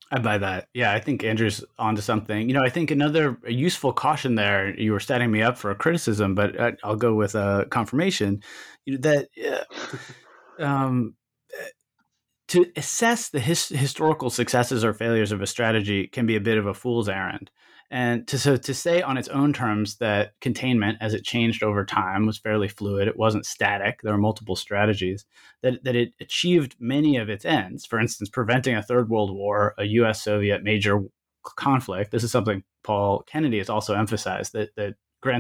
I 0.10 0.20
buy 0.20 0.38
that. 0.38 0.70
Yeah, 0.74 0.94
I 0.94 1.02
think 1.02 1.24
Andrew's 1.26 1.66
onto 1.78 2.02
something. 2.02 2.48
You 2.48 2.54
know, 2.54 2.64
I 2.64 2.70
think 2.70 2.92
another 2.92 3.38
useful 3.46 3.92
caution 3.92 4.36
there. 4.36 4.74
You 4.80 4.94
were 4.94 5.02
setting 5.02 5.30
me 5.30 5.42
up 5.42 5.58
for 5.58 5.70
a 5.70 5.76
criticism, 5.76 6.34
but 6.34 6.60
I, 6.60 6.74
will 6.86 6.96
go 6.96 7.14
with 7.14 7.36
a 7.36 7.68
confirmation. 7.70 8.42
You 8.86 8.94
know, 8.94 9.00
that 9.02 9.28
uh, 10.60 10.64
um, 10.64 11.16
to 12.48 12.66
assess 12.76 13.30
the 13.30 13.40
his, 13.40 13.68
historical 13.68 14.30
successes 14.30 14.84
or 14.84 14.94
failures 14.94 15.32
of 15.32 15.42
a 15.42 15.48
strategy 15.48 16.08
can 16.08 16.26
be 16.26 16.36
a 16.36 16.42
bit 16.42 16.58
of 16.58 16.66
a 16.66 16.74
fool's 16.74 17.10
errand. 17.10 17.52
And 17.90 18.28
to, 18.28 18.38
so 18.38 18.58
to 18.58 18.74
say 18.74 19.02
on 19.02 19.18
its 19.18 19.30
own 19.30 19.54
terms 19.54 19.98
that 19.98 20.34
containment, 20.42 20.98
as 21.00 21.14
it 21.14 21.24
changed 21.24 21.64
over 21.64 21.86
time, 21.86 22.26
was 22.26 22.38
fairly 22.38 22.68
fluid, 22.68 23.08
it 23.08 23.18
wasn't 23.18 23.46
static, 23.46 24.02
there 24.02 24.12
were 24.12 24.18
multiple 24.18 24.58
strategies, 24.58 25.26
that, 25.62 25.84
that 25.86 25.96
it 25.96 26.14
achieved 26.20 26.76
many 26.80 27.16
of 27.16 27.30
its 27.30 27.46
ends. 27.46 27.86
For 27.86 28.00
instance, 28.00 28.30
preventing 28.30 28.76
a 28.76 28.84
third 28.84 29.10
world 29.10 29.34
war, 29.34 29.74
a 29.78 29.86
US 29.86 30.22
Soviet 30.22 30.64
major 30.64 31.02
conflict. 31.44 32.12
This 32.12 32.26
is 32.26 32.32
something 32.32 32.64
Paul 32.84 33.24
Kennedy 33.26 33.60
has 33.60 33.70
also 33.70 33.94
emphasized 33.94 34.52
that, 34.52 34.76
that 34.76 34.96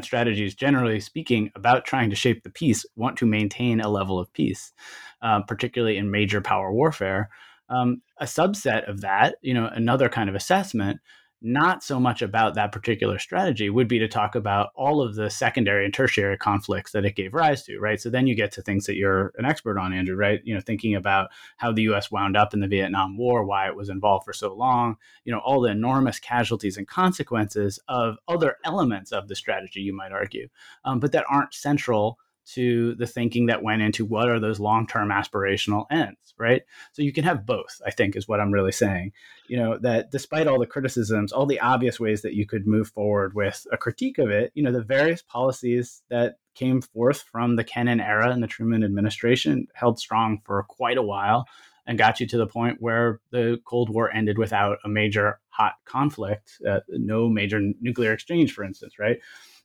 strategies, 0.06 0.56
generally 0.56 1.00
speaking, 1.00 1.52
about 1.56 1.86
trying 1.86 2.10
to 2.10 2.15
shape 2.15 2.43
the 2.43 2.50
peace, 2.50 2.86
want 2.95 3.17
to 3.17 3.26
maintain 3.26 3.82
a 3.82 3.89
level 3.89 4.19
of 4.19 4.32
peace, 4.34 4.73
uh, 5.21 5.41
particularly 5.41 5.97
in 5.97 6.12
major 6.12 6.41
power 6.41 6.71
warfare. 6.71 7.30
Um, 7.69 8.02
a 8.17 8.26
subset 8.26 8.89
of 8.89 9.02
that, 9.02 9.36
you 9.41 9.54
know, 9.54 9.69
another 9.73 10.10
kind 10.10 10.30
of 10.30 10.36
assessment 10.36 11.00
not 11.41 11.84
so 11.84 12.00
much 12.00 12.21
about 12.21 12.56
that 12.56 12.71
particular 12.71 13.19
strategy 13.19 13.69
would 13.69 13.88
be 13.88 14.00
to 14.00 14.08
talk 14.08 14.34
about 14.34 14.71
all 14.76 15.02
of 15.02 15.15
the 15.15 15.30
secondary 15.30 15.86
and 15.86 15.93
tertiary 15.93 16.38
conflicts 16.38 16.91
that 16.91 17.06
it 17.06 17.15
gave 17.15 17.34
rise 17.34 17.63
to, 17.63 17.80
right? 17.80 18.02
So 18.02 18.10
then 18.10 18.26
you 18.26 18.34
get 18.34 18.52
to 18.54 18.62
things 18.62 18.86
that 18.86 18.95
you're 18.95 19.32
an 19.38 19.45
expert 19.45 19.78
on, 19.78 19.93
Andrew, 19.93 20.15
right? 20.15 20.41
You 20.43 20.56
know, 20.56 20.62
thinking 20.62 20.95
about 20.95 21.30
how 21.58 21.71
the 21.71 21.84
US 21.84 22.10
wound 22.10 22.36
up 22.36 22.54
in 22.54 22.60
the 22.60 22.67
Vietnam 22.67 23.17
War, 23.17 23.43
why 23.43 23.67
it 23.67 23.76
was 23.76 23.89
involved 23.89 24.26
for 24.26 24.34
so 24.34 24.54
long, 24.54 24.97
you 25.26 25.32
know, 25.32 25.39
all 25.39 25.62
the 25.62 25.69
enormous 25.69 26.19
casualties 26.19 26.78
and 26.78 26.88
consequences 26.88 27.80
of 27.88 28.17
other 28.28 28.58
elements 28.65 29.12
of 29.12 29.28
the 29.28 29.36
strategy, 29.36 29.82
you 29.82 29.93
might 29.93 30.12
argue, 30.12 30.47
um, 30.86 31.00
but 31.00 31.12
that 31.12 31.26
aren't 31.30 31.54
central 31.54 32.17
to 32.54 32.96
the 32.96 33.08
thinking 33.08 33.48
that 33.48 33.64
went 33.64 33.82
into 33.82 34.06
what 34.06 34.30
are 34.30 34.40
those 34.40 34.60
long-term 34.60 35.10
aspirational 35.10 35.86
ends 35.92 36.34
right? 36.38 36.62
So 36.94 37.02
you 37.02 37.14
can 37.14 37.24
have 37.24 37.46
both 37.46 37.82
i 37.86 37.92
think 37.92 38.16
is 38.16 38.28
what 38.28 38.40
i'm 38.40 38.52
really 38.52 38.72
saying. 38.72 39.12
You 39.48 39.58
know 39.58 39.78
that 39.80 40.12
despite 40.12 40.48
all 40.48 40.60
the 40.60 40.66
criticisms 40.66 41.32
all 41.32 41.46
the 41.46 41.60
obvious 41.60 42.00
ways 42.00 42.22
that 42.22 42.34
you 42.34 42.46
could 42.46 42.68
move 42.68 42.90
forward 42.90 43.34
with 43.34 43.66
a 43.72 43.78
critique 43.78 44.18
of 44.18 44.30
it 44.30 44.52
you 44.56 44.64
know 44.64 44.72
the 44.72 44.82
various 44.82 45.22
policies 45.22 46.04
that 46.10 46.38
came 46.56 46.82
forth 46.82 47.22
from 47.32 47.56
the 47.56 47.64
kennan 47.64 48.00
era 48.00 48.30
and 48.32 48.42
the 48.42 48.48
truman 48.48 48.84
administration 48.84 49.68
held 49.74 50.00
strong 50.00 50.42
for 50.44 50.64
quite 50.64 50.98
a 50.98 51.02
while 51.04 51.48
and 51.86 51.98
got 51.98 52.20
you 52.20 52.28
to 52.28 52.38
the 52.38 52.48
point 52.48 52.82
where 52.82 53.22
the 53.32 53.60
cold 53.64 53.90
war 53.90 54.14
ended 54.14 54.38
without 54.38 54.78
a 54.84 54.90
major 54.90 55.40
hot 55.50 55.76
conflict 55.86 56.60
uh, 56.68 56.80
no 56.90 57.30
major 57.30 57.60
nuclear 57.80 58.12
exchange 58.12 58.54
for 58.54 58.64
instance 58.64 59.00
right 59.00 59.20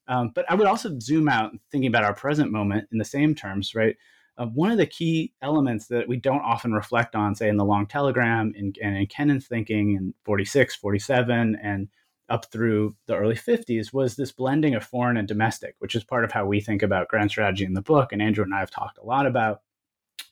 um, 0.08 0.32
but 0.34 0.44
I 0.50 0.54
would 0.54 0.66
also 0.66 0.98
zoom 0.98 1.28
out, 1.28 1.52
thinking 1.70 1.88
about 1.88 2.04
our 2.04 2.14
present 2.14 2.50
moment 2.50 2.88
in 2.92 2.98
the 2.98 3.04
same 3.04 3.34
terms, 3.34 3.74
right? 3.74 3.96
Uh, 4.38 4.46
one 4.46 4.70
of 4.70 4.78
the 4.78 4.86
key 4.86 5.32
elements 5.42 5.86
that 5.88 6.08
we 6.08 6.16
don't 6.16 6.40
often 6.40 6.72
reflect 6.72 7.14
on, 7.14 7.34
say 7.34 7.48
in 7.48 7.56
the 7.56 7.64
long 7.64 7.86
telegram 7.86 8.52
in, 8.56 8.72
and 8.82 8.96
in 8.96 9.06
Kennan's 9.06 9.46
thinking 9.46 9.94
in 9.94 10.14
46, 10.24 10.74
47, 10.76 11.58
and 11.62 11.88
up 12.28 12.46
through 12.46 12.96
the 13.06 13.14
early 13.14 13.34
50s, 13.34 13.92
was 13.92 14.16
this 14.16 14.32
blending 14.32 14.74
of 14.74 14.82
foreign 14.82 15.18
and 15.18 15.28
domestic, 15.28 15.76
which 15.80 15.94
is 15.94 16.02
part 16.02 16.24
of 16.24 16.32
how 16.32 16.46
we 16.46 16.60
think 16.60 16.82
about 16.82 17.08
grand 17.08 17.30
strategy 17.30 17.64
in 17.64 17.74
the 17.74 17.82
book. 17.82 18.12
And 18.12 18.22
Andrew 18.22 18.44
and 18.44 18.54
I 18.54 18.60
have 18.60 18.70
talked 18.70 18.98
a 18.98 19.04
lot 19.04 19.26
about. 19.26 19.60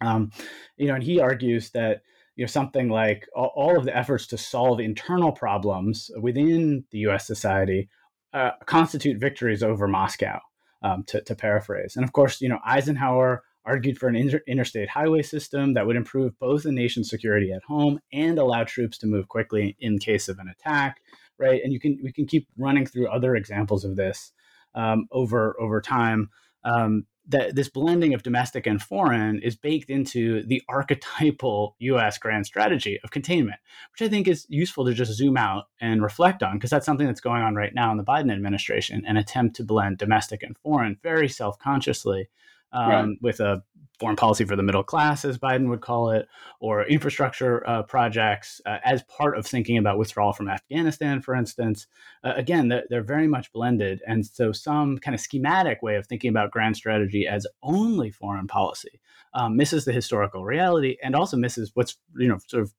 Um, 0.01 0.33
you 0.79 0.87
know, 0.87 0.95
and 0.95 1.05
he 1.05 1.21
argues 1.21 1.71
that 1.71 2.03
you 2.37 2.45
know 2.45 2.49
something 2.49 2.89
like 2.89 3.29
all, 3.37 3.53
all 3.55 3.77
of 3.77 3.85
the 3.85 3.95
efforts 3.95 4.27
to 4.29 4.39
solve 4.39 4.81
internal 4.81 5.31
problems 5.31 6.11
within 6.19 6.85
the 6.91 7.01
U.S. 7.01 7.27
society 7.27 7.91
uh, 8.33 8.51
constitute 8.67 9.19
victories 9.19 9.63
over 9.63 9.89
Moscow, 9.89 10.41
um, 10.83 11.05
to, 11.05 11.21
to, 11.23 11.35
paraphrase. 11.35 11.97
And 11.97 12.05
of 12.05 12.13
course, 12.13 12.41
you 12.41 12.49
know, 12.49 12.61
Eisenhower 12.65 13.43
argued 13.65 13.99
for 13.99 14.09
an 14.09 14.17
inter- 14.17 14.43
interstate 14.47 14.89
highway 14.89 15.23
system 15.23 15.75
that 15.75 15.87
would 15.87 15.97
improve 15.97 16.39
both 16.39 16.63
the 16.63 16.73
nation's 16.73 17.11
security 17.11 17.53
at 17.53 17.63
home 17.65 18.01
and 18.13 18.39
allow 18.39 18.65
troops 18.65 18.99
to 18.99 19.07
move 19.07 19.29
quickly 19.29 19.77
in 19.81 19.99
case 19.99 20.29
of 20.29 20.39
an 20.39 20.49
attack, 20.49 21.03
right? 21.39 21.61
And 21.63 21.73
you 21.73 21.81
can 21.81 21.99
we 22.03 22.13
can 22.13 22.27
keep 22.27 22.49
running 22.57 22.87
through 22.87 23.09
other 23.09 23.37
examples 23.37 23.85
of 23.85 23.97
this. 23.97 24.33
um, 24.75 25.07
over 25.11 25.61
over 25.61 25.81
time. 25.81 26.31
Um, 26.65 27.07
that 27.29 27.55
this 27.55 27.69
blending 27.69 28.15
of 28.15 28.23
domestic 28.23 28.67
and 28.67 28.83
foreign 28.83 29.41
is 29.41 29.55
baked 29.55 29.91
into 29.91 30.43
the 30.45 30.63
archetypal 30.69 31.77
U.S. 31.79 32.19
grand 32.19 32.47
strategy 32.47 32.99
of 33.05 33.11
containment, 33.11 33.61
which 33.93 34.07
I 34.07 34.11
think 34.11 34.27
is 34.27 34.47
useful 34.49 34.85
to 34.87 34.95
just 34.95 35.13
zoom 35.13 35.37
out 35.37 35.65
and 35.81 36.03
reflect 36.03 36.43
on 36.43 36.57
because 36.57 36.71
that's 36.71 36.87
something 36.87 37.07
that's 37.07 37.21
going 37.21 37.43
on 37.43 37.55
right 37.55 37.75
now 37.75 37.91
in 37.91 37.97
the 37.97 38.05
Biden 38.05 38.33
administration, 38.33 39.05
an 39.07 39.17
attempt 39.17 39.57
to 39.57 39.65
blend 39.65 39.99
domestic 39.99 40.43
and 40.43 40.57
foreign 40.59 40.99
very 41.03 41.29
self-consciously 41.29 42.29
um, 42.73 42.89
right. 42.89 43.09
with 43.21 43.41
a 43.41 43.63
foreign 44.01 44.17
policy 44.17 44.45
for 44.45 44.57
the 44.57 44.63
middle 44.63 44.83
class, 44.83 45.25
as 45.25 45.39
Biden 45.39 45.69
would 45.69 45.83
call 45.83 46.11
it, 46.11 46.27
or 46.59 46.85
infrastructure 46.85 47.69
uh, 47.69 47.83
projects 47.83 48.61
uh, 48.65 48.79
as 48.83 49.03
part 49.05 49.39
of 49.39 49.47
thinking 49.47 49.77
about 49.77 49.99
withdrawal 49.99 50.33
from 50.33 50.49
Afghanistan, 50.49 51.21
for 51.21 51.35
instance. 51.35 51.87
Uh, 52.25 52.33
again, 52.35 52.69
they're, 52.69 52.85
they're, 52.89 53.03
very 53.03 53.29
much 53.29 53.53
blended. 53.53 54.01
And 54.07 54.25
so, 54.27 54.53
some 54.53 54.99
kind 54.99 55.15
of 55.15 55.21
schematic 55.21 55.83
way 55.83 55.97
of 55.97 56.07
thinking 56.07 56.31
about 56.31 56.51
grand 56.51 56.77
strategy 56.77 57.29
as 57.29 57.47
only 57.63 58.11
foreign 58.11 58.47
policy 58.47 59.01
um, 59.35 59.57
misses 59.57 59.85
the 59.85 59.93
historical 59.93 60.45
reality 60.45 60.97
and 61.03 61.15
also 61.15 61.37
misses 61.37 61.71
what's, 61.75 61.99
you 62.17 62.29
know, 62.29 62.39
sort 62.49 62.63
of 62.63 62.73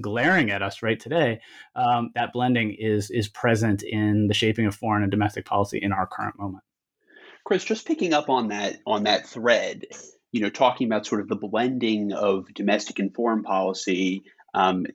glaring 0.00 0.50
at 0.50 0.62
us 0.62 0.82
right 0.82 1.00
today, 1.00 1.40
um, 1.74 2.10
that 2.14 2.32
blending 2.32 2.76
is 2.78 3.10
is 3.10 3.28
present 3.28 3.82
in 3.82 4.28
the 4.28 4.34
shaping 4.34 4.66
of 4.66 4.74
foreign 4.74 5.02
and 5.02 5.10
domestic 5.10 5.44
policy 5.44 5.78
in 5.78 5.92
our 5.92 6.06
current 6.06 6.38
moment. 6.38 6.62
Chris, 7.44 7.64
just 7.64 7.86
picking 7.86 8.14
up 8.14 8.28
on 8.28 8.48
that 8.48 8.78
on 8.86 9.04
that 9.04 9.26
thread, 9.26 9.86
you 10.32 10.40
know, 10.40 10.50
talking 10.50 10.86
about 10.86 11.06
sort 11.06 11.20
of 11.20 11.28
the 11.28 11.36
blending 11.36 12.12
of 12.12 12.52
domestic 12.54 12.98
and 12.98 13.14
foreign 13.14 13.42
policy 13.42 14.22
um, 14.54 14.86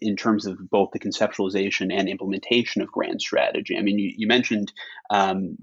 in 0.00 0.16
terms 0.16 0.46
of 0.46 0.58
both 0.70 0.90
the 0.92 0.98
conceptualization 0.98 1.92
and 1.92 2.08
implementation 2.08 2.82
of 2.82 2.92
grand 2.92 3.20
strategy. 3.20 3.76
I 3.78 3.82
mean, 3.82 3.98
you, 3.98 4.12
you 4.16 4.26
mentioned 4.26 4.72
um, 5.10 5.56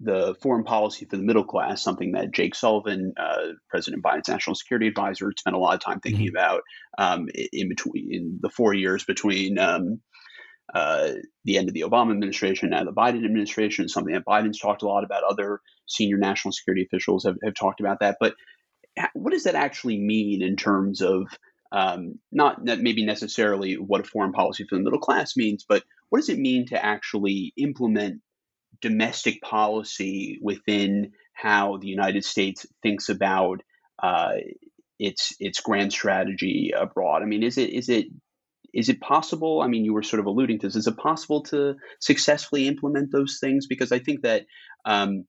the 0.00 0.34
foreign 0.42 0.64
policy 0.64 1.06
for 1.06 1.16
the 1.16 1.22
middle 1.22 1.44
class, 1.44 1.82
something 1.82 2.12
that 2.12 2.32
Jake 2.32 2.54
Sullivan, 2.54 3.14
uh, 3.16 3.52
President 3.70 4.02
Biden's 4.02 4.28
national 4.28 4.54
security 4.54 4.88
advisor, 4.88 5.32
spent 5.36 5.56
a 5.56 5.58
lot 5.58 5.74
of 5.74 5.80
time 5.80 6.00
thinking 6.00 6.26
mm-hmm. 6.26 6.36
about 6.36 6.62
um, 6.98 7.28
in 7.52 7.68
between 7.68 8.08
in 8.12 8.38
the 8.42 8.50
four 8.50 8.74
years 8.74 9.04
between 9.04 9.58
um, 9.58 10.00
uh, 10.74 11.12
the 11.44 11.58
end 11.58 11.68
of 11.68 11.74
the 11.74 11.82
Obama 11.82 12.10
administration, 12.10 12.70
now 12.70 12.84
the 12.84 12.92
Biden 12.92 13.24
administration, 13.24 13.88
something 13.88 14.14
that 14.14 14.24
Biden's 14.26 14.58
talked 14.58 14.82
a 14.82 14.88
lot 14.88 15.04
about. 15.04 15.22
Other 15.22 15.60
senior 15.86 16.18
national 16.18 16.52
security 16.52 16.84
officials 16.84 17.24
have, 17.24 17.36
have 17.44 17.54
talked 17.54 17.80
about 17.80 18.00
that. 18.00 18.16
But 18.20 18.34
what 19.14 19.32
does 19.32 19.44
that 19.44 19.54
actually 19.54 19.98
mean 19.98 20.42
in 20.42 20.56
terms 20.56 21.02
of 21.02 21.26
um, 21.72 22.18
not 22.32 22.62
maybe 22.64 23.04
necessarily 23.04 23.74
what 23.74 24.00
a 24.00 24.04
foreign 24.04 24.32
policy 24.32 24.64
for 24.68 24.76
the 24.76 24.82
middle 24.82 24.98
class 24.98 25.36
means, 25.36 25.64
but 25.68 25.82
what 26.08 26.18
does 26.18 26.28
it 26.28 26.38
mean 26.38 26.66
to 26.66 26.84
actually 26.84 27.52
implement 27.56 28.20
domestic 28.80 29.40
policy 29.42 30.38
within 30.42 31.12
how 31.32 31.76
the 31.78 31.88
United 31.88 32.24
States 32.24 32.66
thinks 32.82 33.08
about 33.08 33.62
uh, 34.02 34.34
its 34.98 35.34
its 35.40 35.60
grand 35.60 35.92
strategy 35.92 36.72
abroad? 36.76 37.22
I 37.22 37.26
mean, 37.26 37.42
is 37.42 37.58
it 37.58 37.70
is 37.70 37.88
it 37.88 38.06
is 38.76 38.90
it 38.90 39.00
possible? 39.00 39.62
I 39.62 39.68
mean, 39.68 39.84
you 39.86 39.94
were 39.94 40.02
sort 40.02 40.20
of 40.20 40.26
alluding 40.26 40.58
to 40.58 40.66
this. 40.66 40.76
Is 40.76 40.86
it 40.86 40.98
possible 40.98 41.42
to 41.44 41.76
successfully 41.98 42.68
implement 42.68 43.10
those 43.10 43.38
things? 43.40 43.66
Because 43.66 43.90
I 43.90 43.98
think 43.98 44.20
that 44.22 44.44
um, 44.84 45.24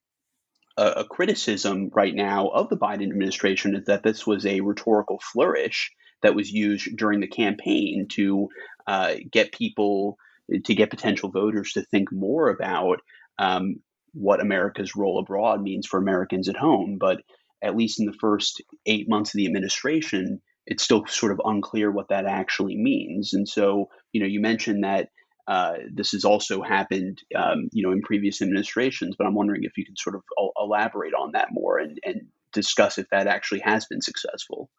a, 0.75 0.87
a, 0.97 1.03
criticism 1.05 1.89
right 1.95 2.13
now 2.13 2.49
of 2.49 2.67
the 2.67 2.75
Biden 2.75 3.03
administration 3.03 3.73
is 3.73 3.85
that 3.85 4.03
this 4.03 4.27
was 4.27 4.45
a 4.45 4.59
rhetorical 4.59 5.19
flourish 5.31 5.91
that 6.23 6.35
was 6.35 6.51
used 6.51 6.97
during 6.97 7.21
the 7.21 7.27
campaign 7.27 8.07
to 8.09 8.49
uh, 8.85 9.15
get 9.31 9.53
people, 9.53 10.17
to 10.65 10.75
get 10.75 10.89
potential 10.89 11.29
voters 11.29 11.71
to 11.73 11.83
think 11.83 12.11
more 12.11 12.49
about 12.49 12.99
um, 13.39 13.77
what 14.13 14.41
America's 14.41 14.93
role 14.93 15.19
abroad 15.19 15.61
means 15.61 15.87
for 15.87 15.97
Americans 15.97 16.49
at 16.49 16.57
home. 16.57 16.97
But 16.99 17.21
at 17.61 17.77
least 17.77 18.01
in 18.01 18.05
the 18.05 18.17
first 18.19 18.61
eight 18.85 19.07
months 19.07 19.33
of 19.33 19.37
the 19.37 19.45
administration, 19.45 20.41
it's 20.67 20.83
still 20.83 21.05
sort 21.07 21.31
of 21.31 21.41
unclear 21.45 21.91
what 21.91 22.09
that 22.09 22.25
actually 22.25 22.77
means. 22.77 23.33
And 23.33 23.47
so, 23.47 23.89
you 24.11 24.21
know, 24.21 24.27
you 24.27 24.41
mentioned 24.41 24.83
that 24.83 25.09
uh, 25.47 25.75
this 25.93 26.11
has 26.11 26.25
also 26.25 26.61
happened, 26.61 27.21
um, 27.35 27.69
you 27.71 27.85
know, 27.85 27.93
in 27.93 28.01
previous 28.01 28.41
administrations, 28.41 29.15
but 29.17 29.25
I'm 29.25 29.33
wondering 29.33 29.63
if 29.63 29.77
you 29.77 29.85
can 29.85 29.95
sort 29.95 30.15
of 30.15 30.21
elaborate 30.59 31.13
on 31.13 31.31
that 31.31 31.47
more 31.51 31.79
and, 31.79 31.97
and 32.03 32.21
discuss 32.51 32.97
if 32.97 33.07
that 33.11 33.27
actually 33.27 33.61
has 33.61 33.85
been 33.85 34.01
successful. 34.01 34.69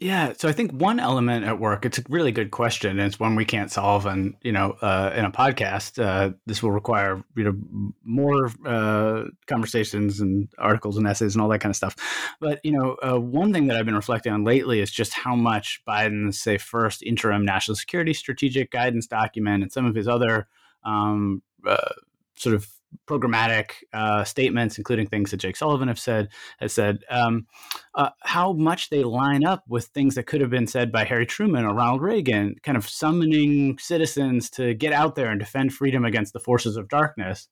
Yeah, 0.00 0.32
so 0.34 0.48
I 0.48 0.52
think 0.52 0.72
one 0.72 0.98
element 0.98 1.44
at 1.44 1.60
work, 1.60 1.84
it's 1.84 1.98
a 1.98 2.02
really 2.08 2.32
good 2.32 2.50
question, 2.50 2.98
and 2.98 3.00
it's 3.00 3.20
one 3.20 3.36
we 3.36 3.44
can't 3.44 3.70
solve, 3.70 4.06
and 4.06 4.34
you 4.40 4.50
know, 4.50 4.70
uh, 4.80 5.12
in 5.14 5.26
a 5.26 5.30
podcast, 5.30 6.02
uh, 6.02 6.32
this 6.46 6.62
will 6.62 6.70
require 6.70 7.22
you 7.36 7.44
know 7.44 7.92
more 8.02 8.50
uh, 8.64 9.24
conversations 9.46 10.20
and 10.20 10.48
articles 10.56 10.96
and 10.96 11.06
essays 11.06 11.34
and 11.34 11.42
all 11.42 11.50
that 11.50 11.60
kind 11.60 11.70
of 11.70 11.76
stuff. 11.76 11.96
But 12.40 12.64
you 12.64 12.72
know, 12.72 12.96
uh, 13.02 13.20
one 13.20 13.52
thing 13.52 13.66
that 13.66 13.76
I've 13.76 13.84
been 13.84 13.94
reflecting 13.94 14.32
on 14.32 14.42
lately 14.42 14.80
is 14.80 14.90
just 14.90 15.12
how 15.12 15.34
much 15.34 15.82
Biden's 15.86 16.40
say 16.40 16.56
first 16.56 17.02
interim 17.02 17.44
national 17.44 17.76
security 17.76 18.14
strategic 18.14 18.70
guidance 18.70 19.06
document 19.06 19.62
and 19.62 19.70
some 19.70 19.84
of 19.84 19.94
his 19.94 20.08
other 20.08 20.48
um, 20.82 21.42
uh, 21.66 21.92
sort 22.36 22.54
of 22.54 22.66
programmatic 23.06 23.72
uh, 23.92 24.24
statements, 24.24 24.78
including 24.78 25.06
things 25.06 25.30
that 25.30 25.38
Jake 25.38 25.56
Sullivan 25.56 25.88
have 25.88 25.98
said, 25.98 26.28
has 26.58 26.72
said, 26.72 26.98
um, 27.10 27.46
uh, 27.94 28.10
how 28.20 28.52
much 28.52 28.90
they 28.90 29.02
line 29.02 29.44
up 29.44 29.64
with 29.68 29.86
things 29.86 30.14
that 30.14 30.26
could 30.26 30.40
have 30.40 30.50
been 30.50 30.66
said 30.66 30.92
by 30.92 31.04
Harry 31.04 31.26
Truman 31.26 31.64
or 31.64 31.74
Ronald 31.74 32.02
Reagan, 32.02 32.56
kind 32.62 32.76
of 32.76 32.88
summoning 32.88 33.78
citizens 33.78 34.50
to 34.50 34.74
get 34.74 34.92
out 34.92 35.14
there 35.14 35.30
and 35.30 35.40
defend 35.40 35.72
freedom 35.72 36.04
against 36.04 36.32
the 36.32 36.40
forces 36.40 36.76
of 36.76 36.88
darkness. 36.88 37.48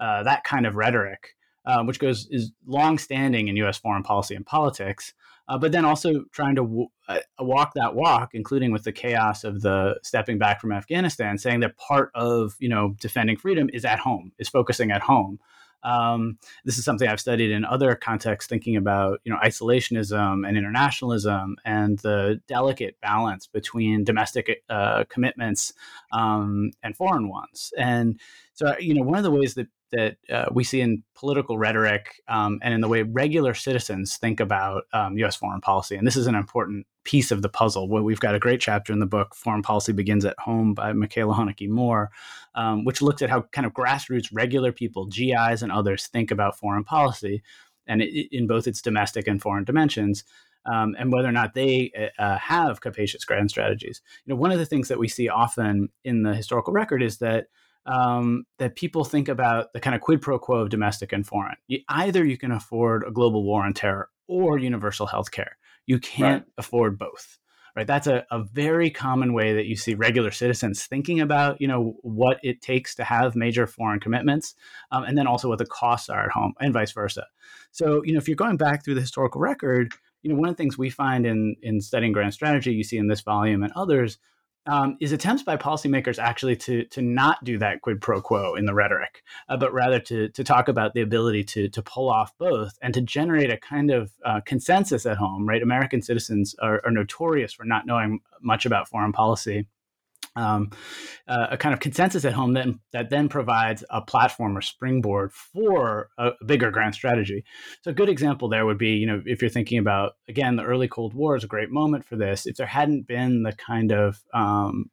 Uh, 0.00 0.22
that 0.22 0.44
kind 0.44 0.66
of 0.66 0.74
rhetoric, 0.74 1.36
uh, 1.64 1.82
which 1.84 1.98
goes 1.98 2.26
is 2.30 2.52
long-standing 2.66 3.48
in 3.48 3.56
U.S. 3.56 3.78
foreign 3.78 4.02
policy 4.02 4.34
and 4.34 4.46
politics 4.46 5.12
uh, 5.48 5.58
but 5.58 5.72
then 5.72 5.84
also 5.84 6.24
trying 6.32 6.54
to 6.54 6.62
w- 6.62 6.88
uh, 7.08 7.18
walk 7.40 7.72
that 7.74 7.94
walk, 7.94 8.30
including 8.34 8.72
with 8.72 8.84
the 8.84 8.92
chaos 8.92 9.44
of 9.44 9.62
the 9.62 9.98
stepping 10.02 10.38
back 10.38 10.60
from 10.60 10.72
Afghanistan, 10.72 11.38
saying 11.38 11.60
that 11.60 11.76
part 11.76 12.10
of 12.14 12.54
you 12.58 12.68
know 12.68 12.94
defending 13.00 13.36
freedom 13.36 13.68
is 13.72 13.84
at 13.84 13.98
home, 13.98 14.32
is 14.38 14.48
focusing 14.48 14.90
at 14.90 15.02
home. 15.02 15.38
Um, 15.84 16.38
this 16.64 16.78
is 16.78 16.84
something 16.84 17.08
I've 17.08 17.20
studied 17.20 17.50
in 17.50 17.64
other 17.64 17.94
contexts, 17.94 18.48
thinking 18.48 18.76
about 18.76 19.20
you 19.24 19.32
know 19.32 19.38
isolationism 19.44 20.46
and 20.46 20.56
internationalism 20.56 21.56
and 21.64 21.98
the 21.98 22.40
delicate 22.46 23.00
balance 23.00 23.46
between 23.46 24.04
domestic 24.04 24.62
uh, 24.70 25.04
commitments 25.08 25.72
um, 26.12 26.70
and 26.82 26.96
foreign 26.96 27.28
ones. 27.28 27.72
And 27.76 28.20
so, 28.54 28.76
you 28.78 28.94
know, 28.94 29.02
one 29.02 29.18
of 29.18 29.24
the 29.24 29.30
ways 29.30 29.54
that 29.54 29.68
that 29.92 30.16
uh, 30.30 30.46
we 30.52 30.64
see 30.64 30.80
in 30.80 31.02
political 31.14 31.58
rhetoric 31.58 32.22
um, 32.26 32.58
and 32.62 32.72
in 32.72 32.80
the 32.80 32.88
way 32.88 33.02
regular 33.02 33.54
citizens 33.54 34.16
think 34.16 34.40
about 34.40 34.84
um, 34.92 35.18
U.S. 35.18 35.36
foreign 35.36 35.60
policy. 35.60 35.96
And 35.96 36.06
this 36.06 36.16
is 36.16 36.26
an 36.26 36.34
important 36.34 36.86
piece 37.04 37.30
of 37.30 37.42
the 37.42 37.48
puzzle. 37.48 37.88
We've 37.88 38.20
got 38.20 38.34
a 38.34 38.38
great 38.38 38.60
chapter 38.60 38.92
in 38.92 39.00
the 39.00 39.06
book, 39.06 39.34
Foreign 39.34 39.62
Policy 39.62 39.92
Begins 39.92 40.24
at 40.24 40.38
Home 40.40 40.72
by 40.72 40.92
Michaela 40.92 41.34
Hoenicke 41.34 41.68
Moore, 41.68 42.10
um, 42.54 42.84
which 42.84 43.02
looks 43.02 43.22
at 43.22 43.30
how 43.30 43.42
kind 43.52 43.66
of 43.66 43.74
grassroots 43.74 44.30
regular 44.32 44.72
people, 44.72 45.06
GIs 45.06 45.62
and 45.62 45.70
others, 45.70 46.06
think 46.06 46.30
about 46.30 46.58
foreign 46.58 46.84
policy 46.84 47.42
and 47.86 48.00
it, 48.00 48.28
in 48.34 48.46
both 48.46 48.66
its 48.66 48.80
domestic 48.80 49.26
and 49.26 49.42
foreign 49.42 49.64
dimensions. 49.64 50.24
Um, 50.64 50.94
and 50.96 51.12
whether 51.12 51.28
or 51.28 51.32
not 51.32 51.54
they 51.54 51.90
uh, 52.18 52.22
uh, 52.22 52.38
have 52.38 52.80
capacious 52.80 53.24
grand 53.24 53.50
strategies. 53.50 54.00
You 54.24 54.32
know, 54.32 54.40
one 54.40 54.52
of 54.52 54.60
the 54.60 54.66
things 54.66 54.86
that 54.88 54.98
we 54.98 55.08
see 55.08 55.28
often 55.28 55.88
in 56.04 56.22
the 56.22 56.34
historical 56.34 56.72
record 56.72 57.02
is 57.02 57.18
that 57.18 57.48
um, 57.86 58.44
that 58.58 58.76
people 58.76 59.04
think 59.04 59.28
about 59.28 59.72
the 59.72 59.80
kind 59.80 59.94
of 59.94 60.00
quid 60.00 60.22
pro 60.22 60.38
quo 60.38 60.58
of 60.58 60.70
domestic 60.70 61.12
and 61.12 61.26
foreign. 61.26 61.56
You, 61.66 61.80
either 61.88 62.24
you 62.24 62.38
can 62.38 62.52
afford 62.52 63.04
a 63.06 63.10
global 63.10 63.44
war 63.44 63.64
on 63.64 63.74
terror 63.74 64.08
or 64.28 64.58
universal 64.58 65.06
health 65.06 65.30
care. 65.30 65.56
You 65.86 65.98
can't 65.98 66.44
right. 66.44 66.52
afford 66.58 66.98
both. 66.98 67.38
Right. 67.74 67.86
That's 67.86 68.06
a, 68.06 68.26
a 68.30 68.44
very 68.44 68.90
common 68.90 69.32
way 69.32 69.54
that 69.54 69.64
you 69.64 69.76
see 69.76 69.94
regular 69.94 70.30
citizens 70.30 70.84
thinking 70.84 71.20
about, 71.20 71.58
you 71.58 71.66
know, 71.66 71.96
what 72.02 72.38
it 72.42 72.60
takes 72.60 72.94
to 72.96 73.04
have 73.04 73.34
major 73.34 73.66
foreign 73.66 73.98
commitments, 73.98 74.54
um, 74.90 75.04
and 75.04 75.16
then 75.16 75.26
also 75.26 75.48
what 75.48 75.56
the 75.56 75.64
costs 75.64 76.10
are 76.10 76.26
at 76.26 76.32
home, 76.32 76.52
and 76.60 76.74
vice 76.74 76.92
versa. 76.92 77.26
So, 77.70 78.02
you 78.04 78.12
know, 78.12 78.18
if 78.18 78.28
you're 78.28 78.36
going 78.36 78.58
back 78.58 78.84
through 78.84 78.96
the 78.96 79.00
historical 79.00 79.40
record, 79.40 79.94
you 80.20 80.30
know, 80.30 80.38
one 80.38 80.50
of 80.50 80.54
the 80.54 80.62
things 80.62 80.76
we 80.76 80.90
find 80.90 81.24
in 81.24 81.56
in 81.62 81.80
studying 81.80 82.12
grand 82.12 82.34
strategy, 82.34 82.74
you 82.74 82.84
see 82.84 82.98
in 82.98 83.08
this 83.08 83.22
volume 83.22 83.62
and 83.62 83.72
others, 83.74 84.18
um, 84.66 84.96
is 85.00 85.12
attempts 85.12 85.42
by 85.42 85.56
policymakers 85.56 86.18
actually 86.18 86.56
to 86.56 86.84
to 86.86 87.02
not 87.02 87.42
do 87.44 87.58
that 87.58 87.80
quid 87.82 88.00
pro 88.00 88.20
quo 88.20 88.54
in 88.54 88.64
the 88.64 88.74
rhetoric, 88.74 89.22
uh, 89.48 89.56
but 89.56 89.72
rather 89.72 89.98
to 90.00 90.28
to 90.28 90.44
talk 90.44 90.68
about 90.68 90.94
the 90.94 91.00
ability 91.00 91.44
to 91.44 91.68
to 91.68 91.82
pull 91.82 92.08
off 92.10 92.36
both 92.38 92.78
and 92.82 92.94
to 92.94 93.00
generate 93.00 93.50
a 93.50 93.56
kind 93.56 93.90
of 93.90 94.12
uh, 94.24 94.40
consensus 94.44 95.06
at 95.06 95.16
home. 95.16 95.48
Right, 95.48 95.62
American 95.62 96.02
citizens 96.02 96.54
are, 96.60 96.80
are 96.84 96.90
notorious 96.90 97.52
for 97.52 97.64
not 97.64 97.86
knowing 97.86 98.20
much 98.40 98.66
about 98.66 98.88
foreign 98.88 99.12
policy 99.12 99.66
um, 100.36 100.70
uh, 101.28 101.48
a 101.50 101.56
kind 101.56 101.72
of 101.72 101.80
consensus 101.80 102.24
at 102.24 102.32
home 102.32 102.54
that, 102.54 102.68
that 102.92 103.10
then 103.10 103.28
provides 103.28 103.84
a 103.90 104.00
platform 104.00 104.56
or 104.56 104.60
springboard 104.60 105.32
for 105.32 106.08
a, 106.18 106.32
bigger 106.46 106.70
grand 106.70 106.94
strategy. 106.94 107.44
So 107.82 107.90
a 107.90 107.94
good 107.94 108.08
example 108.08 108.48
there 108.48 108.66
would 108.66 108.78
be, 108.78 108.90
you 108.90 109.06
know, 109.06 109.22
if 109.26 109.42
you're 109.42 109.50
thinking 109.50 109.78
about, 109.78 110.12
again, 110.28 110.56
the 110.56 110.64
early 110.64 110.88
Cold 110.88 111.14
War 111.14 111.36
is 111.36 111.44
a 111.44 111.48
great 111.48 111.70
moment 111.70 112.04
for 112.04 112.16
this. 112.16 112.46
If 112.46 112.56
there 112.56 112.66
hadn't 112.66 113.06
been 113.06 113.42
the 113.42 113.52
kind 113.52 113.92
of 113.92 114.22
um, 114.32 114.90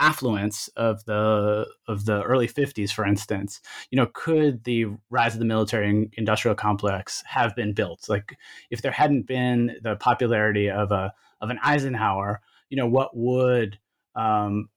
affluence 0.00 0.68
of 0.76 1.04
the 1.04 1.66
of 1.86 2.06
the 2.06 2.22
early 2.22 2.48
50s 2.48 2.90
for 2.90 3.04
instance 3.04 3.60
you 3.90 3.96
know 3.96 4.06
could 4.14 4.64
the 4.64 4.86
rise 5.10 5.34
of 5.34 5.40
the 5.40 5.44
military 5.44 6.10
industrial 6.16 6.54
complex 6.54 7.22
have 7.26 7.54
been 7.54 7.74
built 7.74 8.08
like 8.08 8.38
if 8.70 8.80
there 8.80 8.92
hadn't 8.92 9.26
been 9.26 9.76
the 9.82 9.96
popularity 9.96 10.70
of 10.70 10.90
a 10.90 11.12
of 11.42 11.50
an 11.50 11.58
Eisenhower 11.62 12.40
you 12.70 12.78
know 12.78 12.86
what 12.86 13.14
would 13.14 13.78
um, 14.16 14.68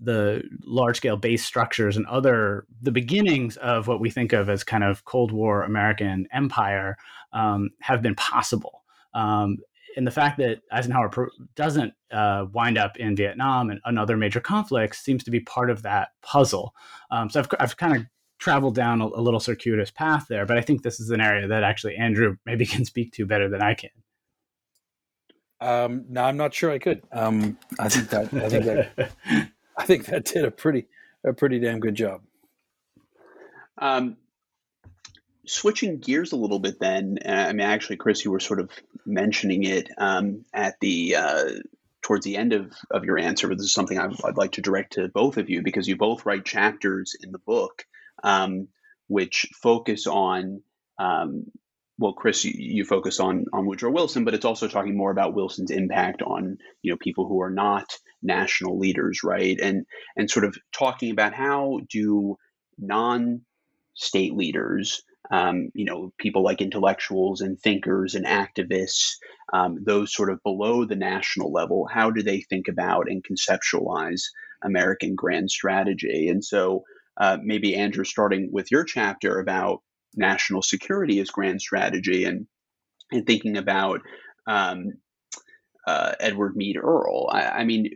the 0.00 0.42
large 0.64 0.96
scale 0.96 1.16
base 1.16 1.44
structures 1.44 1.96
and 1.96 2.06
other 2.06 2.66
the 2.82 2.90
beginnings 2.90 3.56
of 3.58 3.86
what 3.86 4.00
we 4.00 4.10
think 4.10 4.32
of 4.32 4.48
as 4.48 4.64
kind 4.64 4.84
of 4.84 5.04
Cold 5.04 5.32
War 5.32 5.62
American 5.62 6.26
empire 6.32 6.96
um, 7.32 7.70
have 7.80 8.02
been 8.02 8.14
possible. 8.14 8.82
Um, 9.14 9.58
and 9.96 10.06
the 10.06 10.12
fact 10.12 10.38
that 10.38 10.60
Eisenhower 10.70 11.10
doesn't 11.56 11.94
uh, 12.12 12.46
wind 12.52 12.78
up 12.78 12.96
in 12.96 13.16
Vietnam 13.16 13.70
and, 13.70 13.80
and, 13.84 13.98
other 13.98 14.16
major 14.16 14.40
conflicts 14.40 15.00
seems 15.00 15.24
to 15.24 15.30
be 15.30 15.40
part 15.40 15.68
of 15.68 15.82
that 15.82 16.10
puzzle. 16.22 16.74
Um, 17.10 17.28
so 17.28 17.40
I've, 17.40 17.48
I've 17.58 17.76
kind 17.76 17.96
of 17.96 18.06
traveled 18.38 18.74
down 18.74 19.00
a, 19.00 19.06
a, 19.06 19.20
little 19.20 19.40
circuitous 19.40 19.90
path 19.90 20.26
there, 20.28 20.46
but 20.46 20.56
I 20.56 20.60
think 20.60 20.82
this 20.82 21.00
is 21.00 21.10
an 21.10 21.20
area 21.20 21.46
that 21.48 21.62
actually 21.62 21.96
Andrew 21.96 22.36
maybe 22.46 22.66
can 22.66 22.84
speak 22.84 23.12
to 23.14 23.26
better 23.26 23.48
than 23.48 23.62
I 23.62 23.74
can. 23.74 23.90
Um, 25.60 26.06
no, 26.08 26.24
I'm 26.24 26.36
not 26.36 26.54
sure 26.54 26.70
I 26.70 26.78
could. 26.78 27.02
Um, 27.12 27.58
I 27.78 27.88
think 27.88 28.08
that 28.10 28.32
I 28.34 28.48
think 28.48 28.64
that 28.64 29.10
I 29.76 29.84
think 29.84 30.06
that 30.06 30.24
did 30.24 30.44
a 30.44 30.50
pretty 30.50 30.86
a 31.24 31.32
pretty 31.32 31.58
damn 31.58 31.80
good 31.80 31.94
job. 31.94 32.22
Um, 33.78 34.16
switching 35.46 35.98
gears 35.98 36.32
a 36.32 36.36
little 36.36 36.58
bit, 36.58 36.78
then. 36.80 37.18
Uh, 37.24 37.46
I 37.48 37.52
mean, 37.52 37.66
actually, 37.66 37.96
Chris, 37.96 38.24
you 38.24 38.30
were 38.30 38.40
sort 38.40 38.60
of 38.60 38.70
mentioning 39.04 39.64
it 39.64 39.90
um, 39.98 40.44
at 40.52 40.78
the 40.80 41.16
uh, 41.16 41.44
towards 42.02 42.24
the 42.24 42.36
end 42.36 42.52
of, 42.52 42.72
of 42.90 43.04
your 43.04 43.18
answer, 43.18 43.48
but 43.48 43.58
this 43.58 43.66
is 43.66 43.72
something 43.72 43.98
I'd, 43.98 44.14
I'd, 44.24 44.36
like 44.36 44.52
to 44.52 44.62
direct 44.62 44.94
to 44.94 45.08
both 45.08 45.36
of 45.36 45.50
you 45.50 45.62
because 45.62 45.86
you 45.86 45.96
both 45.96 46.24
write 46.24 46.44
chapters 46.44 47.14
in 47.20 47.32
the 47.32 47.38
book 47.38 47.84
um, 48.22 48.68
which 49.08 49.46
focus 49.54 50.06
on 50.06 50.62
um, 50.98 51.50
well, 52.00 52.14
Chris, 52.14 52.46
you, 52.46 52.54
you, 52.56 52.84
focus 52.86 53.20
on 53.20 53.44
on 53.52 53.66
Woodrow 53.66 53.90
Wilson, 53.90 54.24
but 54.24 54.32
it's 54.32 54.46
also 54.46 54.68
talking 54.68 54.96
more 54.96 55.10
about 55.10 55.34
Wilson's 55.34 55.70
impact 55.70 56.22
on 56.22 56.56
you 56.80 56.90
know 56.90 56.96
people 56.96 57.28
who 57.28 57.42
are 57.42 57.50
not 57.50 57.92
national 58.22 58.78
leaders, 58.78 59.20
right? 59.22 59.58
And 59.60 59.84
and 60.16 60.30
sort 60.30 60.46
of 60.46 60.56
talking 60.72 61.10
about 61.10 61.34
how 61.34 61.80
do 61.90 62.38
non-state 62.78 64.34
leaders, 64.34 65.02
um, 65.30 65.68
you 65.74 65.84
know, 65.84 66.10
people 66.16 66.42
like 66.42 66.62
intellectuals 66.62 67.42
and 67.42 67.60
thinkers 67.60 68.14
and 68.14 68.24
activists, 68.24 69.16
um, 69.52 69.76
those 69.84 70.14
sort 70.14 70.30
of 70.30 70.42
below 70.42 70.86
the 70.86 70.96
national 70.96 71.52
level, 71.52 71.86
how 71.86 72.10
do 72.10 72.22
they 72.22 72.40
think 72.40 72.68
about 72.68 73.10
and 73.10 73.22
conceptualize 73.22 74.22
American 74.64 75.16
grand 75.16 75.50
strategy? 75.50 76.28
And 76.28 76.42
so 76.42 76.84
uh, 77.18 77.36
maybe 77.42 77.76
Andrew, 77.76 78.04
starting 78.04 78.48
with 78.50 78.70
your 78.70 78.84
chapter 78.84 79.38
about 79.38 79.82
national 80.14 80.62
security 80.62 81.20
as 81.20 81.30
grand 81.30 81.60
strategy 81.60 82.24
and 82.24 82.46
and 83.12 83.26
thinking 83.26 83.56
about 83.56 84.00
um, 84.46 84.92
uh, 85.86 86.12
Edward 86.20 86.56
Mead 86.56 86.76
Earle. 86.76 87.28
I, 87.32 87.42
I 87.42 87.64
mean, 87.64 87.90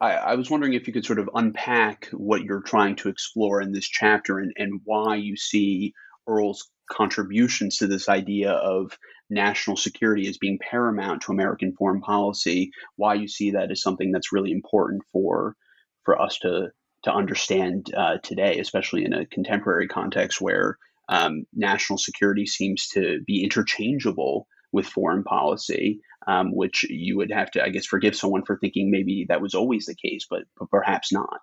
I, 0.00 0.12
I, 0.12 0.34
was 0.36 0.50
wondering 0.50 0.72
if 0.74 0.86
you 0.86 0.92
could 0.92 1.04
sort 1.04 1.18
of 1.18 1.28
unpack 1.34 2.08
what 2.12 2.42
you're 2.42 2.62
trying 2.62 2.96
to 2.96 3.08
explore 3.08 3.60
in 3.60 3.72
this 3.72 3.86
chapter 3.86 4.38
and, 4.38 4.52
and 4.56 4.80
why 4.84 5.16
you 5.16 5.36
see 5.36 5.92
Earle's 6.26 6.70
contributions 6.90 7.78
to 7.78 7.86
this 7.86 8.08
idea 8.08 8.52
of 8.52 8.96
national 9.30 9.76
security 9.76 10.28
as 10.28 10.38
being 10.38 10.58
paramount 10.58 11.22
to 11.22 11.32
American 11.32 11.74
foreign 11.74 12.00
policy, 12.00 12.70
why 12.96 13.14
you 13.14 13.28
see 13.28 13.52
that 13.52 13.70
as 13.70 13.82
something 13.82 14.12
that's 14.12 14.32
really 14.32 14.52
important 14.52 15.02
for 15.12 15.56
for 16.04 16.20
us 16.20 16.38
to 16.40 16.70
to 17.04 17.12
understand 17.12 17.92
uh, 17.96 18.18
today, 18.22 18.58
especially 18.58 19.04
in 19.04 19.12
a 19.12 19.26
contemporary 19.26 19.88
context 19.88 20.40
where 20.40 20.78
um, 21.08 21.44
national 21.52 21.98
security 21.98 22.46
seems 22.46 22.88
to 22.88 23.20
be 23.26 23.42
interchangeable 23.42 24.46
with 24.72 24.86
foreign 24.86 25.22
policy, 25.22 26.00
um, 26.26 26.54
which 26.54 26.84
you 26.88 27.16
would 27.16 27.30
have 27.30 27.50
to, 27.52 27.62
I 27.62 27.68
guess, 27.68 27.84
forgive 27.84 28.16
someone 28.16 28.44
for 28.44 28.56
thinking 28.56 28.90
maybe 28.90 29.26
that 29.28 29.42
was 29.42 29.54
always 29.54 29.86
the 29.86 29.94
case, 29.94 30.26
but, 30.28 30.42
but 30.58 30.70
perhaps 30.70 31.12
not. 31.12 31.40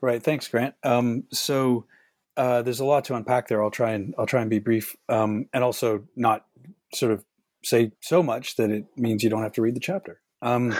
Right. 0.00 0.22
Thanks, 0.22 0.48
Grant. 0.48 0.74
Um, 0.82 1.24
so 1.32 1.86
uh, 2.36 2.62
there's 2.62 2.80
a 2.80 2.84
lot 2.84 3.04
to 3.04 3.14
unpack 3.14 3.48
there. 3.48 3.62
I'll 3.62 3.70
try 3.70 3.92
and 3.92 4.14
I'll 4.18 4.26
try 4.26 4.40
and 4.40 4.50
be 4.50 4.58
brief, 4.58 4.96
um, 5.08 5.46
and 5.52 5.62
also 5.62 6.04
not 6.16 6.44
sort 6.94 7.12
of 7.12 7.24
say 7.64 7.92
so 8.00 8.22
much 8.22 8.56
that 8.56 8.70
it 8.70 8.86
means 8.96 9.22
you 9.22 9.30
don't 9.30 9.42
have 9.42 9.52
to 9.52 9.62
read 9.62 9.76
the 9.76 9.80
chapter. 9.80 10.20
Um, 10.40 10.74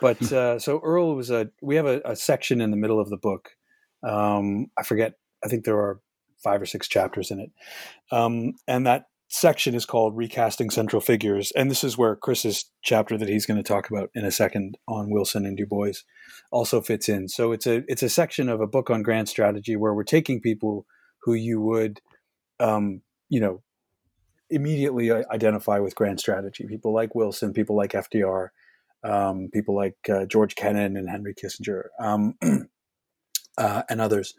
but 0.00 0.20
uh, 0.32 0.58
so 0.58 0.80
Earle 0.82 1.14
was 1.14 1.30
a. 1.30 1.50
We 1.60 1.76
have 1.76 1.86
a, 1.86 2.00
a, 2.04 2.16
section 2.16 2.60
in 2.60 2.70
the 2.70 2.76
middle 2.76 2.98
of 2.98 3.10
the 3.10 3.16
book. 3.16 3.50
Um, 4.02 4.68
I 4.78 4.82
forget. 4.82 5.14
I 5.44 5.48
think 5.48 5.64
there 5.64 5.78
are 5.78 6.00
five 6.42 6.60
or 6.60 6.66
six 6.66 6.88
chapters 6.88 7.30
in 7.30 7.40
it. 7.40 7.50
Um, 8.10 8.54
and 8.66 8.86
that 8.86 9.06
section 9.28 9.74
is 9.74 9.86
called 9.86 10.16
Recasting 10.16 10.68
Central 10.70 11.00
Figures. 11.00 11.52
And 11.52 11.70
this 11.70 11.82
is 11.82 11.96
where 11.96 12.14
Chris's 12.14 12.66
chapter 12.82 13.16
that 13.16 13.28
he's 13.28 13.46
going 13.46 13.56
to 13.56 13.66
talk 13.66 13.90
about 13.90 14.10
in 14.14 14.26
a 14.26 14.30
second 14.30 14.76
on 14.86 15.10
Wilson 15.10 15.46
and 15.46 15.56
Du 15.56 15.66
Bois 15.66 15.92
also 16.50 16.82
fits 16.82 17.08
in. 17.08 17.28
So 17.28 17.52
it's 17.52 17.66
a 17.66 17.82
it's 17.88 18.02
a 18.02 18.10
section 18.10 18.48
of 18.48 18.60
a 18.60 18.66
book 18.66 18.90
on 18.90 19.02
grand 19.02 19.28
strategy 19.28 19.74
where 19.74 19.94
we're 19.94 20.04
taking 20.04 20.40
people 20.40 20.86
who 21.22 21.32
you 21.34 21.60
would 21.60 22.00
um, 22.60 23.00
you 23.30 23.40
know 23.40 23.62
immediately 24.50 25.10
identify 25.10 25.78
with 25.78 25.94
grand 25.94 26.20
strategy. 26.20 26.66
People 26.68 26.92
like 26.92 27.14
Wilson, 27.14 27.54
people 27.54 27.74
like 27.74 27.92
FDR, 27.92 28.48
um, 29.02 29.48
people 29.52 29.74
like 29.74 29.96
uh, 30.10 30.26
George 30.26 30.54
Kennan 30.54 30.96
and 30.96 31.08
Henry 31.08 31.34
Kissinger, 31.34 31.84
um, 31.98 32.36
uh, 33.58 33.82
and 33.88 34.00
others. 34.00 34.34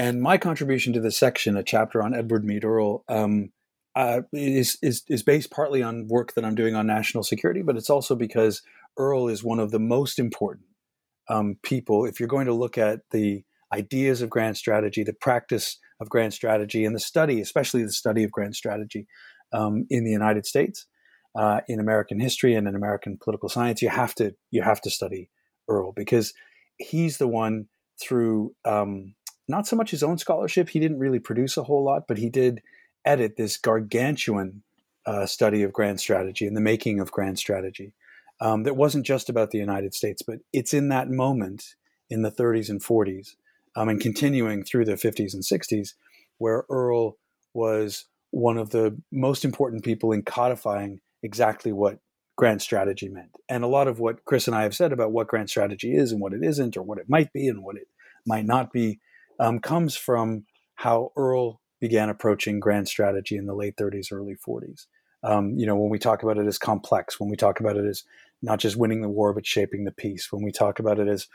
And 0.00 0.22
my 0.22 0.38
contribution 0.38 0.94
to 0.94 1.00
this 1.00 1.18
section, 1.18 1.58
a 1.58 1.62
chapter 1.62 2.02
on 2.02 2.14
Edward 2.14 2.42
Mead 2.42 2.64
Earle, 2.64 3.04
um, 3.06 3.50
uh, 3.94 4.22
is, 4.32 4.78
is, 4.80 5.02
is 5.08 5.22
based 5.22 5.50
partly 5.50 5.82
on 5.82 6.08
work 6.08 6.32
that 6.32 6.44
I'm 6.44 6.54
doing 6.54 6.74
on 6.74 6.86
national 6.86 7.22
security, 7.22 7.60
but 7.60 7.76
it's 7.76 7.90
also 7.90 8.16
because 8.16 8.62
Earle 8.98 9.28
is 9.28 9.44
one 9.44 9.58
of 9.58 9.72
the 9.72 9.78
most 9.78 10.18
important 10.18 10.64
um, 11.28 11.58
people. 11.62 12.06
If 12.06 12.18
you're 12.18 12.30
going 12.30 12.46
to 12.46 12.54
look 12.54 12.78
at 12.78 13.00
the 13.10 13.44
ideas 13.74 14.22
of 14.22 14.30
grand 14.30 14.56
strategy, 14.56 15.02
the 15.02 15.12
practice 15.12 15.76
of 16.00 16.08
grand 16.08 16.32
strategy, 16.32 16.86
and 16.86 16.96
the 16.96 17.00
study, 17.00 17.38
especially 17.42 17.82
the 17.82 17.92
study 17.92 18.24
of 18.24 18.32
grand 18.32 18.56
strategy 18.56 19.06
um, 19.52 19.84
in 19.90 20.04
the 20.04 20.12
United 20.12 20.46
States, 20.46 20.86
uh, 21.38 21.60
in 21.68 21.78
American 21.78 22.20
history 22.20 22.54
and 22.54 22.66
in 22.66 22.74
American 22.74 23.18
political 23.22 23.50
science, 23.50 23.82
you 23.82 23.90
have 23.90 24.14
to 24.14 24.34
you 24.50 24.62
have 24.62 24.80
to 24.80 24.88
study 24.88 25.28
Earle 25.68 25.92
because 25.92 26.32
he's 26.78 27.18
the 27.18 27.28
one 27.28 27.66
through 28.00 28.54
um, 28.64 29.14
not 29.50 29.66
so 29.66 29.76
much 29.76 29.90
his 29.90 30.02
own 30.02 30.18
scholarship. 30.18 30.70
He 30.70 30.80
didn't 30.80 30.98
really 30.98 31.18
produce 31.18 31.56
a 31.56 31.64
whole 31.64 31.84
lot, 31.84 32.06
but 32.08 32.18
he 32.18 32.30
did 32.30 32.62
edit 33.04 33.36
this 33.36 33.56
gargantuan 33.56 34.62
uh, 35.06 35.26
study 35.26 35.62
of 35.62 35.72
grand 35.72 36.00
strategy 36.00 36.46
and 36.46 36.56
the 36.56 36.60
making 36.60 37.00
of 37.00 37.10
grand 37.10 37.38
strategy 37.38 37.92
um, 38.40 38.62
that 38.64 38.76
wasn't 38.76 39.06
just 39.06 39.28
about 39.28 39.50
the 39.50 39.58
United 39.58 39.94
States, 39.94 40.22
but 40.22 40.38
it's 40.52 40.72
in 40.72 40.88
that 40.88 41.10
moment 41.10 41.74
in 42.08 42.22
the 42.22 42.30
30s 42.30 42.68
and 42.68 42.82
40s 42.82 43.34
um, 43.76 43.88
and 43.88 44.00
continuing 44.00 44.64
through 44.64 44.84
the 44.84 44.92
50s 44.92 45.34
and 45.34 45.42
60s 45.42 45.94
where 46.38 46.64
Earle 46.70 47.18
was 47.54 48.06
one 48.30 48.56
of 48.56 48.70
the 48.70 48.96
most 49.10 49.44
important 49.44 49.84
people 49.84 50.12
in 50.12 50.22
codifying 50.22 51.00
exactly 51.22 51.72
what 51.72 51.98
grand 52.36 52.62
strategy 52.62 53.08
meant. 53.08 53.30
And 53.48 53.64
a 53.64 53.68
lot 53.68 53.88
of 53.88 54.00
what 54.00 54.24
Chris 54.24 54.46
and 54.46 54.56
I 54.56 54.62
have 54.62 54.74
said 54.74 54.92
about 54.92 55.12
what 55.12 55.28
grand 55.28 55.50
strategy 55.50 55.94
is 55.94 56.12
and 56.12 56.20
what 56.20 56.32
it 56.32 56.42
isn't, 56.42 56.76
or 56.76 56.82
what 56.82 56.98
it 56.98 57.08
might 57.08 57.32
be 57.32 57.48
and 57.48 57.62
what 57.62 57.76
it 57.76 57.88
might 58.26 58.46
not 58.46 58.72
be, 58.72 59.00
um, 59.40 59.58
comes 59.58 59.96
from 59.96 60.44
how 60.76 61.12
Earle 61.16 61.60
began 61.80 62.10
approaching 62.10 62.60
grand 62.60 62.86
strategy 62.86 63.36
in 63.36 63.46
the 63.46 63.54
late 63.54 63.76
30s, 63.76 64.12
early 64.12 64.36
40s. 64.46 64.86
Um, 65.22 65.54
you 65.56 65.66
know, 65.66 65.74
when 65.74 65.90
we 65.90 65.98
talk 65.98 66.22
about 66.22 66.38
it 66.38 66.46
as 66.46 66.58
complex, 66.58 67.18
when 67.18 67.30
we 67.30 67.36
talk 67.36 67.58
about 67.58 67.76
it 67.76 67.86
as 67.86 68.04
not 68.42 68.58
just 68.58 68.76
winning 68.76 69.00
the 69.00 69.08
war, 69.08 69.34
but 69.34 69.46
shaping 69.46 69.84
the 69.84 69.92
peace, 69.92 70.28
when 70.30 70.44
we 70.44 70.52
talk 70.52 70.78
about 70.78 70.98
it 70.98 71.08
as 71.08 71.26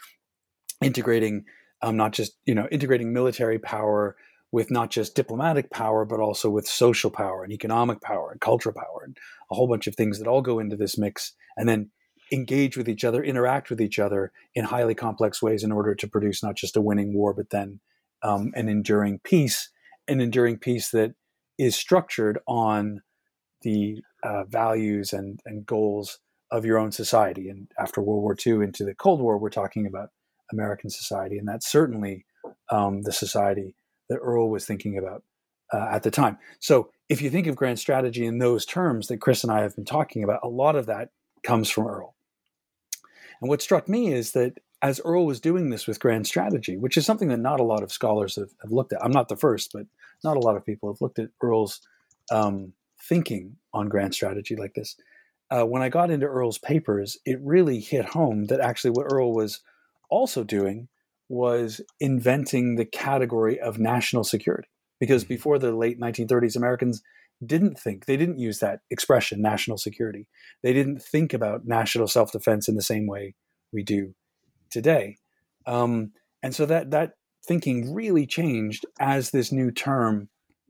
integrating, 0.82 1.46
um, 1.82 1.98
not 1.98 2.14
just, 2.14 2.38
you 2.46 2.56
know, 2.56 2.68
integrating 2.72 3.12
military 3.12 3.60
power 3.60 4.16
with 4.52 4.72
not 4.72 4.90
just 4.90 5.16
diplomatic 5.16 5.70
power, 5.72 6.06
but 6.06 6.20
also 6.20 6.50
with 6.50 6.68
social 6.68 7.10
power 7.10 7.44
and 7.44 7.52
economic 7.52 8.02
power 8.02 8.32
and 8.32 8.40
cultural 8.40 8.74
power 8.74 9.04
and 9.04 9.18
a 9.52 9.56
whole 9.56 9.68
bunch 9.68 9.88
of 9.88 9.96
things 9.96 10.20
that 10.20 10.28
all 10.28 10.42
go 10.42 10.60
into 10.60 10.76
this 10.76 10.98
mix. 10.98 11.34
And 11.58 11.68
then 11.68 11.90
engage 12.32 12.78
with 12.78 12.90
each 12.90 13.04
other, 13.04 13.24
interact 13.24 13.70
with 13.70 13.82
each 13.82 14.00
other 14.00 14.32
in 14.54 14.66
highly 14.66 14.96
complex 14.96 15.42
ways 15.42 15.64
in 15.64 15.72
order 15.72 15.94
to 15.96 16.08
produce 16.08 16.44
not 16.44 16.56
just 16.56 16.78
a 16.78 16.82
winning 16.82 17.14
war, 17.14 17.34
but 17.34 17.50
then 17.50 17.80
um, 18.26 18.52
an 18.56 18.68
enduring 18.68 19.20
peace, 19.24 19.70
an 20.08 20.20
enduring 20.20 20.58
peace 20.58 20.90
that 20.90 21.14
is 21.60 21.76
structured 21.76 22.40
on 22.48 23.02
the 23.62 24.02
uh, 24.24 24.44
values 24.46 25.14
and, 25.14 25.40
and 25.46 25.66
goals 25.66 26.20
of 26.52 26.66
your 26.66 26.80
own 26.80 26.92
society. 26.92 27.50
And 27.50 27.68
after 27.80 28.02
World 28.02 28.24
War 28.24 28.36
II 28.46 28.64
into 28.64 28.84
the 28.84 28.96
Cold 28.96 29.22
War, 29.22 29.38
we're 29.38 29.50
talking 29.50 29.86
about 29.86 30.10
American 30.52 30.90
society. 30.90 31.38
And 31.38 31.48
that's 31.48 31.72
certainly 31.72 32.26
um, 32.72 33.04
the 33.04 33.12
society 33.12 33.76
that 34.10 34.18
Earle 34.18 34.50
was 34.50 34.66
thinking 34.66 34.98
about 34.98 35.24
uh, 35.74 35.88
at 35.92 36.04
the 36.04 36.12
time. 36.12 36.38
So 36.60 36.90
if 37.10 37.22
you 37.22 37.30
think 37.30 37.48
of 37.48 37.56
grand 37.56 37.80
strategy 37.80 38.26
in 38.26 38.40
those 38.40 38.66
terms 38.66 39.08
that 39.08 39.22
Chris 39.22 39.44
and 39.44 39.52
I 39.52 39.62
have 39.62 39.76
been 39.76 39.86
talking 39.86 40.24
about, 40.24 40.42
a 40.44 40.48
lot 40.48 40.76
of 40.76 40.88
that 40.88 41.10
comes 41.44 41.70
from 41.70 41.88
Earle. 41.88 42.16
And 43.42 43.50
what 43.50 43.62
struck 43.62 43.88
me 43.88 44.12
is 44.12 44.32
that 44.32 44.60
as 44.86 45.02
Earle 45.04 45.26
was 45.26 45.40
doing 45.40 45.72
this 45.72 45.88
with 45.88 46.00
grand 46.00 46.28
strategy, 46.28 46.78
which 46.78 46.96
is 46.96 47.08
something 47.08 47.30
that 47.30 47.40
not 47.40 47.60
a 47.60 47.64
lot 47.64 47.82
of 47.82 47.92
scholars 47.92 48.36
have, 48.36 48.52
have 48.62 48.72
looked 48.72 48.94
at. 48.94 49.04
I'm 49.04 49.12
not 49.12 49.30
the 49.30 49.36
first, 49.36 49.72
but 49.74 49.88
not 50.24 50.38
a 50.38 50.42
lot 50.42 50.56
of 50.56 50.66
people 50.66 50.94
have 50.94 51.02
looked 51.02 51.18
at 51.18 51.32
Earle's 51.42 51.82
um, 52.32 52.74
thinking 53.02 53.56
on 53.74 53.90
grand 53.90 54.14
strategy 54.14 54.56
like 54.56 54.76
this. 54.76 54.96
Uh, 55.50 55.64
when 55.64 55.82
I 55.82 55.90
got 55.90 56.12
into 56.12 56.28
Earle's 56.28 56.60
papers, 56.60 57.18
it 57.26 57.40
really 57.42 57.80
hit 57.80 58.06
home 58.06 58.46
that 58.46 58.60
actually 58.60 58.92
what 58.92 59.12
Earle 59.12 59.34
was 59.34 59.62
also 60.12 60.44
doing 60.44 60.88
was 61.30 61.82
inventing 62.00 62.76
the 62.76 62.86
category 62.86 63.60
of 63.60 63.80
national 63.80 64.24
security. 64.24 64.70
Because 65.00 65.24
mm-hmm. 65.24 65.34
before 65.34 65.58
the 65.58 65.72
late 65.72 66.00
1930s, 66.00 66.56
Americans 66.56 67.02
didn't 67.44 67.80
think, 67.80 68.06
they 68.06 68.18
didn't 68.18 68.38
use 68.38 68.60
that 68.60 68.82
expression, 68.92 69.42
national 69.42 69.80
security. 69.80 70.28
They 70.62 70.74
didn't 70.74 71.02
think 71.02 71.34
about 71.34 71.66
national 71.66 72.08
self 72.08 72.32
defense 72.32 72.68
in 72.68 72.76
the 72.76 72.84
same 72.84 73.08
way 73.08 73.34
we 73.74 73.82
do 73.82 74.14
today. 74.70 75.18
Um, 75.66 76.12
and 76.44 76.54
so 76.54 76.66
that, 76.66 76.92
that 76.92 77.14
thinking 77.46 77.94
really 77.94 78.26
changed 78.26 78.86
as 79.00 79.32
this 79.32 79.52
new 79.52 79.72
term, 79.72 80.30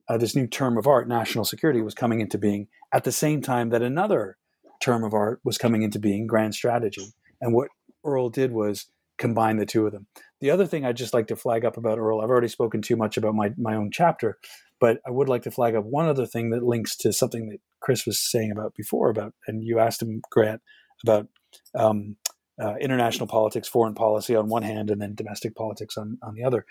uh, 0.09 0.17
this 0.17 0.35
new 0.35 0.47
term 0.47 0.77
of 0.77 0.87
art, 0.87 1.07
national 1.07 1.45
security, 1.45 1.81
was 1.81 1.93
coming 1.93 2.21
into 2.21 2.37
being 2.37 2.67
at 2.93 3.03
the 3.03 3.11
same 3.11 3.41
time 3.41 3.69
that 3.69 3.81
another 3.81 4.37
term 4.81 5.03
of 5.03 5.13
art 5.13 5.39
was 5.43 5.57
coming 5.57 5.83
into 5.83 5.99
being, 5.99 6.27
grand 6.27 6.53
strategy. 6.53 7.13
And 7.41 7.53
what 7.53 7.69
Earle 8.05 8.29
did 8.29 8.51
was 8.51 8.87
combine 9.17 9.57
the 9.57 9.65
two 9.65 9.85
of 9.85 9.91
them. 9.91 10.07
The 10.41 10.51
other 10.51 10.67
thing 10.67 10.85
I'd 10.85 10.97
just 10.97 11.13
like 11.13 11.27
to 11.27 11.35
flag 11.35 11.65
up 11.65 11.77
about 11.77 11.97
Earle, 11.97 12.21
I've 12.21 12.29
already 12.29 12.49
spoken 12.49 12.81
too 12.81 12.95
much 12.95 13.17
about 13.17 13.33
my, 13.33 13.51
my 13.57 13.75
own 13.75 13.89
chapter, 13.91 14.37
but 14.79 14.99
I 15.07 15.11
would 15.11 15.29
like 15.29 15.43
to 15.43 15.51
flag 15.51 15.75
up 15.75 15.85
one 15.85 16.07
other 16.07 16.25
thing 16.25 16.49
that 16.49 16.63
links 16.63 16.95
to 16.97 17.13
something 17.13 17.49
that 17.49 17.59
Chris 17.79 18.05
was 18.05 18.19
saying 18.19 18.51
about 18.51 18.75
before 18.75 19.09
about, 19.09 19.33
and 19.47 19.63
you 19.63 19.79
asked 19.79 20.01
him, 20.01 20.21
Grant, 20.29 20.61
about 21.03 21.27
um, 21.73 22.17
uh, 22.61 22.75
international 22.75 23.27
politics, 23.27 23.67
foreign 23.67 23.93
policy 23.95 24.35
on 24.35 24.47
one 24.47 24.63
hand, 24.63 24.89
and 24.89 25.01
then 25.01 25.15
domestic 25.15 25.55
politics 25.55 25.97
on, 25.97 26.17
on 26.21 26.35
the 26.35 26.43
other. 26.43 26.65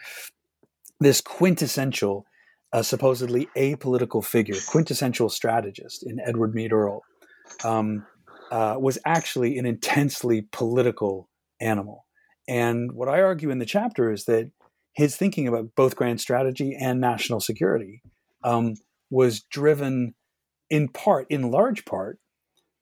This 1.00 1.20
quintessential, 1.20 2.26
uh, 2.72 2.82
supposedly 2.82 3.48
apolitical 3.56 4.24
figure, 4.24 4.56
quintessential 4.68 5.28
strategist 5.28 6.04
in 6.06 6.20
Edward 6.20 6.54
Mead 6.54 6.72
Earle, 6.72 7.02
um, 7.64 8.06
uh, 8.50 8.76
was 8.78 8.98
actually 9.04 9.58
an 9.58 9.66
intensely 9.66 10.46
political 10.52 11.28
animal. 11.60 12.06
And 12.48 12.92
what 12.92 13.08
I 13.08 13.22
argue 13.22 13.50
in 13.50 13.58
the 13.58 13.66
chapter 13.66 14.12
is 14.12 14.26
that 14.26 14.50
his 14.94 15.16
thinking 15.16 15.48
about 15.48 15.74
both 15.74 15.96
grand 15.96 16.20
strategy 16.20 16.76
and 16.78 17.00
national 17.00 17.40
security 17.40 18.02
um, 18.42 18.74
was 19.10 19.42
driven 19.42 20.14
in 20.70 20.88
part, 20.88 21.26
in 21.30 21.50
large 21.50 21.84
part, 21.84 22.18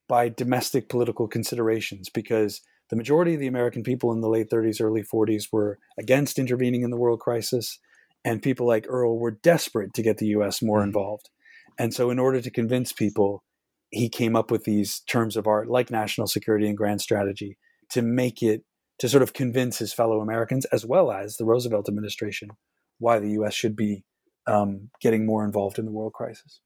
by 0.08 0.28
domestic 0.28 0.88
political 0.88 1.26
considerations 1.26 2.08
because 2.08 2.60
the 2.92 2.96
majority 2.96 3.32
of 3.32 3.40
the 3.40 3.46
American 3.46 3.82
people 3.82 4.12
in 4.12 4.20
the 4.20 4.28
late 4.28 4.50
30s, 4.50 4.78
early 4.78 5.02
40s 5.02 5.44
were 5.50 5.78
against 5.98 6.38
intervening 6.38 6.82
in 6.82 6.90
the 6.90 6.98
world 6.98 7.20
crisis. 7.20 7.78
And 8.22 8.42
people 8.42 8.66
like 8.66 8.84
Earle 8.86 9.18
were 9.18 9.30
desperate 9.30 9.94
to 9.94 10.02
get 10.02 10.18
the 10.18 10.26
US 10.26 10.60
more 10.60 10.80
mm-hmm. 10.80 10.88
involved. 10.88 11.30
And 11.78 11.94
so, 11.94 12.10
in 12.10 12.18
order 12.18 12.42
to 12.42 12.50
convince 12.50 12.92
people, 12.92 13.44
he 13.88 14.10
came 14.10 14.36
up 14.36 14.50
with 14.50 14.64
these 14.64 15.00
terms 15.08 15.38
of 15.38 15.46
art 15.46 15.70
like 15.70 15.90
national 15.90 16.26
security 16.26 16.68
and 16.68 16.76
grand 16.76 17.00
strategy 17.00 17.56
to 17.92 18.02
make 18.02 18.42
it 18.42 18.62
to 18.98 19.08
sort 19.08 19.22
of 19.22 19.32
convince 19.32 19.78
his 19.78 19.94
fellow 19.94 20.20
Americans 20.20 20.66
as 20.66 20.84
well 20.84 21.10
as 21.10 21.38
the 21.38 21.46
Roosevelt 21.46 21.88
administration 21.88 22.50
why 22.98 23.18
the 23.18 23.30
U.S. 23.30 23.54
should 23.54 23.74
be 23.74 24.04
um, 24.46 24.90
getting 25.00 25.24
more 25.24 25.46
involved 25.46 25.78
in 25.78 25.86
the 25.86 25.92
world 25.92 26.12
crisis. 26.12 26.60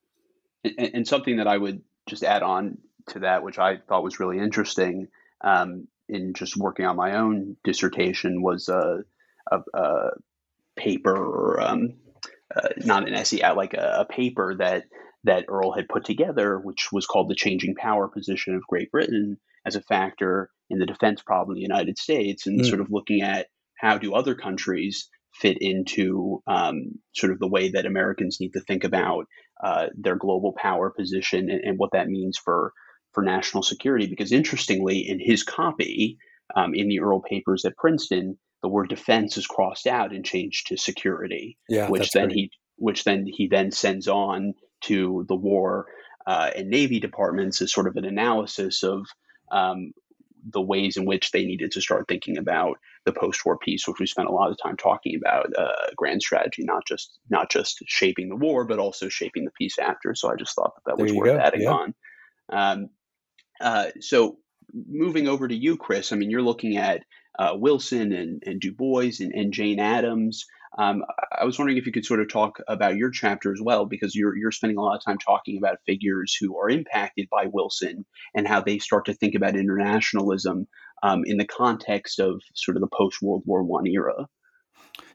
And, 0.64 0.90
and, 0.92 1.08
something 1.08 1.36
that 1.36 1.46
I 1.46 1.56
would 1.56 1.82
just 2.08 2.24
add 2.24 2.42
on 2.42 2.78
to 3.10 3.20
that, 3.20 3.44
which 3.44 3.60
I 3.60 3.76
thought 3.88 4.02
was 4.02 4.18
really 4.18 4.38
interesting 4.38 5.06
um, 5.44 5.86
in 6.08 6.34
just 6.34 6.56
working 6.56 6.86
on 6.86 6.96
my 6.96 7.16
own 7.16 7.56
dissertation, 7.64 8.42
was 8.42 8.68
a, 8.68 9.04
a, 9.50 9.58
a 9.74 10.10
paper 10.76 11.16
or 11.16 11.60
um, 11.60 11.94
uh, 12.54 12.68
not 12.78 13.08
an 13.08 13.14
essay, 13.14 13.40
uh, 13.40 13.54
like 13.54 13.74
a, 13.74 13.98
a 14.00 14.04
paper 14.04 14.54
that 14.58 14.84
that 15.24 15.46
Earle 15.48 15.72
had 15.72 15.88
put 15.88 16.04
together, 16.04 16.58
which 16.58 16.92
was 16.92 17.06
called 17.06 17.28
the 17.28 17.34
changing 17.34 17.74
power 17.74 18.06
position 18.06 18.54
of 18.54 18.62
Great 18.68 18.92
Britain 18.92 19.38
as 19.64 19.74
a 19.74 19.80
factor 19.80 20.50
in 20.70 20.78
the 20.78 20.86
defense 20.86 21.20
problem 21.20 21.50
of 21.50 21.56
the 21.56 21.62
United 21.62 21.98
States, 21.98 22.46
and 22.46 22.60
mm. 22.60 22.66
sort 22.66 22.80
of 22.80 22.90
looking 22.90 23.22
at 23.22 23.48
how 23.76 23.98
do 23.98 24.14
other 24.14 24.34
countries 24.36 25.08
fit 25.34 25.58
into 25.60 26.42
um, 26.46 26.92
sort 27.14 27.32
of 27.32 27.38
the 27.38 27.48
way 27.48 27.70
that 27.70 27.86
Americans 27.86 28.38
need 28.40 28.52
to 28.52 28.60
think 28.60 28.84
about 28.84 29.26
uh, 29.62 29.86
their 29.96 30.16
global 30.16 30.54
power 30.56 30.90
position 30.90 31.50
and, 31.50 31.60
and, 31.62 31.78
what 31.78 31.90
that 31.92 32.08
means 32.08 32.38
for 32.38 32.72
for 33.16 33.24
national 33.24 33.62
security. 33.62 34.06
Because 34.06 34.30
interestingly, 34.30 34.98
in 35.08 35.18
his 35.18 35.42
copy 35.42 36.18
um, 36.54 36.74
in 36.74 36.88
the 36.88 37.00
Earle 37.00 37.22
papers 37.22 37.64
at 37.64 37.76
Princeton, 37.78 38.36
the 38.62 38.68
word 38.68 38.90
defense 38.90 39.38
is 39.38 39.46
crossed 39.46 39.86
out 39.86 40.14
and 40.14 40.24
changed 40.24 40.66
to 40.66 40.76
security, 40.76 41.56
yeah, 41.68 41.88
which 41.88 42.10
then 42.12 42.26
great. 42.26 42.36
he 42.36 42.50
which 42.76 43.04
then 43.04 43.24
he 43.26 43.48
then 43.48 43.70
sends 43.70 44.06
on 44.06 44.52
to 44.82 45.24
the 45.28 45.34
War 45.34 45.86
uh, 46.26 46.50
and 46.54 46.68
Navy 46.68 47.00
departments 47.00 47.62
as 47.62 47.72
sort 47.72 47.88
of 47.88 47.96
an 47.96 48.04
analysis 48.04 48.82
of 48.82 49.06
um, 49.50 49.92
the 50.52 50.60
ways 50.60 50.98
in 50.98 51.06
which 51.06 51.30
they 51.30 51.46
needed 51.46 51.72
to 51.72 51.80
start 51.80 52.04
thinking 52.06 52.36
about 52.36 52.76
the 53.06 53.12
post-war 53.12 53.56
peace, 53.56 53.86
which 53.86 53.98
we 53.98 54.06
spent 54.06 54.28
a 54.28 54.32
lot 54.32 54.50
of 54.50 54.58
time 54.62 54.76
talking 54.76 55.16
about 55.16 55.46
uh, 55.56 55.86
grand 55.96 56.20
strategy, 56.20 56.64
not 56.64 56.84
just 56.86 57.18
not 57.30 57.50
just 57.50 57.82
shaping 57.86 58.28
the 58.28 58.36
war, 58.36 58.66
but 58.66 58.78
also 58.78 59.08
shaping 59.08 59.44
the 59.44 59.50
peace 59.58 59.78
after. 59.78 60.14
So 60.14 60.30
I 60.30 60.36
just 60.36 60.54
thought 60.54 60.74
that 60.74 60.96
that 60.96 61.02
was 61.02 61.12
worth 61.12 61.32
go. 61.32 61.38
adding 61.38 61.62
yeah. 61.62 61.70
on. 61.70 61.94
Um, 62.48 62.88
uh, 63.60 63.86
so 64.00 64.38
moving 64.72 65.28
over 65.28 65.48
to 65.48 65.54
you, 65.54 65.76
Chris. 65.76 66.12
I 66.12 66.16
mean, 66.16 66.30
you're 66.30 66.42
looking 66.42 66.76
at 66.76 67.02
uh, 67.38 67.52
Wilson 67.54 68.12
and, 68.12 68.42
and 68.44 68.60
Du 68.60 68.72
Bois 68.72 69.12
and, 69.20 69.32
and 69.32 69.52
Jane 69.52 69.80
Addams. 69.80 70.44
Um, 70.78 71.04
I 71.38 71.44
was 71.44 71.58
wondering 71.58 71.78
if 71.78 71.86
you 71.86 71.92
could 71.92 72.04
sort 72.04 72.20
of 72.20 72.30
talk 72.30 72.58
about 72.68 72.96
your 72.96 73.10
chapter 73.10 73.52
as 73.52 73.60
well, 73.62 73.86
because 73.86 74.14
you're 74.14 74.36
you're 74.36 74.50
spending 74.50 74.76
a 74.76 74.82
lot 74.82 74.96
of 74.96 75.04
time 75.04 75.18
talking 75.18 75.56
about 75.56 75.78
figures 75.86 76.36
who 76.38 76.58
are 76.58 76.68
impacted 76.68 77.28
by 77.30 77.46
Wilson 77.50 78.04
and 78.34 78.46
how 78.46 78.60
they 78.60 78.78
start 78.78 79.06
to 79.06 79.14
think 79.14 79.34
about 79.34 79.56
internationalism 79.56 80.66
um, 81.02 81.22
in 81.24 81.38
the 81.38 81.46
context 81.46 82.20
of 82.20 82.42
sort 82.54 82.76
of 82.76 82.82
the 82.82 82.88
post 82.92 83.22
World 83.22 83.42
War 83.46 83.62
One 83.62 83.86
era. 83.86 84.26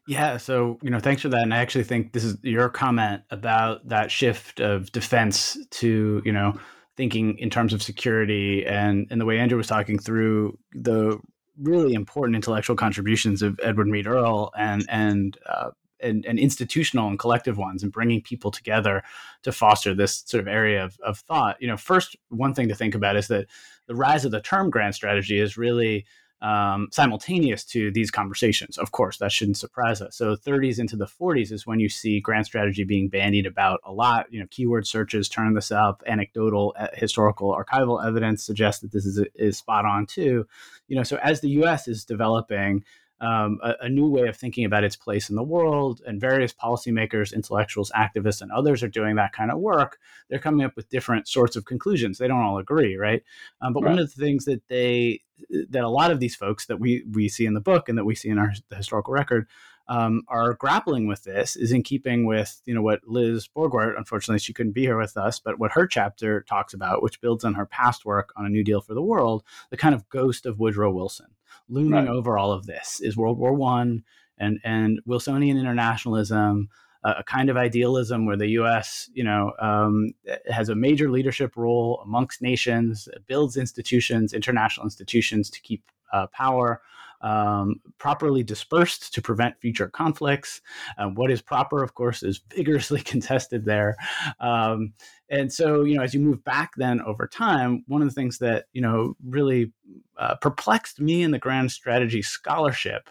Yeah, 0.08 0.38
so 0.38 0.80
you 0.82 0.90
know, 0.90 1.00
thanks 1.00 1.22
for 1.22 1.30
that. 1.30 1.44
And 1.44 1.54
I 1.54 1.58
actually 1.58 1.84
think 1.84 2.14
this 2.14 2.24
is 2.24 2.38
your 2.42 2.70
comment 2.70 3.22
about 3.30 3.88
that 3.90 4.10
shift 4.10 4.60
of 4.60 4.92
defense 4.92 5.58
to 5.72 6.24
you 6.26 6.32
know 6.32 6.60
thinking 6.98 7.38
in 7.38 7.50
terms 7.50 7.74
of 7.74 7.82
security 7.82 8.66
and 8.66 9.08
and 9.10 9.20
the 9.20 9.26
way 9.26 9.40
Andrew 9.40 9.58
was 9.58 9.68
talking 9.68 9.98
through 9.98 10.58
the 10.74 11.20
really 11.60 11.94
important 11.94 12.36
intellectual 12.36 12.76
contributions 12.76 13.42
of 13.42 13.60
Edward 13.64 13.88
Mead 13.88 14.08
Earle 14.08 14.52
and 14.58 14.86
and, 14.90 15.38
uh, 15.48 15.72
and 16.00 16.26
and 16.26 16.40
institutional 16.40 17.08
and 17.08 17.20
collective 17.20 17.58
ones, 17.58 17.84
and 17.84 17.92
bringing 17.92 18.22
people 18.22 18.52
together 18.52 19.04
to 19.44 19.52
foster 19.52 19.94
this 19.94 20.24
sort 20.26 20.42
of 20.42 20.48
area 20.48 20.84
of, 20.84 20.98
of 21.04 21.20
thought. 21.20 21.62
You 21.62 21.68
know, 21.68 21.78
first 21.78 22.16
one 22.30 22.54
thing 22.54 22.68
to 22.70 22.76
think 22.76 22.96
about 22.96 23.16
is 23.16 23.28
that 23.28 23.48
the 23.88 23.96
rise 23.96 24.26
of 24.26 24.32
the 24.32 24.42
term 24.42 24.70
grand 24.70 24.96
strategy 24.96 25.40
is 25.40 25.58
really 25.58 26.06
um, 26.42 26.88
simultaneous 26.92 27.64
to 27.66 27.92
these 27.92 28.10
conversations. 28.10 28.78
Of 28.78 28.92
course, 28.92 29.18
that 29.18 29.32
shouldn't 29.32 29.58
surprise 29.58 30.02
us. 30.02 30.16
So, 30.16 30.36
30s 30.36 30.80
into 30.80 30.96
the 30.96 31.06
40s 31.06 31.52
is 31.52 31.68
when 31.68 31.80
you 31.80 31.90
see 31.90 32.20
grand 32.20 32.46
strategy 32.46 32.84
being 32.84 33.10
bandied 33.10 33.46
about 33.46 33.80
a 33.86 33.92
lot. 33.92 34.32
You 34.32 34.40
know, 34.40 34.48
keyword 34.50 34.88
searches 34.88 35.30
turn 35.30 35.54
this 35.54 35.72
up. 35.72 36.04
Anecdotal, 36.08 36.76
uh, 36.78 36.88
historical, 36.94 37.56
archival 37.56 38.06
evidence 38.06 38.44
suggests 38.44 38.82
that 38.82 38.92
this 38.92 39.06
is 39.06 39.24
is 39.36 39.58
spot 39.58 39.86
on 39.86 40.06
too. 40.06 40.48
You 40.88 40.96
know, 40.96 41.04
so 41.04 41.18
as 41.18 41.42
the 41.42 41.50
U.S. 41.50 41.88
is 41.88 42.06
developing 42.06 42.84
um, 43.22 43.60
a, 43.62 43.76
a, 43.82 43.90
new 43.90 44.10
way 44.10 44.28
of 44.28 44.36
thinking 44.36 44.66
about 44.66 44.84
its 44.84 44.96
place 44.96 45.30
in 45.30 45.36
the 45.36 45.44
world, 45.44 46.02
and 46.08 46.20
various 46.20 46.52
policymakers, 46.52 47.34
intellectuals, 47.34 47.92
activists, 47.92 48.42
and 48.42 48.52
others 48.52 48.82
are 48.82 48.88
doing 48.88 49.16
that 49.16 49.32
kind 49.32 49.52
of 49.52 49.60
work. 49.60 50.00
They're 50.28 50.40
coming 50.40 50.66
up 50.66 50.76
with 50.76 50.90
different 50.90 51.28
sorts 51.28 51.56
of 51.56 51.66
conclusions. 51.66 52.18
They 52.18 52.28
don't 52.28 52.42
all 52.42 52.58
agree, 52.58 52.98
right? 52.98 53.22
Um, 53.62 53.74
but 53.74 53.84
right. 53.84 53.92
one 53.92 54.00
of 54.00 54.14
the 54.14 54.22
things 54.22 54.46
that 54.46 54.68
they 54.68 55.22
that 55.70 55.84
a 55.84 55.90
lot 55.90 56.12
of 56.12 56.20
these 56.20 56.36
folks 56.36 56.66
that 56.66 56.80
we 56.80 57.04
we 57.12 57.30
see 57.30 57.46
in 57.46 57.54
the 57.54 57.62
book 57.62 57.90
and 57.90 57.98
that 57.98 58.06
we 58.06 58.16
see 58.16 58.30
in 58.30 58.40
our 58.40 58.54
historical 58.76 59.14
record 59.14 59.48
um, 59.88 60.24
are 60.28 60.54
grappling 60.54 61.08
with 61.08 61.24
this 61.24 61.56
is 61.56 61.72
in 61.72 61.84
keeping 61.84 62.26
with 62.26 62.62
you 62.66 62.74
know 62.74 62.82
what 62.82 63.02
Liz 63.06 63.48
Borgwardt, 63.56 63.98
unfortunately 63.98 64.40
she 64.40 64.54
couldn't 64.54 64.72
be 64.72 64.82
here 64.82 64.98
with 64.98 65.16
us, 65.16 65.40
but 65.40 65.60
what 65.60 65.74
her 65.74 65.86
chapter 65.86 66.42
talks 66.42 66.74
about, 66.74 67.04
which 67.04 67.22
builds 67.22 67.44
on 67.44 67.54
her 67.54 67.68
past 67.68 68.04
work 68.04 68.34
on 68.36 68.48
a 68.48 68.50
New 68.50 68.64
Deal 68.64 68.82
for 68.82 68.96
the 68.96 69.02
World, 69.02 69.44
the 69.70 69.78
kind 69.78 69.94
of 69.94 70.10
ghost 70.10 70.48
of 70.48 70.60
Woodrow 70.60 70.92
Wilson 70.92 71.28
looming 71.72 72.06
right. 72.06 72.08
over 72.08 72.38
all 72.38 72.52
of 72.52 72.68
this 72.68 73.00
is 73.02 73.18
World 73.18 73.40
War 73.40 73.54
One 73.54 74.04
and 74.38 74.60
and 74.64 75.00
Wilsonian 75.08 75.58
internationalism, 75.58 76.70
uh, 77.04 77.16
a 77.20 77.24
kind 77.24 77.50
of 77.50 77.58
idealism 77.58 78.26
where 78.26 78.38
the 78.38 78.50
U.S. 78.50 79.10
you 79.14 79.24
know 79.24 79.54
um, 79.60 80.12
has 80.50 80.70
a 80.70 80.76
major 80.76 81.10
leadership 81.10 81.56
role 81.56 82.02
amongst 82.04 82.42
nations, 82.42 83.08
builds 83.28 83.58
institutions, 83.58 84.34
international 84.34 84.86
institutions 84.86 85.50
to 85.50 85.62
keep 85.62 85.84
uh, 86.12 86.28
power. 86.28 86.82
Um, 87.22 87.82
properly 87.98 88.44
dispersed 88.44 89.14
to 89.14 89.22
prevent 89.22 89.60
future 89.60 89.88
conflicts. 89.88 90.62
Uh, 90.98 91.08
what 91.08 91.32
is 91.32 91.42
proper, 91.42 91.84
of 91.84 91.94
course, 91.94 92.24
is 92.24 92.42
vigorously 92.54 93.02
contested 93.04 93.66
there. 93.66 93.96
Um, 94.40 94.94
and 95.30 95.52
so, 95.52 95.84
you 95.84 95.96
know, 95.96 96.04
as 96.04 96.14
you 96.14 96.20
move 96.20 96.44
back 96.44 96.72
then 96.78 97.02
over 97.02 97.28
time, 97.28 97.84
one 97.88 98.02
of 98.02 98.08
the 98.08 98.14
things 98.14 98.40
that, 98.40 98.66
you 98.74 98.82
know, 98.82 99.16
really 99.26 99.72
uh, 100.18 100.36
perplexed 100.36 101.00
me 101.00 101.24
in 101.24 101.32
the 101.32 101.40
grand 101.40 101.72
strategy 101.72 102.22
scholarship 102.22 103.10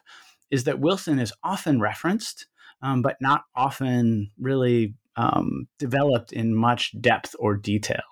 is 0.50 0.64
that 0.64 0.80
Wilson 0.80 1.18
is 1.18 1.32
often 1.42 1.80
referenced, 1.80 2.46
um, 2.82 3.02
but 3.02 3.16
not 3.20 3.44
often 3.54 4.30
really 4.38 4.94
um, 5.16 5.68
developed 5.78 6.32
in 6.32 6.54
much 6.54 7.00
depth 7.00 7.34
or 7.38 7.56
detail. 7.56 8.02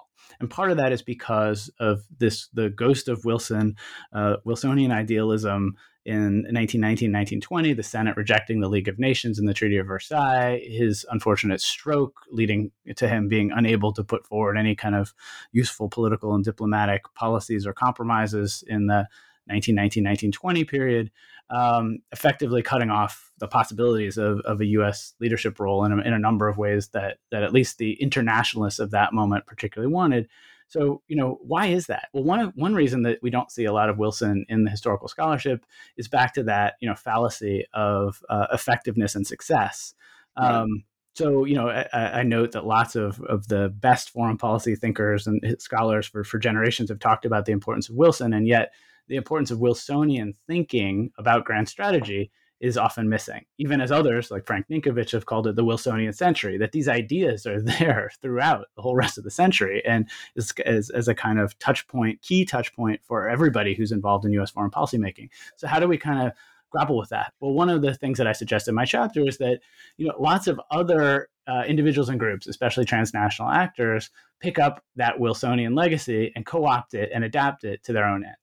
And 0.40 0.48
part 0.50 0.70
of 0.70 0.76
that 0.76 0.92
is 0.92 1.02
because 1.02 1.70
of 1.80 2.04
this 2.18 2.48
the 2.52 2.70
ghost 2.70 3.08
of 3.08 3.24
Wilson, 3.24 3.76
uh, 4.12 4.36
Wilsonian 4.44 4.92
idealism 4.92 5.76
in 6.04 6.44
1919, 6.44 7.12
1920, 7.12 7.74
the 7.74 7.82
Senate 7.82 8.16
rejecting 8.16 8.60
the 8.60 8.68
League 8.68 8.88
of 8.88 8.98
Nations 8.98 9.38
and 9.38 9.46
the 9.46 9.52
Treaty 9.52 9.76
of 9.76 9.86
Versailles, 9.86 10.58
his 10.66 11.04
unfortunate 11.10 11.60
stroke 11.60 12.20
leading 12.30 12.70
to 12.96 13.08
him 13.08 13.28
being 13.28 13.50
unable 13.54 13.92
to 13.92 14.02
put 14.02 14.26
forward 14.26 14.56
any 14.56 14.74
kind 14.74 14.94
of 14.94 15.12
useful 15.52 15.90
political 15.90 16.34
and 16.34 16.44
diplomatic 16.44 17.02
policies 17.14 17.66
or 17.66 17.74
compromises 17.74 18.64
in 18.66 18.86
the 18.86 19.06
1919, 19.48 20.04
1920 20.04 20.64
period, 20.64 21.10
um, 21.50 21.98
effectively 22.12 22.62
cutting 22.62 22.90
off 22.90 23.32
the 23.38 23.48
possibilities 23.48 24.18
of, 24.18 24.40
of 24.40 24.60
a 24.60 24.66
U.S. 24.66 25.14
leadership 25.20 25.58
role 25.58 25.84
in 25.84 25.92
a, 25.92 26.02
in 26.02 26.12
a 26.12 26.18
number 26.18 26.48
of 26.48 26.58
ways 26.58 26.88
that 26.88 27.18
that 27.30 27.42
at 27.42 27.52
least 27.52 27.78
the 27.78 27.94
internationalists 27.94 28.78
of 28.78 28.90
that 28.90 29.12
moment 29.12 29.46
particularly 29.46 29.92
wanted. 29.92 30.28
So, 30.68 31.00
you 31.08 31.16
know, 31.16 31.38
why 31.40 31.66
is 31.66 31.86
that? 31.86 32.08
Well, 32.12 32.24
one 32.24 32.52
one 32.54 32.74
reason 32.74 33.02
that 33.02 33.18
we 33.22 33.30
don't 33.30 33.50
see 33.50 33.64
a 33.64 33.72
lot 33.72 33.88
of 33.88 33.96
Wilson 33.96 34.44
in 34.50 34.64
the 34.64 34.70
historical 34.70 35.08
scholarship 35.08 35.64
is 35.96 36.08
back 36.08 36.34
to 36.34 36.42
that, 36.44 36.74
you 36.80 36.88
know, 36.88 36.94
fallacy 36.94 37.64
of 37.72 38.22
uh, 38.28 38.48
effectiveness 38.52 39.14
and 39.14 39.26
success. 39.26 39.94
Right. 40.38 40.54
Um, 40.54 40.84
so, 41.14 41.44
you 41.44 41.56
know, 41.56 41.68
I, 41.68 42.20
I, 42.20 42.22
note 42.22 42.52
that 42.52 42.64
lots 42.64 42.94
of, 42.94 43.20
of 43.22 43.48
the 43.48 43.70
best 43.70 44.10
foreign 44.10 44.36
policy 44.36 44.76
thinkers 44.76 45.26
and 45.26 45.42
scholars 45.58 46.06
for, 46.06 46.22
for 46.22 46.38
generations 46.38 46.90
have 46.90 47.00
talked 47.00 47.24
about 47.24 47.44
the 47.44 47.50
importance 47.50 47.88
of 47.88 47.96
Wilson, 47.96 48.32
and 48.32 48.46
yet 48.46 48.72
the 49.08 49.16
importance 49.16 49.50
of 49.50 49.58
Wilsonian 49.58 50.34
thinking 50.46 51.10
about 51.18 51.44
grand 51.44 51.68
strategy 51.68 52.30
is 52.60 52.76
often 52.76 53.08
missing, 53.08 53.44
even 53.58 53.80
as 53.80 53.92
others 53.92 54.30
like 54.30 54.44
Frank 54.44 54.66
Ninkovich 54.68 55.12
have 55.12 55.26
called 55.26 55.46
it 55.46 55.54
the 55.54 55.64
Wilsonian 55.64 56.12
century, 56.12 56.58
that 56.58 56.72
these 56.72 56.88
ideas 56.88 57.46
are 57.46 57.60
there 57.78 58.10
throughout 58.20 58.66
the 58.74 58.82
whole 58.82 58.96
rest 58.96 59.18
of 59.18 59.24
the 59.24 59.30
century 59.30 59.82
and 59.86 60.08
as, 60.36 60.52
as, 60.90 61.08
a 61.08 61.14
kind 61.14 61.38
of 61.38 61.58
touch 61.58 61.86
point, 61.86 62.20
key 62.22 62.44
touch 62.44 62.74
point 62.74 63.00
for 63.04 63.28
everybody 63.28 63.74
who's 63.74 63.92
involved 63.92 64.24
in 64.24 64.32
US 64.32 64.50
foreign 64.50 64.70
policy 64.70 64.98
making. 64.98 65.30
So 65.56 65.66
how 65.66 65.78
do 65.78 65.86
we 65.86 65.98
kind 65.98 66.26
of 66.26 66.32
grapple 66.70 66.98
with 66.98 67.10
that? 67.10 67.32
Well, 67.40 67.52
one 67.52 67.70
of 67.70 67.80
the 67.80 67.94
things 67.94 68.18
that 68.18 68.26
I 68.26 68.32
suggest 68.32 68.68
in 68.68 68.74
my 68.74 68.84
chapter 68.84 69.26
is 69.26 69.38
that, 69.38 69.60
you 69.96 70.06
know, 70.06 70.14
lots 70.18 70.48
of 70.48 70.60
other 70.70 71.28
uh, 71.46 71.62
individuals 71.66 72.08
and 72.08 72.18
groups, 72.18 72.46
especially 72.46 72.84
transnational 72.84 73.50
actors, 73.50 74.10
pick 74.40 74.58
up 74.58 74.84
that 74.96 75.18
Wilsonian 75.18 75.74
legacy 75.74 76.32
and 76.34 76.44
co-opt 76.44 76.94
it 76.94 77.10
and 77.14 77.24
adapt 77.24 77.64
it 77.64 77.82
to 77.84 77.92
their 77.92 78.04
own 78.04 78.24
ends. 78.24 78.36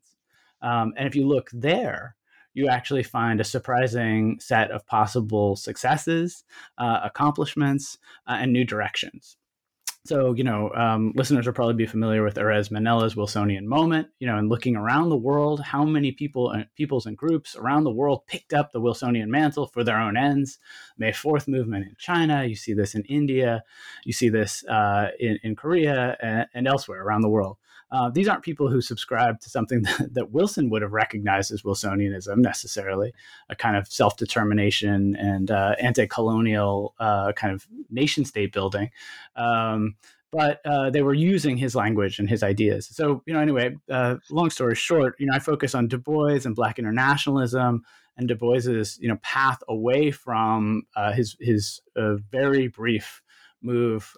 Um, 0.61 0.93
and 0.97 1.07
if 1.07 1.15
you 1.15 1.27
look 1.27 1.49
there, 1.53 2.15
you 2.53 2.69
actually 2.69 3.03
find 3.03 3.39
a 3.39 3.43
surprising 3.43 4.39
set 4.39 4.71
of 4.71 4.87
possible 4.87 5.55
successes, 5.55 6.43
uh, 6.77 7.01
accomplishments, 7.03 7.97
uh, 8.27 8.37
and 8.39 8.53
new 8.53 8.65
directions. 8.65 9.37
So, 10.05 10.33
you 10.33 10.43
know, 10.43 10.69
um, 10.75 11.13
listeners 11.15 11.47
will 11.47 11.53
probably 11.53 11.73
be 11.73 11.87
familiar 11.87 12.23
with 12.23 12.35
Erez 12.35 12.69
Manela's 12.69 13.15
Wilsonian 13.15 13.65
moment, 13.65 14.09
you 14.19 14.27
know, 14.27 14.37
and 14.37 14.49
looking 14.49 14.75
around 14.75 15.09
the 15.09 15.17
world, 15.17 15.59
how 15.61 15.83
many 15.83 16.11
people, 16.11 16.49
uh, 16.49 16.65
peoples 16.77 17.07
and 17.07 17.17
groups 17.17 17.55
around 17.55 17.85
the 17.85 17.91
world 17.91 18.27
picked 18.27 18.53
up 18.53 18.71
the 18.71 18.79
Wilsonian 18.79 19.31
mantle 19.31 19.65
for 19.65 19.83
their 19.83 19.99
own 19.99 20.15
ends. 20.15 20.59
May 20.95 21.09
4th 21.09 21.47
movement 21.47 21.85
in 21.85 21.95
China, 21.97 22.45
you 22.45 22.55
see 22.55 22.73
this 22.73 22.93
in 22.93 23.01
India, 23.05 23.63
you 24.03 24.13
see 24.13 24.29
this 24.29 24.63
uh, 24.65 25.09
in, 25.19 25.39
in 25.41 25.55
Korea 25.55 26.15
and, 26.21 26.45
and 26.53 26.67
elsewhere 26.67 27.01
around 27.03 27.21
the 27.21 27.29
world. 27.29 27.57
Uh, 27.91 28.09
these 28.09 28.27
aren't 28.27 28.43
people 28.43 28.69
who 28.69 28.81
subscribe 28.81 29.39
to 29.39 29.49
something 29.49 29.81
that, 29.83 30.13
that, 30.13 30.31
Wilson 30.31 30.69
would 30.69 30.81
have 30.81 30.93
recognized 30.93 31.51
as 31.51 31.61
Wilsonianism 31.61 32.37
necessarily, 32.37 33.13
a 33.49 33.55
kind 33.55 33.77
of 33.77 33.87
self 33.87 34.17
determination 34.17 35.15
and 35.15 35.51
uh, 35.51 35.75
anti 35.79 36.07
colonial 36.07 36.95
uh, 36.99 37.31
kind 37.33 37.53
of 37.53 37.67
nation 37.89 38.25
state 38.25 38.51
building. 38.51 38.89
Um, 39.35 39.95
but 40.31 40.59
uh, 40.65 40.89
they 40.89 41.01
were 41.01 41.13
using 41.13 41.55
his 41.55 41.75
language 41.75 42.19
and 42.19 42.29
his 42.29 42.43
ideas. 42.43 42.87
So, 42.87 43.23
you 43.25 43.33
know, 43.33 43.39
anyway, 43.39 43.77
uh, 43.89 44.15
long 44.29 44.49
story 44.49 44.75
short, 44.75 45.15
you 45.17 45.27
know, 45.27 45.33
I 45.33 45.39
focus 45.39 45.73
on 45.73 45.87
Du 45.87 45.97
Bois 45.97 46.41
and 46.43 46.55
Black 46.55 46.77
internationalism 46.77 47.83
and 48.17 48.27
Du 48.27 48.35
Bois's, 48.35 48.97
you 48.99 49.07
know, 49.07 49.17
path 49.21 49.63
away 49.69 50.11
from 50.11 50.83
uh, 50.95 51.13
his 51.13 51.37
his 51.39 51.81
very 51.95 52.67
brief 52.67 53.21
move 53.61 54.13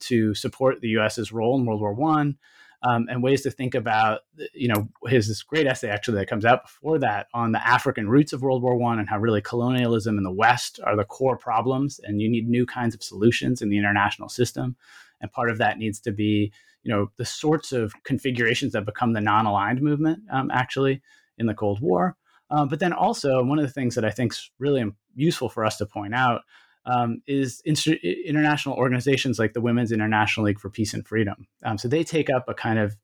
to 0.00 0.34
support 0.34 0.80
the 0.80 0.88
U.S.'s 0.88 1.32
role 1.32 1.58
in 1.58 1.64
World 1.64 1.80
War 1.80 1.94
One 1.94 2.36
um, 2.82 3.06
and 3.10 3.22
ways 3.22 3.42
to 3.42 3.50
think 3.50 3.74
about, 3.74 4.20
you 4.54 4.68
know, 4.68 4.88
his 5.06 5.28
this 5.28 5.42
great 5.42 5.66
essay 5.66 5.88
actually 5.88 6.18
that 6.18 6.28
comes 6.28 6.44
out 6.44 6.64
before 6.64 6.98
that 6.98 7.26
on 7.34 7.52
the 7.52 7.66
African 7.66 8.08
roots 8.08 8.32
of 8.32 8.42
World 8.42 8.62
War 8.62 8.76
One 8.76 8.98
and 8.98 9.08
how 9.08 9.18
really 9.18 9.40
colonialism 9.40 10.18
in 10.18 10.24
the 10.24 10.32
West 10.32 10.80
are 10.84 10.96
the 10.96 11.04
core 11.04 11.36
problems, 11.36 12.00
and 12.04 12.20
you 12.20 12.28
need 12.28 12.48
new 12.48 12.66
kinds 12.66 12.94
of 12.94 13.02
solutions 13.02 13.62
in 13.62 13.70
the 13.70 13.78
international 13.78 14.28
system, 14.28 14.76
and 15.20 15.32
part 15.32 15.50
of 15.50 15.58
that 15.58 15.78
needs 15.78 16.00
to 16.00 16.12
be, 16.12 16.52
you 16.82 16.92
know, 16.92 17.10
the 17.16 17.24
sorts 17.24 17.72
of 17.72 17.92
configurations 18.04 18.72
that 18.72 18.84
become 18.84 19.12
the 19.12 19.20
non-aligned 19.20 19.82
movement 19.82 20.20
um, 20.30 20.50
actually 20.50 21.02
in 21.38 21.46
the 21.46 21.54
Cold 21.54 21.80
War. 21.80 22.16
Uh, 22.48 22.64
but 22.64 22.78
then 22.78 22.92
also 22.92 23.42
one 23.42 23.58
of 23.58 23.64
the 23.66 23.72
things 23.72 23.94
that 23.96 24.04
I 24.04 24.10
think 24.10 24.32
is 24.32 24.50
really 24.58 24.84
useful 25.16 25.48
for 25.48 25.64
us 25.64 25.78
to 25.78 25.86
point 25.86 26.14
out 26.14 26.42
um, 26.86 27.20
is 27.26 27.60
inter- 27.64 27.98
international 28.02 28.76
organizations 28.76 29.38
like 29.38 29.52
the 29.52 29.60
Women's 29.60 29.92
International 29.92 30.46
League 30.46 30.60
for 30.60 30.70
Peace 30.70 30.94
and 30.94 31.06
Freedom. 31.06 31.46
Um, 31.64 31.78
so 31.78 31.88
they 31.88 32.04
take 32.04 32.30
up 32.30 32.48
a 32.48 32.54
kind 32.54 32.78
of 32.78 32.96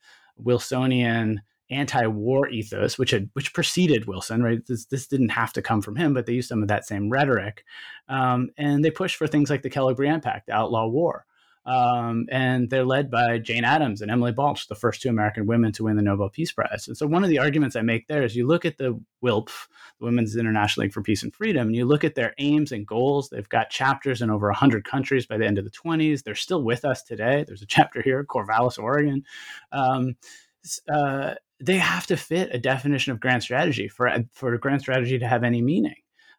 Wilsonian 0.43 1.43
anti-war 1.71 2.49
ethos, 2.49 2.99
which 2.99 3.11
had 3.11 3.31
which 3.33 3.55
preceded 3.55 4.07
Wilson. 4.07 4.43
Right, 4.43 4.65
this, 4.67 4.87
this 4.87 5.07
didn't 5.07 5.31
have 5.31 5.53
to 5.55 5.63
come 5.63 5.83
from 5.83 5.97
him, 5.97 6.15
but 6.15 6.27
they 6.27 6.35
used 6.35 6.49
some 6.49 6.63
of 6.63 6.69
that 6.69 6.87
same 6.87 7.11
rhetoric, 7.11 7.65
um, 8.09 8.51
and 8.57 8.85
they 8.85 8.91
push 8.91 9.17
for 9.17 9.27
things 9.27 9.51
like 9.51 9.63
the 9.63 9.71
Kellogg-Briand 9.71 10.23
Pact 10.23 10.51
outlaw 10.51 10.87
war. 10.87 11.27
Um, 11.65 12.27
and 12.31 12.69
they're 12.71 12.85
led 12.85 13.09
by 13.09 13.39
Jane 13.39 13.65
Addams 13.65 14.03
and 14.03 14.11
Emily 14.11 14.33
Balch, 14.33 14.67
the 14.67 14.75
first 14.75 15.01
two 15.01 15.09
American 15.09 15.47
women 15.47 15.71
to 15.73 15.85
win 15.85 15.97
the 15.97 16.03
Nobel 16.03 16.29
Peace 16.29 16.51
Prize. 16.51 16.89
And 16.89 16.97
so, 16.97 17.07
one 17.07 17.23
of 17.23 17.31
the 17.31 17.39
arguments 17.39 17.77
I 17.77 17.83
make 17.83 18.09
there 18.09 18.25
is 18.25 18.35
you 18.35 18.47
look 18.47 18.65
at 18.65 18.79
the 18.79 19.01
WILPF, 19.23 19.69
the 20.01 20.05
Women's 20.05 20.37
International 20.37 20.85
League 20.85 20.93
for 20.93 21.03
Peace 21.03 21.23
and 21.23 21.33
Freedom, 21.33 21.69
and 21.69 21.77
you 21.77 21.85
look 21.85 22.03
at 22.03 22.17
their 22.17 22.35
aims 22.39 22.73
and 22.73 22.87
goals. 22.87 23.29
They've 23.29 23.49
got 23.49 23.71
chapters 23.71 24.23
in 24.23 24.31
over 24.31 24.49
100 24.49 24.85
countries 24.85 25.27
by 25.27 25.39
the 25.39 25.47
end 25.47 25.57
of 25.57 25.65
the 25.65 25.71
20s. 25.71 26.25
They're 26.25 26.35
still 26.35 26.65
with 26.65 26.85
us 26.85 27.03
today. 27.05 27.45
There's 27.47 27.63
a 27.63 27.67
chapter 27.67 28.03
here, 28.03 28.25
Corvallis, 28.25 28.79
Oregon. 28.79 29.25
Um, 29.71 30.17
uh, 30.93 31.35
they 31.61 31.79
have 31.79 32.09
to 32.09 32.17
fit 32.17 32.51
a 32.53 32.59
definition 32.59 33.13
of 33.13 33.21
grand 33.21 33.45
strategy 33.45 33.87
for, 33.87 34.13
for 34.33 34.53
a 34.53 34.59
grand 34.59 34.81
strategy 34.81 35.19
to 35.19 35.29
have 35.29 35.45
any 35.45 35.63
meaning. 35.63 35.95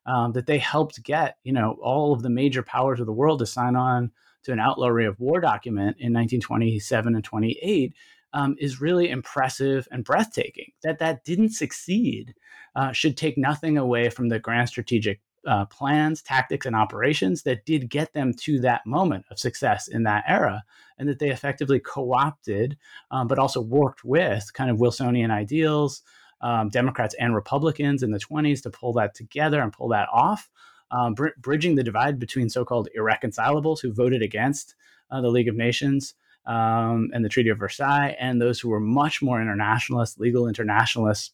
Um, 0.05 0.33
that 0.33 0.47
they 0.47 0.57
helped 0.57 1.01
get, 1.01 1.37
you 1.45 1.53
know, 1.53 1.77
all 1.81 2.11
of 2.11 2.23
the 2.23 2.29
major 2.29 2.61
powers 2.61 2.99
of 2.99 3.05
the 3.05 3.13
world 3.13 3.39
to 3.39 3.45
sign 3.45 3.77
on 3.77 4.11
to 4.43 4.51
an 4.51 4.59
outlawry 4.59 5.05
of 5.05 5.19
war 5.19 5.39
document 5.39 5.97
in 5.99 6.13
1927 6.13 7.15
and 7.15 7.23
28 7.23 7.93
um, 8.33 8.55
is 8.59 8.81
really 8.81 9.09
impressive 9.09 9.87
and 9.91 10.03
breathtaking. 10.03 10.71
That 10.83 10.99
that 10.99 11.23
didn't 11.23 11.51
succeed 11.51 12.33
uh, 12.75 12.91
should 12.91 13.15
take 13.15 13.37
nothing 13.37 13.77
away 13.77 14.09
from 14.09 14.29
the 14.29 14.39
grand 14.39 14.69
strategic 14.69 15.21
uh, 15.45 15.65
plans, 15.65 16.21
tactics, 16.21 16.65
and 16.65 16.75
operations 16.75 17.43
that 17.43 17.65
did 17.65 17.89
get 17.89 18.13
them 18.13 18.33
to 18.33 18.59
that 18.61 18.85
moment 18.85 19.25
of 19.29 19.37
success 19.37 19.87
in 19.87 20.03
that 20.03 20.23
era, 20.27 20.63
and 20.97 21.09
that 21.09 21.19
they 21.19 21.29
effectively 21.29 21.79
co-opted, 21.79 22.77
um, 23.11 23.27
but 23.27 23.39
also 23.39 23.61
worked 23.61 24.05
with 24.05 24.51
kind 24.53 24.71
of 24.71 24.77
Wilsonian 24.77 25.31
ideals, 25.31 26.01
um, 26.41 26.69
Democrats 26.69 27.15
and 27.19 27.35
Republicans 27.35 28.03
in 28.03 28.11
the 28.11 28.19
20s 28.19 28.61
to 28.63 28.69
pull 28.69 28.93
that 28.93 29.15
together 29.15 29.61
and 29.61 29.73
pull 29.73 29.89
that 29.89 30.07
off 30.11 30.49
um, 30.93 31.15
br- 31.15 31.29
bridging 31.39 31.75
the 31.75 31.83
divide 31.83 32.19
between 32.19 32.49
so-called 32.49 32.87
irreconcilables 32.97 33.81
who 33.81 33.91
voted 33.91 34.21
against 34.21 34.75
uh, 35.11 35.19
the 35.19 35.29
League 35.29 35.47
of 35.47 35.55
Nations 35.55 36.13
um, 36.45 37.09
and 37.13 37.25
the 37.25 37.29
Treaty 37.29 37.49
of 37.49 37.57
Versailles, 37.57 38.15
and 38.19 38.39
those 38.39 38.59
who 38.59 38.69
were 38.69 38.79
much 38.79 39.21
more 39.21 39.41
internationalist, 39.41 40.19
legal 40.19 40.47
internationalists 40.47 41.31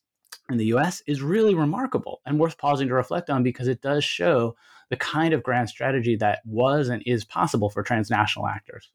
in 0.49 0.57
the 0.57 0.67
U.S. 0.67 1.03
is 1.05 1.21
really 1.21 1.53
remarkable 1.53 2.21
and 2.25 2.39
worth 2.39 2.57
pausing 2.57 2.87
to 2.87 2.93
reflect 2.93 3.29
on 3.29 3.43
because 3.43 3.67
it 3.67 3.81
does 3.81 4.03
show 4.03 4.55
the 4.89 4.97
kind 4.97 5.33
of 5.33 5.43
grand 5.43 5.69
strategy 5.69 6.15
that 6.15 6.39
was 6.45 6.89
and 6.89 7.03
is 7.05 7.25
possible 7.25 7.69
for 7.69 7.83
transnational 7.83 8.47
actors 8.47 8.89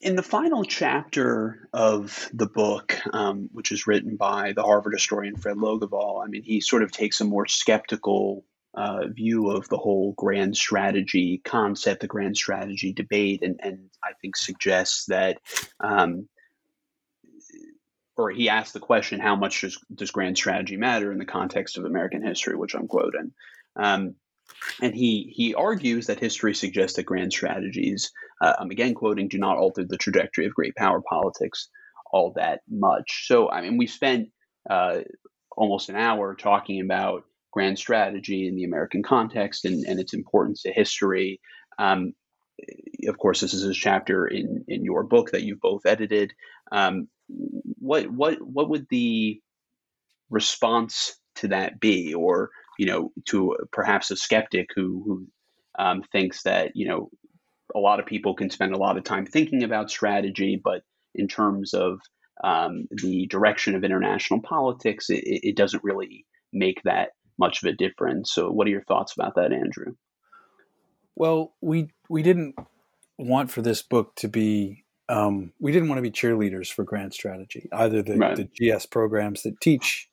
in 0.00 0.16
the 0.16 0.22
final 0.22 0.64
chapter 0.64 1.68
of 1.72 2.30
the 2.32 2.46
book, 2.46 2.96
um, 3.12 3.50
which 3.52 3.70
is 3.70 3.86
written 3.86 4.16
by 4.16 4.52
the 4.52 4.62
Harvard 4.62 4.94
historian 4.94 5.36
Fred 5.36 5.56
Logevall, 5.56 6.24
I 6.24 6.28
mean, 6.28 6.42
he 6.42 6.60
sort 6.60 6.82
of 6.82 6.90
takes 6.90 7.20
a 7.20 7.24
more 7.24 7.46
skeptical 7.46 8.44
uh, 8.72 9.08
view 9.08 9.50
of 9.50 9.68
the 9.68 9.76
whole 9.76 10.12
grand 10.12 10.56
strategy 10.56 11.40
concept, 11.44 12.00
the 12.00 12.06
grand 12.06 12.36
strategy 12.36 12.92
debate, 12.92 13.42
and, 13.42 13.60
and 13.62 13.90
I 14.02 14.12
think 14.20 14.36
suggests 14.36 15.06
that, 15.06 15.38
um, 15.80 16.28
or 18.16 18.30
he 18.30 18.48
asked 18.48 18.72
the 18.72 18.80
question, 18.80 19.20
how 19.20 19.36
much 19.36 19.60
does, 19.60 19.78
does 19.94 20.10
grand 20.12 20.36
strategy 20.36 20.76
matter 20.76 21.12
in 21.12 21.18
the 21.18 21.24
context 21.26 21.76
of 21.76 21.84
American 21.84 22.24
history, 22.24 22.56
which 22.56 22.74
I'm 22.74 22.88
quoting. 22.88 23.32
Um, 23.76 24.14
and 24.80 24.94
he 24.94 25.32
he 25.34 25.54
argues 25.54 26.06
that 26.06 26.18
history 26.18 26.54
suggests 26.54 26.96
that 26.96 27.04
grand 27.04 27.32
strategies, 27.32 28.12
uh, 28.40 28.54
I'm 28.58 28.70
again 28.70 28.94
quoting, 28.94 29.28
do 29.28 29.38
not 29.38 29.58
alter 29.58 29.84
the 29.84 29.96
trajectory 29.96 30.46
of 30.46 30.54
great 30.54 30.74
power 30.76 31.02
politics 31.08 31.68
all 32.12 32.32
that 32.36 32.60
much. 32.68 33.26
So 33.26 33.50
I 33.50 33.60
mean, 33.60 33.76
we 33.76 33.86
spent 33.86 34.28
uh, 34.68 35.00
almost 35.56 35.88
an 35.88 35.96
hour 35.96 36.34
talking 36.34 36.80
about 36.80 37.24
grand 37.52 37.78
strategy 37.78 38.46
in 38.46 38.56
the 38.56 38.64
American 38.64 39.02
context 39.02 39.64
and, 39.64 39.84
and 39.84 39.98
its 39.98 40.14
importance 40.14 40.62
to 40.62 40.72
history. 40.72 41.40
Um, 41.78 42.12
of 43.08 43.18
course, 43.18 43.40
this 43.40 43.54
is 43.54 43.64
a 43.64 43.72
chapter 43.72 44.26
in 44.26 44.64
in 44.68 44.84
your 44.84 45.02
book 45.04 45.30
that 45.30 45.42
you've 45.42 45.60
both 45.60 45.86
edited. 45.86 46.32
Um, 46.72 47.08
what 47.28 48.10
what 48.10 48.38
what 48.40 48.68
would 48.68 48.86
the 48.90 49.40
response 50.28 51.16
to 51.36 51.48
that 51.48 51.80
be, 51.80 52.14
or 52.14 52.50
you 52.78 52.86
know, 52.86 53.12
to 53.28 53.56
perhaps 53.72 54.10
a 54.10 54.16
skeptic 54.16 54.68
who 54.74 55.02
who 55.06 55.26
um, 55.78 56.02
thinks 56.12 56.42
that 56.42 56.72
you 56.74 56.88
know 56.88 57.10
a 57.74 57.78
lot 57.78 58.00
of 58.00 58.06
people 58.06 58.34
can 58.34 58.50
spend 58.50 58.74
a 58.74 58.78
lot 58.78 58.96
of 58.96 59.04
time 59.04 59.26
thinking 59.26 59.62
about 59.62 59.90
strategy, 59.90 60.60
but 60.62 60.82
in 61.14 61.28
terms 61.28 61.74
of 61.74 62.00
um, 62.42 62.86
the 62.90 63.26
direction 63.26 63.74
of 63.74 63.84
international 63.84 64.40
politics, 64.40 65.10
it, 65.10 65.22
it 65.24 65.56
doesn't 65.56 65.84
really 65.84 66.26
make 66.52 66.82
that 66.84 67.10
much 67.38 67.62
of 67.62 67.68
a 67.68 67.72
difference. 67.72 68.32
So, 68.32 68.50
what 68.50 68.66
are 68.66 68.70
your 68.70 68.84
thoughts 68.84 69.14
about 69.14 69.34
that, 69.36 69.52
Andrew? 69.52 69.94
Well, 71.16 71.54
we 71.60 71.90
we 72.08 72.22
didn't 72.22 72.54
want 73.18 73.50
for 73.50 73.62
this 73.62 73.82
book 73.82 74.14
to 74.16 74.28
be 74.28 74.84
um, 75.08 75.52
we 75.58 75.72
didn't 75.72 75.88
want 75.88 75.98
to 75.98 76.02
be 76.02 76.10
cheerleaders 76.10 76.72
for 76.72 76.84
grand 76.84 77.12
strategy 77.12 77.68
either 77.72 78.02
the, 78.02 78.16
right. 78.16 78.36
the 78.36 78.44
gs 78.44 78.86
programs 78.86 79.42
that 79.42 79.60
teach 79.60 80.08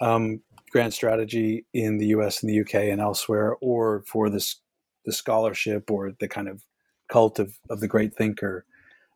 um, 0.00 0.40
grand 0.70 0.92
strategy 0.92 1.66
in 1.72 1.98
the 1.98 2.06
us 2.08 2.42
and 2.42 2.50
the 2.50 2.60
uk 2.60 2.74
and 2.74 3.00
elsewhere 3.00 3.56
or 3.60 4.04
for 4.06 4.30
this 4.30 4.60
the 5.04 5.12
scholarship 5.12 5.90
or 5.90 6.12
the 6.20 6.28
kind 6.28 6.48
of 6.48 6.62
cult 7.08 7.38
of, 7.38 7.58
of 7.70 7.80
the 7.80 7.88
great 7.88 8.14
thinker 8.14 8.64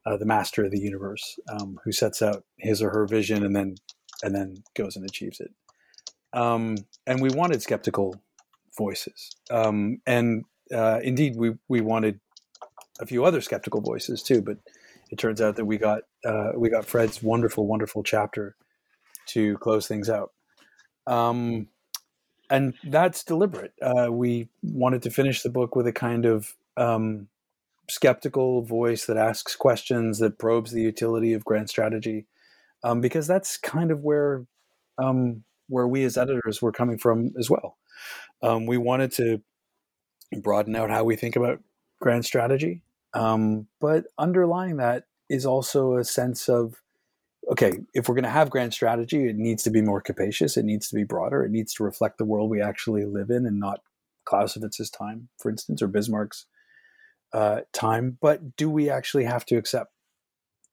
uh, 0.06 0.16
the 0.16 0.24
master 0.24 0.64
of 0.64 0.70
the 0.70 0.80
universe 0.80 1.38
um, 1.48 1.78
who 1.84 1.92
sets 1.92 2.22
out 2.22 2.44
his 2.58 2.82
or 2.82 2.90
her 2.90 3.06
vision 3.06 3.44
and 3.44 3.54
then 3.54 3.74
and 4.22 4.34
then 4.34 4.62
goes 4.74 4.96
and 4.96 5.04
achieves 5.04 5.40
it 5.40 5.52
um, 6.32 6.76
and 7.06 7.20
we 7.20 7.30
wanted 7.30 7.62
skeptical 7.62 8.20
voices 8.76 9.30
um, 9.50 10.00
and 10.06 10.44
uh, 10.74 11.00
indeed 11.02 11.36
we 11.36 11.54
we 11.68 11.80
wanted 11.80 12.20
a 13.00 13.06
few 13.06 13.24
other 13.24 13.40
skeptical 13.40 13.80
voices 13.80 14.22
too. 14.22 14.42
But 14.42 14.58
it 15.10 15.18
turns 15.18 15.40
out 15.40 15.56
that 15.56 15.64
we 15.64 15.78
got 15.78 16.02
uh, 16.24 16.52
we 16.56 16.68
got 16.68 16.84
Fred's 16.84 17.22
wonderful, 17.22 17.66
wonderful 17.66 18.02
chapter 18.02 18.56
to 19.28 19.56
close 19.58 19.86
things 19.86 20.08
out. 20.08 20.32
Um, 21.06 21.68
and 22.50 22.74
that's 22.84 23.24
deliberate. 23.24 23.72
Uh, 23.80 24.10
we 24.10 24.48
wanted 24.62 25.02
to 25.02 25.10
finish 25.10 25.42
the 25.42 25.50
book 25.50 25.76
with 25.76 25.86
a 25.86 25.92
kind 25.92 26.24
of 26.24 26.54
um, 26.76 27.28
skeptical 27.88 28.62
voice 28.62 29.06
that 29.06 29.16
asks 29.16 29.56
questions, 29.56 30.18
that 30.18 30.38
probes 30.38 30.72
the 30.72 30.82
utility 30.82 31.32
of 31.32 31.44
grand 31.44 31.70
strategy, 31.70 32.26
um, 32.84 33.00
because 33.00 33.26
that's 33.26 33.56
kind 33.56 33.90
of 33.90 34.00
where 34.00 34.46
um, 34.98 35.44
where 35.68 35.88
we 35.88 36.04
as 36.04 36.16
editors 36.16 36.62
were 36.62 36.72
coming 36.72 36.98
from 36.98 37.32
as 37.38 37.50
well. 37.50 37.76
Um, 38.42 38.66
we 38.66 38.78
wanted 38.78 39.12
to 39.12 39.42
broaden 40.40 40.76
out 40.76 40.90
how 40.90 41.04
we 41.04 41.16
think 41.16 41.36
about 41.36 41.60
grand 42.00 42.24
strategy 42.24 42.82
um, 43.14 43.66
but 43.80 44.04
underlying 44.18 44.76
that 44.76 45.04
is 45.28 45.46
also 45.46 45.96
a 45.96 46.04
sense 46.04 46.48
of 46.48 46.80
okay, 47.50 47.72
if 47.94 48.08
we're 48.08 48.14
going 48.14 48.24
to 48.24 48.30
have 48.30 48.50
grand 48.50 48.74
strategy, 48.74 49.26
it 49.26 49.36
needs 49.36 49.62
to 49.62 49.70
be 49.70 49.80
more 49.80 50.02
capacious. 50.02 50.58
It 50.58 50.66
needs 50.66 50.88
to 50.90 50.94
be 50.94 51.04
broader. 51.04 51.42
It 51.44 51.50
needs 51.50 51.72
to 51.74 51.82
reflect 51.82 52.18
the 52.18 52.26
world 52.26 52.50
we 52.50 52.60
actually 52.60 53.06
live 53.06 53.30
in 53.30 53.46
and 53.46 53.58
not 53.58 53.80
Clausewitz's 54.26 54.90
time, 54.90 55.30
for 55.38 55.50
instance, 55.50 55.80
or 55.80 55.88
Bismarck's 55.88 56.44
uh, 57.32 57.60
time. 57.72 58.18
But 58.20 58.56
do 58.56 58.70
we 58.70 58.90
actually 58.90 59.24
have 59.24 59.44
to 59.46 59.56
accept, 59.56 59.92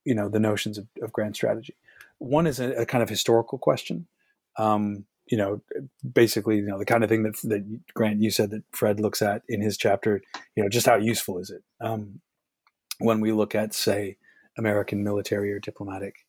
you 0.03 0.15
know, 0.15 0.29
the 0.29 0.39
notions 0.39 0.77
of, 0.77 0.87
of 1.01 1.11
grand 1.11 1.35
strategy? 1.35 1.75
One 2.17 2.47
is 2.47 2.59
a, 2.59 2.71
a 2.73 2.85
kind 2.85 3.03
of 3.03 3.09
historical 3.09 3.57
question. 3.57 4.07
Um, 4.57 5.05
you 5.27 5.37
know, 5.37 5.61
basically, 6.13 6.57
you 6.57 6.61
know, 6.61 6.77
the 6.77 6.85
kind 6.85 7.03
of 7.03 7.09
thing 7.09 7.23
that, 7.23 7.35
that 7.43 7.93
Grant, 7.93 8.21
you 8.21 8.29
said 8.29 8.51
that 8.51 8.63
Fred 8.71 8.99
looks 8.99 9.21
at 9.21 9.41
in 9.49 9.61
his 9.61 9.75
chapter, 9.75 10.21
you 10.55 10.63
know, 10.63 10.69
just 10.69 10.85
how 10.85 10.95
useful 10.95 11.39
is 11.39 11.49
it? 11.49 11.63
Um, 11.81 12.21
when 12.99 13.19
we 13.21 13.31
look 13.31 13.55
at, 13.55 13.73
say, 13.73 14.17
American 14.57 15.03
military 15.03 15.51
or 15.51 15.59
diplomatic 15.59 16.25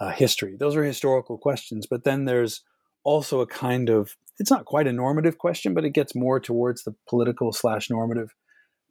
uh, 0.00 0.10
history. 0.10 0.56
Those 0.56 0.74
are 0.76 0.82
historical 0.82 1.38
questions, 1.38 1.86
but 1.86 2.04
then 2.04 2.24
there's 2.24 2.62
also 3.04 3.40
a 3.40 3.46
kind 3.46 3.88
of 3.88 4.16
it's 4.38 4.50
not 4.50 4.64
quite 4.64 4.86
a 4.86 4.92
normative 4.92 5.38
question, 5.38 5.74
but 5.74 5.84
it 5.84 5.90
gets 5.90 6.14
more 6.14 6.40
towards 6.40 6.82
the 6.82 6.94
political 7.08 7.52
slash 7.52 7.90
normative 7.90 8.34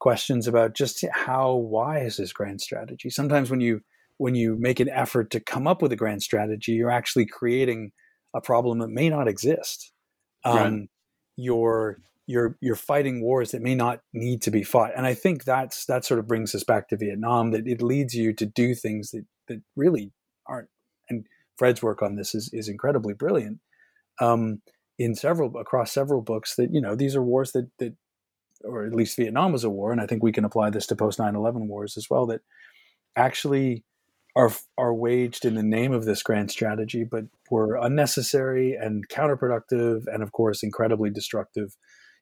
questions 0.02 0.48
about 0.48 0.74
just 0.74 1.06
how 1.14 1.54
wise 1.54 2.20
is 2.20 2.34
grand 2.34 2.60
strategy. 2.60 3.10
Sometimes 3.10 3.50
when 3.50 3.62
you 3.62 3.82
when 4.18 4.36
you 4.36 4.58
make 4.60 4.80
an 4.80 4.90
effort 4.90 5.30
to 5.32 5.40
come 5.40 5.68
up 5.68 5.82
with 5.82 5.92
a 5.92 5.96
grand 5.96 6.22
strategy, 6.22 6.74
you're 6.74 6.92
actually 6.92 7.26
creating 7.26 7.92
a 8.36 8.42
problem 8.42 8.80
that 8.80 8.90
may 8.90 9.10
not 9.10 9.28
exist. 9.28 9.94
Um, 10.44 10.58
right. 10.58 10.90
You're 11.38 12.00
you're 12.28 12.58
you're 12.62 12.76
fighting 12.76 13.22
wars 13.22 13.52
that 13.52 13.62
may 13.62 13.76
not 13.76 14.00
need 14.14 14.42
to 14.44 14.52
be 14.52 14.64
fought 14.64 14.92
and 14.96 15.08
i 15.08 15.14
think 15.14 15.44
that's 15.44 15.86
that 15.86 16.06
sort 16.06 16.20
of 16.20 16.28
brings 16.28 16.54
us 16.54 16.64
back 16.64 16.88
to 16.88 16.96
vietnam 16.96 17.50
that 17.50 17.68
it 17.68 17.82
leads 17.82 18.14
you 18.14 18.32
to 18.32 18.46
do 18.46 18.76
things 18.76 19.10
that 19.10 19.26
that 19.48 19.60
really 19.76 20.12
aren't 20.48 20.70
and 21.10 21.26
fred's 21.58 21.82
work 21.82 22.02
on 22.02 22.16
this 22.16 22.36
is 22.36 22.50
is 22.54 22.70
incredibly 22.70 23.14
brilliant 23.14 23.60
um, 24.20 24.62
in 25.00 25.16
several 25.16 25.58
across 25.58 25.92
several 25.92 26.22
books 26.22 26.56
that 26.56 26.72
you 26.72 26.80
know 26.80 26.96
these 26.96 27.16
are 27.16 27.24
wars 27.24 27.54
that 27.54 27.70
that 27.80 27.96
or 28.64 28.86
at 28.86 28.94
least 28.94 29.18
vietnam 29.18 29.52
was 29.52 29.64
a 29.64 29.70
war 29.70 29.92
and 29.92 30.02
i 30.02 30.06
think 30.06 30.24
we 30.24 30.32
can 30.32 30.46
apply 30.46 30.70
this 30.70 30.88
to 30.88 30.96
post 30.96 31.20
9-11 31.20 31.68
wars 31.68 31.98
as 31.98 32.08
well 32.10 32.26
that 32.26 32.42
actually 33.16 33.84
are 34.36 34.52
are 34.78 34.94
waged 34.94 35.44
in 35.44 35.56
the 35.56 35.64
name 35.64 35.92
of 35.92 36.06
this 36.06 36.24
grand 36.24 36.50
strategy 36.50 37.04
but 37.04 37.26
were 37.50 37.76
unnecessary 37.76 38.74
and 38.74 39.10
counterproductive 39.10 40.04
and 40.08 40.24
of 40.24 40.32
course 40.32 40.64
incredibly 40.64 41.10
destructive 41.10 41.76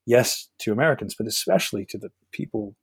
yes 0.09 0.49
to 0.57 0.71
Americans, 0.71 1.15
but 1.15 1.27
especially 1.27 1.85
to 1.85 1.97
the 1.97 2.09
people 2.31 2.75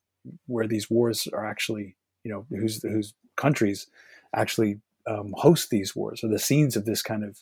where 0.46 0.68
these 0.68 0.88
wars 0.88 1.26
are 1.32 1.44
actually, 1.44 1.96
you 2.22 2.30
know, 2.30 2.46
whose 2.50 2.80
whose 2.82 3.14
countries 3.36 3.88
actually 4.34 4.80
um, 5.09 5.34
host 5.36 5.70
these 5.70 5.94
wars 5.94 6.22
or 6.22 6.28
the 6.28 6.38
scenes 6.38 6.76
of 6.76 6.84
this 6.84 7.02
kind 7.02 7.24
of 7.24 7.38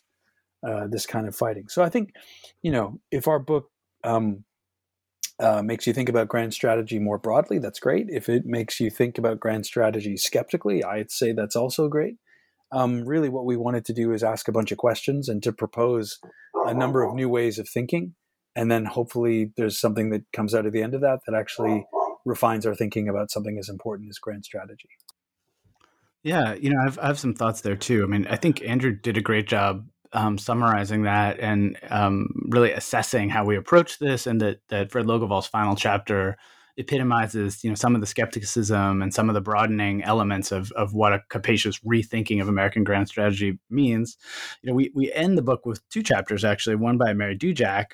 uh, 0.66 0.86
this 0.88 1.04
kind 1.04 1.28
of 1.28 1.36
fighting. 1.36 1.68
So 1.68 1.82
I 1.82 1.90
think, 1.90 2.14
you 2.62 2.72
know, 2.72 2.98
if 3.10 3.28
our 3.28 3.38
book 3.38 3.70
um, 4.04 4.44
uh, 5.40 5.62
makes 5.62 5.86
you 5.86 5.92
think 5.92 6.08
about 6.08 6.28
grand 6.28 6.54
strategy 6.54 6.98
more 6.98 7.18
broadly, 7.18 7.58
that's 7.58 7.80
great. 7.80 8.06
If 8.08 8.28
it 8.28 8.44
makes 8.46 8.80
you 8.80 8.90
think 8.90 9.18
about 9.18 9.40
grand 9.40 9.66
strategy 9.66 10.16
skeptically, 10.16 10.84
I'd 10.84 11.10
say 11.10 11.32
that's 11.32 11.56
also 11.56 11.88
great. 11.88 12.16
Um, 12.72 13.04
really, 13.04 13.28
what 13.28 13.44
we 13.44 13.56
wanted 13.56 13.84
to 13.86 13.92
do 13.92 14.12
is 14.12 14.22
ask 14.22 14.48
a 14.48 14.52
bunch 14.52 14.72
of 14.72 14.78
questions 14.78 15.28
and 15.28 15.42
to 15.42 15.52
propose 15.52 16.18
a 16.66 16.74
number 16.74 17.02
of 17.02 17.14
new 17.14 17.28
ways 17.28 17.58
of 17.58 17.68
thinking 17.68 18.14
and 18.56 18.70
then 18.70 18.84
hopefully 18.84 19.52
there's 19.56 19.78
something 19.78 20.10
that 20.10 20.22
comes 20.32 20.54
out 20.54 20.66
of 20.66 20.72
the 20.72 20.82
end 20.82 20.94
of 20.94 21.00
that 21.00 21.20
that 21.26 21.34
actually 21.34 21.86
refines 22.24 22.66
our 22.66 22.74
thinking 22.74 23.08
about 23.08 23.30
something 23.30 23.58
as 23.58 23.68
important 23.68 24.08
as 24.08 24.18
grand 24.18 24.44
strategy 24.44 24.88
yeah 26.22 26.54
you 26.54 26.70
know 26.70 26.80
I've, 26.84 26.98
I 26.98 27.06
have 27.06 27.18
some 27.18 27.34
thoughts 27.34 27.60
there 27.60 27.76
too 27.76 28.02
i 28.02 28.06
mean 28.06 28.26
i 28.28 28.36
think 28.36 28.62
andrew 28.62 28.92
did 28.92 29.16
a 29.16 29.22
great 29.22 29.48
job 29.48 29.86
um, 30.14 30.38
summarizing 30.38 31.02
that 31.02 31.38
and 31.40 31.76
um, 31.90 32.28
really 32.48 32.72
assessing 32.72 33.28
how 33.28 33.44
we 33.44 33.56
approach 33.56 33.98
this 33.98 34.26
and 34.26 34.40
that, 34.40 34.60
that 34.68 34.90
fred 34.90 35.06
logevall's 35.06 35.46
final 35.46 35.76
chapter 35.76 36.36
epitomizes 36.76 37.62
you 37.62 37.70
know 37.70 37.74
some 37.74 37.94
of 37.94 38.00
the 38.00 38.06
skepticism 38.06 39.00
and 39.00 39.14
some 39.14 39.28
of 39.28 39.34
the 39.34 39.40
broadening 39.40 40.02
elements 40.02 40.50
of, 40.50 40.72
of 40.72 40.92
what 40.92 41.12
a 41.12 41.22
capacious 41.28 41.78
rethinking 41.80 42.40
of 42.40 42.48
American 42.48 42.84
grand 42.84 43.08
strategy 43.08 43.58
means. 43.70 44.16
You 44.62 44.70
know, 44.70 44.74
we, 44.74 44.90
we 44.94 45.12
end 45.12 45.38
the 45.38 45.42
book 45.42 45.66
with 45.66 45.88
two 45.88 46.02
chapters 46.02 46.44
actually, 46.44 46.76
one 46.76 46.98
by 46.98 47.12
Mary 47.12 47.36
Dudziak, 47.36 47.92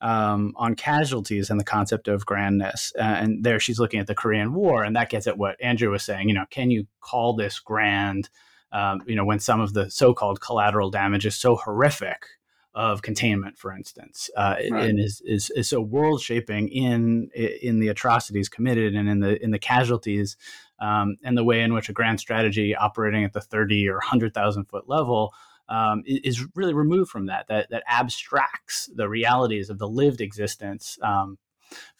um, 0.00 0.52
on 0.56 0.74
casualties 0.76 1.50
and 1.50 1.58
the 1.58 1.64
concept 1.64 2.08
of 2.08 2.24
grandness. 2.24 2.92
Uh, 2.96 3.02
and 3.02 3.44
there 3.44 3.58
she's 3.58 3.80
looking 3.80 4.00
at 4.00 4.06
the 4.06 4.14
Korean 4.14 4.54
War, 4.54 4.84
and 4.84 4.94
that 4.96 5.10
gets 5.10 5.26
at 5.26 5.38
what 5.38 5.56
Andrew 5.60 5.90
was 5.90 6.04
saying. 6.04 6.28
You 6.28 6.34
know, 6.34 6.46
can 6.50 6.70
you 6.70 6.86
call 7.00 7.34
this 7.34 7.58
grand? 7.58 8.30
Um, 8.72 9.02
you 9.06 9.16
know, 9.16 9.24
when 9.24 9.40
some 9.40 9.60
of 9.60 9.72
the 9.72 9.90
so-called 9.90 10.40
collateral 10.40 10.90
damage 10.90 11.26
is 11.26 11.36
so 11.36 11.56
horrific 11.56 12.26
of 12.72 13.02
containment, 13.02 13.58
for 13.58 13.72
instance, 13.72 14.30
uh, 14.36 14.54
right. 14.70 14.90
and 14.90 15.00
is, 15.00 15.20
is 15.24 15.50
is 15.50 15.68
so 15.68 15.80
world 15.80 16.20
shaping 16.22 16.68
in 16.68 17.28
in 17.34 17.80
the 17.80 17.88
atrocities 17.88 18.48
committed 18.48 18.94
and 18.94 19.08
in 19.08 19.20
the 19.20 19.42
in 19.42 19.50
the 19.50 19.58
casualties, 19.58 20.36
um, 20.80 21.16
and 21.24 21.36
the 21.36 21.44
way 21.44 21.62
in 21.62 21.74
which 21.74 21.88
a 21.88 21.92
grand 21.92 22.20
strategy 22.20 22.76
operating 22.76 23.24
at 23.24 23.32
the 23.32 23.40
thirty 23.40 23.88
or 23.88 23.98
hundred 24.00 24.34
thousand 24.34 24.66
foot 24.66 24.88
level 24.88 25.34
um, 25.68 26.02
is 26.04 26.46
really 26.54 26.74
removed 26.74 27.10
from 27.10 27.26
that, 27.26 27.46
that 27.48 27.70
that 27.70 27.84
abstracts 27.86 28.90
the 28.94 29.08
realities 29.08 29.70
of 29.70 29.78
the 29.78 29.88
lived 29.88 30.20
existence 30.20 30.98
um, 31.02 31.38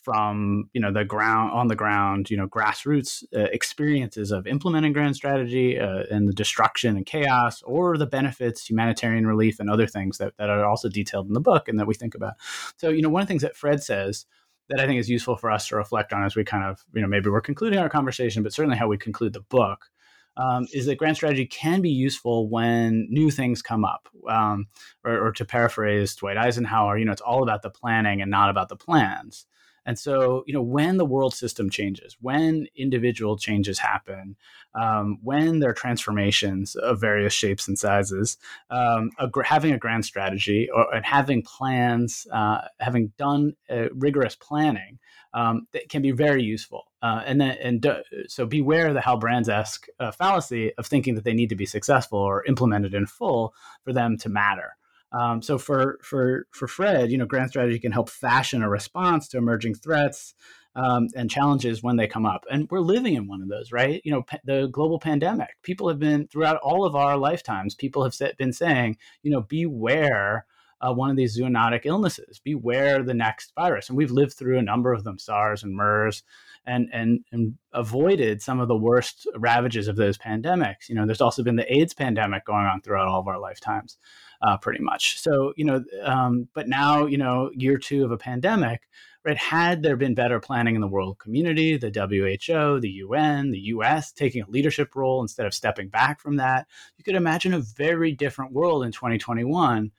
from 0.00 0.68
you 0.72 0.80
know 0.80 0.92
the 0.92 1.04
ground 1.04 1.52
on 1.52 1.68
the 1.68 1.76
ground, 1.76 2.30
you 2.30 2.36
know 2.36 2.46
grassroots 2.46 3.24
uh, 3.34 3.48
experiences 3.52 4.30
of 4.30 4.46
implementing 4.46 4.92
grand 4.92 5.16
strategy 5.16 5.78
uh, 5.78 6.04
and 6.10 6.28
the 6.28 6.32
destruction 6.32 6.96
and 6.96 7.06
chaos, 7.06 7.62
or 7.62 7.96
the 7.96 8.06
benefits, 8.06 8.68
humanitarian 8.68 9.26
relief, 9.26 9.60
and 9.60 9.70
other 9.70 9.86
things 9.86 10.18
that, 10.18 10.34
that 10.38 10.50
are 10.50 10.64
also 10.64 10.88
detailed 10.88 11.26
in 11.26 11.34
the 11.34 11.40
book 11.40 11.68
and 11.68 11.78
that 11.78 11.86
we 11.86 11.94
think 11.94 12.14
about. 12.14 12.34
So 12.76 12.88
you 12.88 13.02
know 13.02 13.08
one 13.08 13.22
of 13.22 13.28
the 13.28 13.32
things 13.32 13.42
that 13.42 13.56
Fred 13.56 13.82
says 13.82 14.26
that 14.68 14.80
I 14.80 14.86
think 14.86 15.00
is 15.00 15.10
useful 15.10 15.36
for 15.36 15.50
us 15.50 15.68
to 15.68 15.76
reflect 15.76 16.12
on 16.12 16.24
as 16.24 16.36
we 16.36 16.44
kind 16.44 16.64
of 16.64 16.84
you 16.94 17.02
know 17.02 17.08
maybe 17.08 17.30
we're 17.30 17.40
concluding 17.40 17.78
our 17.78 17.90
conversation, 17.90 18.42
but 18.42 18.52
certainly 18.52 18.76
how 18.78 18.88
we 18.88 18.96
conclude 18.96 19.32
the 19.32 19.40
book 19.40 19.90
um, 20.36 20.66
is 20.72 20.86
that 20.86 20.96
grand 20.96 21.16
strategy 21.16 21.46
can 21.46 21.80
be 21.80 21.90
useful 21.90 22.48
when 22.48 23.06
new 23.10 23.30
things 23.30 23.62
come 23.62 23.84
up. 23.84 24.08
Um, 24.28 24.68
or, 25.04 25.28
or, 25.28 25.32
to 25.32 25.44
paraphrase 25.44 26.14
Dwight 26.14 26.36
Eisenhower, 26.36 26.96
you 26.98 27.04
know, 27.04 27.12
it's 27.12 27.20
all 27.20 27.42
about 27.42 27.62
the 27.62 27.70
planning 27.70 28.22
and 28.22 28.30
not 28.30 28.50
about 28.50 28.68
the 28.68 28.76
plans. 28.76 29.46
And 29.86 29.98
so, 29.98 30.44
you 30.46 30.54
know, 30.54 30.62
when 30.62 30.98
the 30.98 31.04
world 31.04 31.34
system 31.34 31.70
changes, 31.70 32.16
when 32.20 32.66
individual 32.76 33.36
changes 33.36 33.78
happen, 33.78 34.36
um, 34.74 35.18
when 35.22 35.60
there 35.60 35.70
are 35.70 35.74
transformations 35.74 36.76
of 36.76 37.00
various 37.00 37.32
shapes 37.32 37.66
and 37.66 37.78
sizes, 37.78 38.36
um, 38.70 39.10
a, 39.18 39.28
having 39.44 39.72
a 39.72 39.78
grand 39.78 40.04
strategy 40.04 40.68
or, 40.72 40.94
and 40.94 41.04
having 41.04 41.42
plans, 41.42 42.26
uh, 42.32 42.60
having 42.78 43.12
done 43.18 43.54
uh, 43.70 43.88
rigorous 43.94 44.36
planning, 44.36 44.98
um, 45.32 45.66
that 45.72 45.88
can 45.88 46.02
be 46.02 46.10
very 46.10 46.42
useful. 46.42 46.84
Uh, 47.02 47.22
and 47.24 47.40
then, 47.40 47.56
and 47.62 47.80
do, 47.80 47.94
so 48.26 48.44
beware 48.44 48.88
of 48.88 48.94
the 48.94 49.00
Hal 49.00 49.16
Brands 49.16 49.48
esque 49.48 49.86
uh, 49.98 50.10
fallacy 50.10 50.72
of 50.74 50.86
thinking 50.86 51.14
that 51.14 51.24
they 51.24 51.34
need 51.34 51.48
to 51.48 51.56
be 51.56 51.66
successful 51.66 52.18
or 52.18 52.44
implemented 52.46 52.94
in 52.94 53.06
full 53.06 53.54
for 53.84 53.92
them 53.92 54.18
to 54.18 54.28
matter. 54.28 54.76
Um, 55.12 55.42
so 55.42 55.58
for 55.58 55.98
for 56.02 56.46
for 56.52 56.68
Fred, 56.68 57.10
you 57.10 57.18
know, 57.18 57.26
grand 57.26 57.50
strategy 57.50 57.78
can 57.78 57.92
help 57.92 58.08
fashion 58.08 58.62
a 58.62 58.68
response 58.68 59.28
to 59.28 59.38
emerging 59.38 59.74
threats 59.74 60.34
um, 60.76 61.08
and 61.16 61.30
challenges 61.30 61.82
when 61.82 61.96
they 61.96 62.06
come 62.06 62.26
up. 62.26 62.44
And 62.50 62.68
we're 62.70 62.80
living 62.80 63.14
in 63.14 63.26
one 63.26 63.42
of 63.42 63.48
those, 63.48 63.72
right? 63.72 64.00
You 64.04 64.12
know, 64.12 64.22
pa- 64.22 64.38
the 64.44 64.68
global 64.68 65.00
pandemic. 65.00 65.50
People 65.62 65.88
have 65.88 65.98
been 65.98 66.28
throughout 66.28 66.58
all 66.58 66.84
of 66.84 66.94
our 66.94 67.16
lifetimes. 67.16 67.74
People 67.74 68.04
have 68.04 68.14
been 68.38 68.52
saying, 68.52 68.96
you 69.22 69.30
know, 69.30 69.42
beware. 69.42 70.46
Uh, 70.80 70.92
one 70.92 71.10
of 71.10 71.16
these 71.16 71.38
zoonotic 71.38 71.82
illnesses. 71.84 72.40
Beware 72.42 73.02
the 73.02 73.14
next 73.14 73.52
virus, 73.54 73.88
and 73.88 73.98
we've 73.98 74.10
lived 74.10 74.34
through 74.34 74.58
a 74.58 74.62
number 74.62 74.92
of 74.92 75.04
them: 75.04 75.18
SARS 75.18 75.62
and 75.62 75.74
MERS, 75.74 76.22
and 76.66 76.88
and 76.92 77.20
and 77.32 77.56
avoided 77.72 78.42
some 78.42 78.60
of 78.60 78.68
the 78.68 78.76
worst 78.76 79.26
ravages 79.36 79.88
of 79.88 79.96
those 79.96 80.18
pandemics. 80.18 80.88
You 80.88 80.94
know, 80.94 81.06
there's 81.06 81.20
also 81.20 81.42
been 81.42 81.56
the 81.56 81.72
AIDS 81.72 81.94
pandemic 81.94 82.44
going 82.44 82.66
on 82.66 82.80
throughout 82.80 83.08
all 83.08 83.20
of 83.20 83.28
our 83.28 83.38
lifetimes 83.38 83.98
uh, 84.42 84.56
pretty 84.56 84.82
much. 84.82 85.18
So, 85.18 85.52
you 85.56 85.64
know, 85.64 85.84
um, 86.02 86.48
but 86.54 86.68
now, 86.68 87.06
you 87.06 87.18
know, 87.18 87.50
year 87.54 87.78
two 87.78 88.04
of 88.04 88.10
a 88.10 88.16
pandemic, 88.16 88.88
right? 89.24 89.36
Had 89.36 89.82
there 89.82 89.96
been 89.96 90.14
better 90.14 90.40
planning 90.40 90.74
in 90.74 90.80
the 90.80 90.88
world 90.88 91.18
community, 91.18 91.76
the 91.76 91.90
WHO, 91.90 92.80
the 92.80 92.90
UN, 92.90 93.50
the 93.50 93.58
US 93.58 94.12
taking 94.12 94.42
a 94.42 94.50
leadership 94.50 94.94
role 94.94 95.20
instead 95.20 95.46
of 95.46 95.54
stepping 95.54 95.88
back 95.88 96.20
from 96.20 96.36
that, 96.36 96.66
you 96.96 97.04
could 97.04 97.16
imagine 97.16 97.52
a 97.52 97.60
very 97.60 98.12
different 98.12 98.52
world 98.52 98.84
in 98.84 98.92
2021 98.92 99.90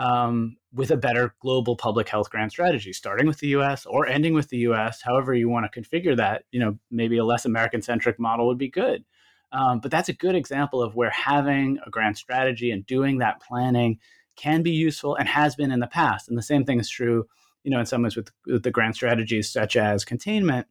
um, 0.00 0.56
with 0.72 0.90
a 0.90 0.96
better 0.96 1.34
global 1.40 1.76
public 1.76 2.08
health 2.08 2.30
grand 2.30 2.50
strategy, 2.50 2.92
starting 2.92 3.26
with 3.26 3.38
the 3.38 3.48
US 3.48 3.84
or 3.84 4.06
ending 4.06 4.32
with 4.32 4.48
the 4.48 4.56
US, 4.58 5.02
however 5.02 5.34
you 5.34 5.48
want 5.48 5.70
to 5.70 5.80
configure 5.80 6.16
that. 6.16 6.44
You 6.50 6.60
know, 6.60 6.78
maybe 6.90 7.18
a 7.18 7.24
less 7.24 7.44
American 7.44 7.82
centric 7.82 8.18
model 8.18 8.46
would 8.46 8.58
be 8.58 8.70
good. 8.70 9.04
Um, 9.52 9.80
but 9.80 9.90
that's 9.90 10.08
a 10.08 10.14
good 10.14 10.34
example 10.34 10.82
of 10.82 10.94
where 10.94 11.10
having 11.10 11.78
a 11.86 11.90
grand 11.90 12.16
strategy 12.16 12.70
and 12.70 12.86
doing 12.86 13.18
that 13.18 13.42
planning 13.42 13.98
can 14.36 14.62
be 14.62 14.70
useful 14.70 15.16
and 15.16 15.28
has 15.28 15.54
been 15.54 15.70
in 15.70 15.80
the 15.80 15.86
past. 15.86 16.28
And 16.28 16.38
the 16.38 16.42
same 16.42 16.64
thing 16.64 16.80
is 16.80 16.88
true, 16.88 17.26
you 17.62 17.70
know, 17.70 17.80
in 17.80 17.84
some 17.84 18.02
ways 18.02 18.16
with, 18.16 18.30
with 18.46 18.62
the 18.62 18.70
grand 18.70 18.94
strategies 18.94 19.50
such 19.50 19.76
as 19.76 20.04
containment. 20.04 20.66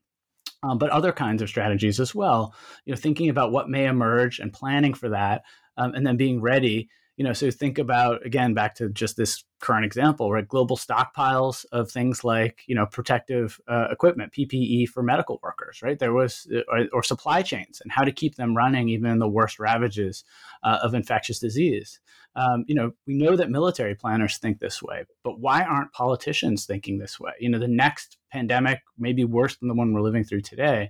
Um, 0.63 0.77
but 0.77 0.89
other 0.89 1.11
kinds 1.11 1.41
of 1.41 1.49
strategies 1.49 1.99
as 1.99 2.15
well. 2.15 2.55
You 2.85 2.93
know, 2.93 2.99
thinking 2.99 3.29
about 3.29 3.51
what 3.51 3.69
may 3.69 3.85
emerge 3.85 4.39
and 4.39 4.51
planning 4.51 4.93
for 4.93 5.09
that, 5.09 5.43
um, 5.77 5.93
and 5.93 6.05
then 6.05 6.17
being 6.17 6.41
ready 6.41 6.89
you 7.19 7.25
know, 7.25 7.33
so 7.33 7.51
think 7.51 7.77
about 7.77 8.25
again 8.25 8.53
back 8.53 8.75
to 8.75 8.87
just 8.87 9.17
this 9.17 9.43
current 9.59 9.83
example, 9.83 10.31
right? 10.31 10.47
Global 10.47 10.77
stockpiles 10.77 11.65
of 11.73 11.91
things 11.91 12.23
like 12.23 12.63
you 12.65 12.73
know 12.73 12.85
protective 12.85 13.59
uh, 13.67 13.87
equipment, 13.91 14.31
PPE 14.31 14.87
for 14.87 15.03
medical 15.03 15.37
workers, 15.43 15.81
right? 15.83 15.99
There 15.99 16.13
was 16.13 16.47
uh, 16.55 16.61
or, 16.69 16.87
or, 16.93 17.03
supply 17.03 17.41
chains 17.41 17.81
and 17.81 17.91
how 17.91 18.05
to 18.05 18.13
keep 18.13 18.35
them 18.35 18.55
running 18.55 18.87
even 18.87 19.11
in 19.11 19.19
the 19.19 19.27
worst 19.27 19.59
ravages 19.59 20.23
uh, 20.63 20.79
of 20.81 20.93
infectious 20.93 21.39
disease. 21.39 21.99
Um, 22.37 22.63
you 22.67 22.75
know, 22.75 22.93
we 23.05 23.15
know 23.15 23.35
that 23.35 23.51
military 23.51 23.95
planners 23.95 24.37
think 24.37 24.59
this 24.59 24.81
way, 24.81 25.03
but 25.21 25.41
why 25.41 25.63
aren't 25.63 25.91
politicians 25.91 26.65
thinking 26.65 26.99
this 26.99 27.19
way? 27.19 27.33
You 27.41 27.49
know, 27.49 27.59
the 27.59 27.67
next 27.67 28.17
pandemic 28.31 28.79
may 28.97 29.11
be 29.11 29.25
worse 29.25 29.57
than 29.57 29.67
the 29.67 29.75
one 29.75 29.91
we're 29.91 29.99
living 29.99 30.23
through 30.23 30.41
today. 30.41 30.89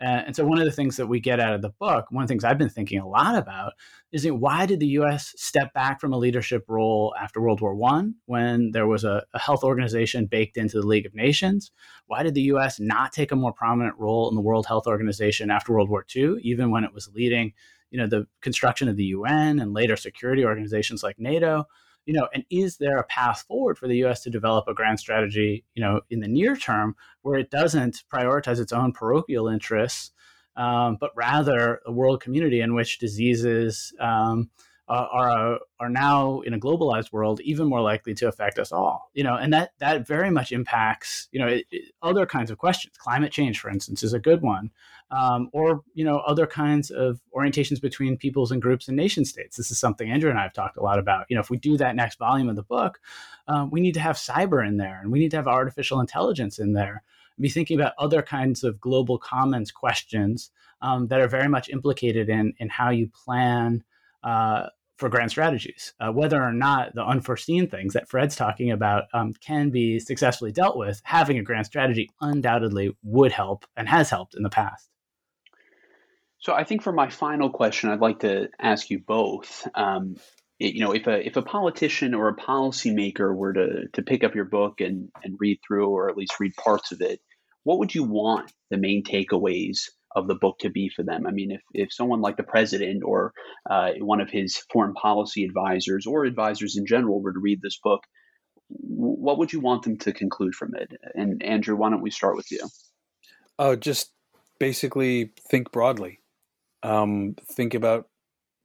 Uh, 0.00 0.22
and 0.26 0.34
so, 0.34 0.44
one 0.44 0.58
of 0.58 0.64
the 0.64 0.72
things 0.72 0.96
that 0.96 1.06
we 1.06 1.20
get 1.20 1.38
out 1.38 1.54
of 1.54 1.62
the 1.62 1.70
book, 1.70 2.06
one 2.10 2.24
of 2.24 2.28
the 2.28 2.32
things 2.32 2.42
I've 2.42 2.58
been 2.58 2.68
thinking 2.68 2.98
a 2.98 3.08
lot 3.08 3.36
about, 3.36 3.74
is 4.10 4.26
why 4.26 4.66
did 4.66 4.80
the 4.80 4.88
U.S. 4.88 5.32
step 5.36 5.72
back 5.72 6.00
from 6.00 6.12
a 6.12 6.18
leadership 6.18 6.64
role 6.68 7.14
after 7.20 7.40
World 7.40 7.60
War 7.60 7.76
One, 7.76 8.16
when 8.26 8.72
there 8.72 8.88
was 8.88 9.04
a, 9.04 9.24
a, 9.32 9.38
health 9.38 9.62
organization 9.62 10.26
baked 10.26 10.56
into 10.56 10.80
the 10.80 10.86
League 10.86 11.06
of 11.06 11.14
Nations? 11.14 11.70
Why 12.06 12.24
did 12.24 12.34
the 12.34 12.42
U.S. 12.42 12.80
not 12.80 13.12
take 13.12 13.30
a 13.30 13.36
more 13.36 13.52
prominent 13.52 13.96
role 13.96 14.28
in 14.28 14.34
the 14.34 14.40
World 14.40 14.66
Health 14.66 14.88
Organization 14.88 15.50
after 15.50 15.72
World 15.72 15.88
War 15.88 16.04
II, 16.14 16.38
even 16.42 16.72
when 16.72 16.82
it 16.82 16.92
was 16.92 17.08
leading, 17.14 17.52
you 17.90 17.98
know, 17.98 18.08
the 18.08 18.26
construction 18.40 18.88
of 18.88 18.96
the 18.96 19.04
UN 19.04 19.60
and 19.60 19.72
later 19.72 19.96
security 19.96 20.44
organizations 20.44 21.04
like 21.04 21.20
NATO? 21.20 21.66
You 22.06 22.14
know, 22.14 22.28
and 22.34 22.44
is 22.50 22.76
there 22.76 22.98
a 22.98 23.04
path 23.04 23.44
forward 23.48 23.78
for 23.78 23.88
the 23.88 23.96
U.S. 23.98 24.22
to 24.22 24.30
develop 24.30 24.68
a 24.68 24.74
grand 24.74 25.00
strategy, 25.00 25.64
you 25.74 25.82
know, 25.82 26.00
in 26.10 26.20
the 26.20 26.28
near 26.28 26.56
term 26.56 26.96
where 27.22 27.38
it 27.38 27.50
doesn't 27.50 28.04
prioritize 28.12 28.60
its 28.60 28.72
own 28.72 28.92
parochial 28.92 29.48
interests, 29.48 30.10
um, 30.56 30.96
but 31.00 31.10
rather 31.16 31.80
a 31.86 31.92
world 31.92 32.20
community 32.20 32.60
in 32.60 32.74
which 32.74 32.98
diseases 32.98 33.92
um, 34.00 34.50
are 34.88 35.58
are 35.80 35.88
now 35.88 36.40
in 36.40 36.52
a 36.52 36.58
globalized 36.58 37.10
world 37.10 37.40
even 37.40 37.66
more 37.66 37.80
likely 37.80 38.12
to 38.12 38.28
affect 38.28 38.58
us 38.58 38.70
all 38.70 39.10
you 39.14 39.24
know 39.24 39.34
and 39.34 39.52
that 39.52 39.70
that 39.78 40.06
very 40.06 40.30
much 40.30 40.52
impacts 40.52 41.28
you 41.32 41.40
know 41.40 41.46
it, 41.46 41.64
it, 41.70 41.92
other 42.02 42.26
kinds 42.26 42.50
of 42.50 42.58
questions 42.58 42.94
climate 42.98 43.32
change 43.32 43.58
for 43.58 43.70
instance 43.70 44.02
is 44.02 44.12
a 44.12 44.18
good 44.18 44.42
one 44.42 44.70
um, 45.10 45.48
or 45.52 45.82
you 45.94 46.04
know 46.04 46.18
other 46.18 46.46
kinds 46.46 46.90
of 46.90 47.20
orientations 47.34 47.80
between 47.80 48.16
peoples 48.16 48.50
and 48.50 48.60
groups 48.60 48.88
and 48.88 48.96
nation 48.96 49.24
states. 49.24 49.56
This 49.56 49.70
is 49.70 49.78
something 49.78 50.10
Andrew 50.10 50.30
and 50.30 50.38
I 50.38 50.42
have 50.42 50.52
talked 50.52 50.76
a 50.76 50.82
lot 50.82 50.98
about. 50.98 51.26
You 51.28 51.36
know, 51.36 51.40
if 51.40 51.50
we 51.50 51.56
do 51.56 51.76
that 51.76 51.96
next 51.96 52.18
volume 52.18 52.48
of 52.48 52.56
the 52.56 52.62
book, 52.62 53.00
um, 53.46 53.70
we 53.70 53.80
need 53.80 53.94
to 53.94 54.00
have 54.00 54.16
cyber 54.16 54.66
in 54.66 54.76
there, 54.76 55.00
and 55.00 55.12
we 55.12 55.18
need 55.18 55.30
to 55.30 55.36
have 55.36 55.46
artificial 55.46 56.00
intelligence 56.00 56.58
in 56.58 56.72
there. 56.72 57.02
Be 57.38 57.48
thinking 57.48 57.78
about 57.78 57.94
other 57.98 58.22
kinds 58.22 58.62
of 58.62 58.80
global 58.80 59.18
commons 59.18 59.72
questions 59.72 60.50
um, 60.82 61.08
that 61.08 61.20
are 61.20 61.28
very 61.28 61.48
much 61.48 61.68
implicated 61.68 62.28
in 62.28 62.54
in 62.58 62.68
how 62.68 62.90
you 62.90 63.08
plan. 63.08 63.84
Uh, 64.24 64.68
for 64.96 65.08
grand 65.08 65.30
strategies. 65.30 65.92
Uh, 66.00 66.12
whether 66.12 66.40
or 66.42 66.52
not 66.52 66.94
the 66.94 67.04
unforeseen 67.04 67.68
things 67.68 67.94
that 67.94 68.08
Fred's 68.08 68.36
talking 68.36 68.70
about 68.70 69.04
um, 69.12 69.32
can 69.34 69.70
be 69.70 69.98
successfully 69.98 70.52
dealt 70.52 70.76
with, 70.76 71.00
having 71.04 71.38
a 71.38 71.42
grand 71.42 71.66
strategy 71.66 72.10
undoubtedly 72.20 72.96
would 73.02 73.32
help 73.32 73.64
and 73.76 73.88
has 73.88 74.10
helped 74.10 74.34
in 74.36 74.42
the 74.42 74.50
past. 74.50 74.88
So 76.38 76.52
I 76.52 76.64
think 76.64 76.82
for 76.82 76.92
my 76.92 77.08
final 77.08 77.50
question, 77.50 77.90
I'd 77.90 78.00
like 78.00 78.20
to 78.20 78.48
ask 78.60 78.90
you 78.90 78.98
both. 78.98 79.66
Um, 79.74 80.16
you 80.58 80.84
know, 80.84 80.92
if 80.92 81.06
a 81.06 81.26
if 81.26 81.36
a 81.36 81.42
politician 81.42 82.14
or 82.14 82.28
a 82.28 82.36
policymaker 82.36 83.34
were 83.34 83.54
to 83.54 83.88
to 83.94 84.02
pick 84.02 84.22
up 84.22 84.34
your 84.34 84.44
book 84.44 84.80
and 84.80 85.08
and 85.24 85.36
read 85.40 85.58
through, 85.66 85.88
or 85.88 86.08
at 86.08 86.16
least 86.16 86.38
read 86.38 86.54
parts 86.54 86.92
of 86.92 87.00
it, 87.00 87.20
what 87.64 87.78
would 87.78 87.94
you 87.94 88.04
want 88.04 88.52
the 88.70 88.76
main 88.76 89.02
takeaways 89.02 89.88
of 90.14 90.28
the 90.28 90.34
book 90.34 90.58
to 90.60 90.70
be 90.70 90.88
for 90.88 91.02
them? 91.02 91.26
I 91.26 91.30
mean, 91.30 91.50
if 91.50 91.62
if 91.72 91.92
someone 91.92 92.20
like 92.20 92.36
the 92.36 92.42
president 92.42 93.02
or 93.04 93.32
uh, 93.68 93.90
one 93.98 94.20
of 94.20 94.30
his 94.30 94.56
foreign 94.72 94.94
policy 94.94 95.44
advisors 95.44 96.06
or 96.06 96.24
advisors 96.24 96.76
in 96.76 96.86
general 96.86 97.20
were 97.20 97.32
to 97.32 97.40
read 97.40 97.60
this 97.62 97.78
book, 97.82 98.02
what 98.68 99.38
would 99.38 99.52
you 99.52 99.60
want 99.60 99.82
them 99.82 99.98
to 99.98 100.12
conclude 100.12 100.54
from 100.54 100.74
it? 100.74 100.90
And 101.14 101.42
Andrew, 101.42 101.76
why 101.76 101.90
don't 101.90 102.02
we 102.02 102.10
start 102.10 102.36
with 102.36 102.50
you? 102.50 102.66
Oh, 103.58 103.76
just 103.76 104.10
basically 104.58 105.32
think 105.50 105.70
broadly 105.72 106.20
um, 106.84 107.34
think 107.50 107.74
about 107.74 108.08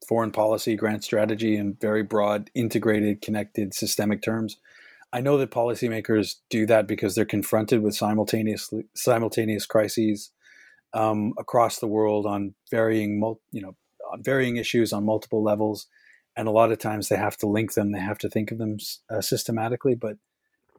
foreign 0.07 0.31
policy, 0.31 0.75
grand 0.75 1.03
strategy 1.03 1.55
in 1.55 1.75
very 1.81 2.03
broad, 2.03 2.51
integrated, 2.53 3.21
connected, 3.21 3.73
systemic 3.73 4.21
terms. 4.21 4.57
I 5.11 5.21
know 5.21 5.37
that 5.37 5.49
policymakers 5.49 6.35
do 6.49 6.67
that 6.67 6.85
because 6.85 7.15
they're 7.15 7.25
confronted 7.25 7.81
with 7.81 7.95
simultaneous 7.95 8.71
simultaneous 8.93 9.65
crises 9.65 10.31
um, 10.93 11.33
across 11.37 11.79
the 11.79 11.87
world 11.87 12.25
on 12.25 12.55
varying, 12.71 13.21
you 13.51 13.61
know, 13.61 13.75
on 14.11 14.23
varying 14.23 14.57
issues 14.57 14.91
on 14.91 15.05
multiple 15.05 15.43
levels, 15.43 15.87
and 16.35 16.47
a 16.47 16.51
lot 16.51 16.71
of 16.71 16.79
times 16.79 17.09
they 17.09 17.17
have 17.17 17.37
to 17.37 17.47
link 17.47 17.73
them. 17.73 17.91
They 17.91 17.99
have 17.99 18.19
to 18.19 18.29
think 18.29 18.51
of 18.51 18.57
them 18.57 18.77
uh, 19.09 19.21
systematically. 19.21 19.95
But 19.95 20.17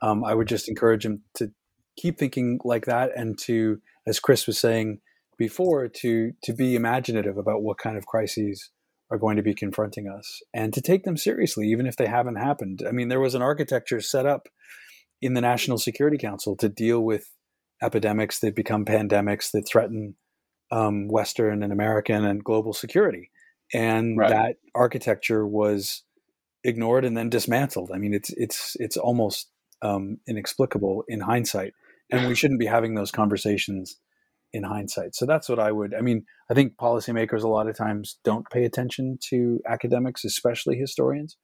um, 0.02 0.24
I 0.24 0.34
would 0.34 0.48
just 0.48 0.68
encourage 0.68 1.04
them 1.04 1.22
to 1.34 1.52
keep 1.96 2.18
thinking 2.18 2.60
like 2.64 2.86
that, 2.86 3.10
and 3.16 3.38
to, 3.40 3.80
as 4.06 4.20
Chris 4.20 4.46
was 4.46 4.58
saying, 4.58 5.00
before 5.40 5.88
to 5.88 6.32
to 6.44 6.52
be 6.52 6.76
imaginative 6.76 7.38
about 7.38 7.62
what 7.62 7.78
kind 7.78 7.96
of 7.96 8.04
crises 8.04 8.70
are 9.10 9.16
going 9.16 9.36
to 9.36 9.42
be 9.42 9.54
confronting 9.54 10.06
us 10.06 10.42
and 10.52 10.74
to 10.74 10.82
take 10.82 11.04
them 11.04 11.16
seriously 11.16 11.66
even 11.66 11.86
if 11.86 11.96
they 11.96 12.06
haven't 12.06 12.36
happened 12.36 12.82
i 12.86 12.92
mean 12.92 13.08
there 13.08 13.18
was 13.18 13.34
an 13.34 13.40
architecture 13.40 14.02
set 14.02 14.26
up 14.26 14.48
in 15.22 15.32
the 15.32 15.40
national 15.40 15.78
security 15.78 16.18
council 16.18 16.54
to 16.54 16.68
deal 16.68 17.00
with 17.00 17.30
epidemics 17.82 18.40
that 18.40 18.54
become 18.54 18.84
pandemics 18.84 19.50
that 19.52 19.66
threaten 19.66 20.14
um, 20.70 21.08
Western 21.08 21.62
and 21.62 21.72
American 21.72 22.24
and 22.24 22.44
global 22.44 22.72
security. 22.72 23.30
And 23.72 24.18
right. 24.18 24.30
that 24.30 24.56
architecture 24.74 25.46
was 25.46 26.02
ignored 26.64 27.04
and 27.04 27.16
then 27.16 27.30
dismantled. 27.30 27.90
I 27.94 27.98
mean, 27.98 28.14
it's 28.14 28.30
it's 28.30 28.76
it's 28.80 28.96
almost 28.96 29.48
um, 29.82 30.18
inexplicable 30.28 31.04
in 31.08 31.20
hindsight, 31.20 31.72
and 32.10 32.26
we 32.26 32.34
shouldn't 32.34 32.60
be 32.60 32.66
having 32.66 32.94
those 32.94 33.10
conversations 33.10 33.96
in 34.52 34.64
hindsight. 34.64 35.14
So 35.14 35.26
that's 35.26 35.48
what 35.48 35.60
I 35.60 35.70
would. 35.70 35.94
I 35.94 36.00
mean, 36.00 36.24
I 36.50 36.54
think 36.54 36.76
policymakers 36.76 37.42
a 37.42 37.48
lot 37.48 37.68
of 37.68 37.76
times 37.76 38.18
don't 38.24 38.48
pay 38.50 38.64
attention 38.64 39.18
to 39.28 39.60
academics, 39.68 40.24
especially 40.24 40.76
historians. 40.76 41.36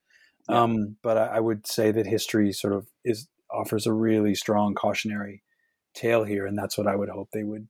Um, 0.49 0.97
but 1.03 1.19
I, 1.19 1.27
I, 1.27 1.41
would 1.41 1.67
say 1.67 1.91
that 1.91 2.07
history 2.07 2.53
sort 2.53 2.73
of 2.73 2.87
is 3.05 3.27
offers 3.51 3.85
a 3.85 3.93
really 3.93 4.37
strong 4.37 4.77
cautionary 4.77 5.43
tale 5.97 6.25
here, 6.25 6.47
and 6.47 6.57
that's 6.57 6.79
what 6.79 6.87
I 6.87 6.95
would 6.95 7.09
hope 7.09 7.31
they 7.33 7.43
would 7.43 7.67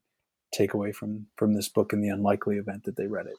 take 0.52 0.74
away 0.74 0.92
from 0.92 1.26
from 1.36 1.54
this 1.54 1.68
book 1.68 1.92
in 1.92 2.00
the 2.00 2.08
unlikely 2.08 2.56
event 2.56 2.84
that 2.84 2.96
they 2.96 3.06
read 3.06 3.26
it. 3.26 3.36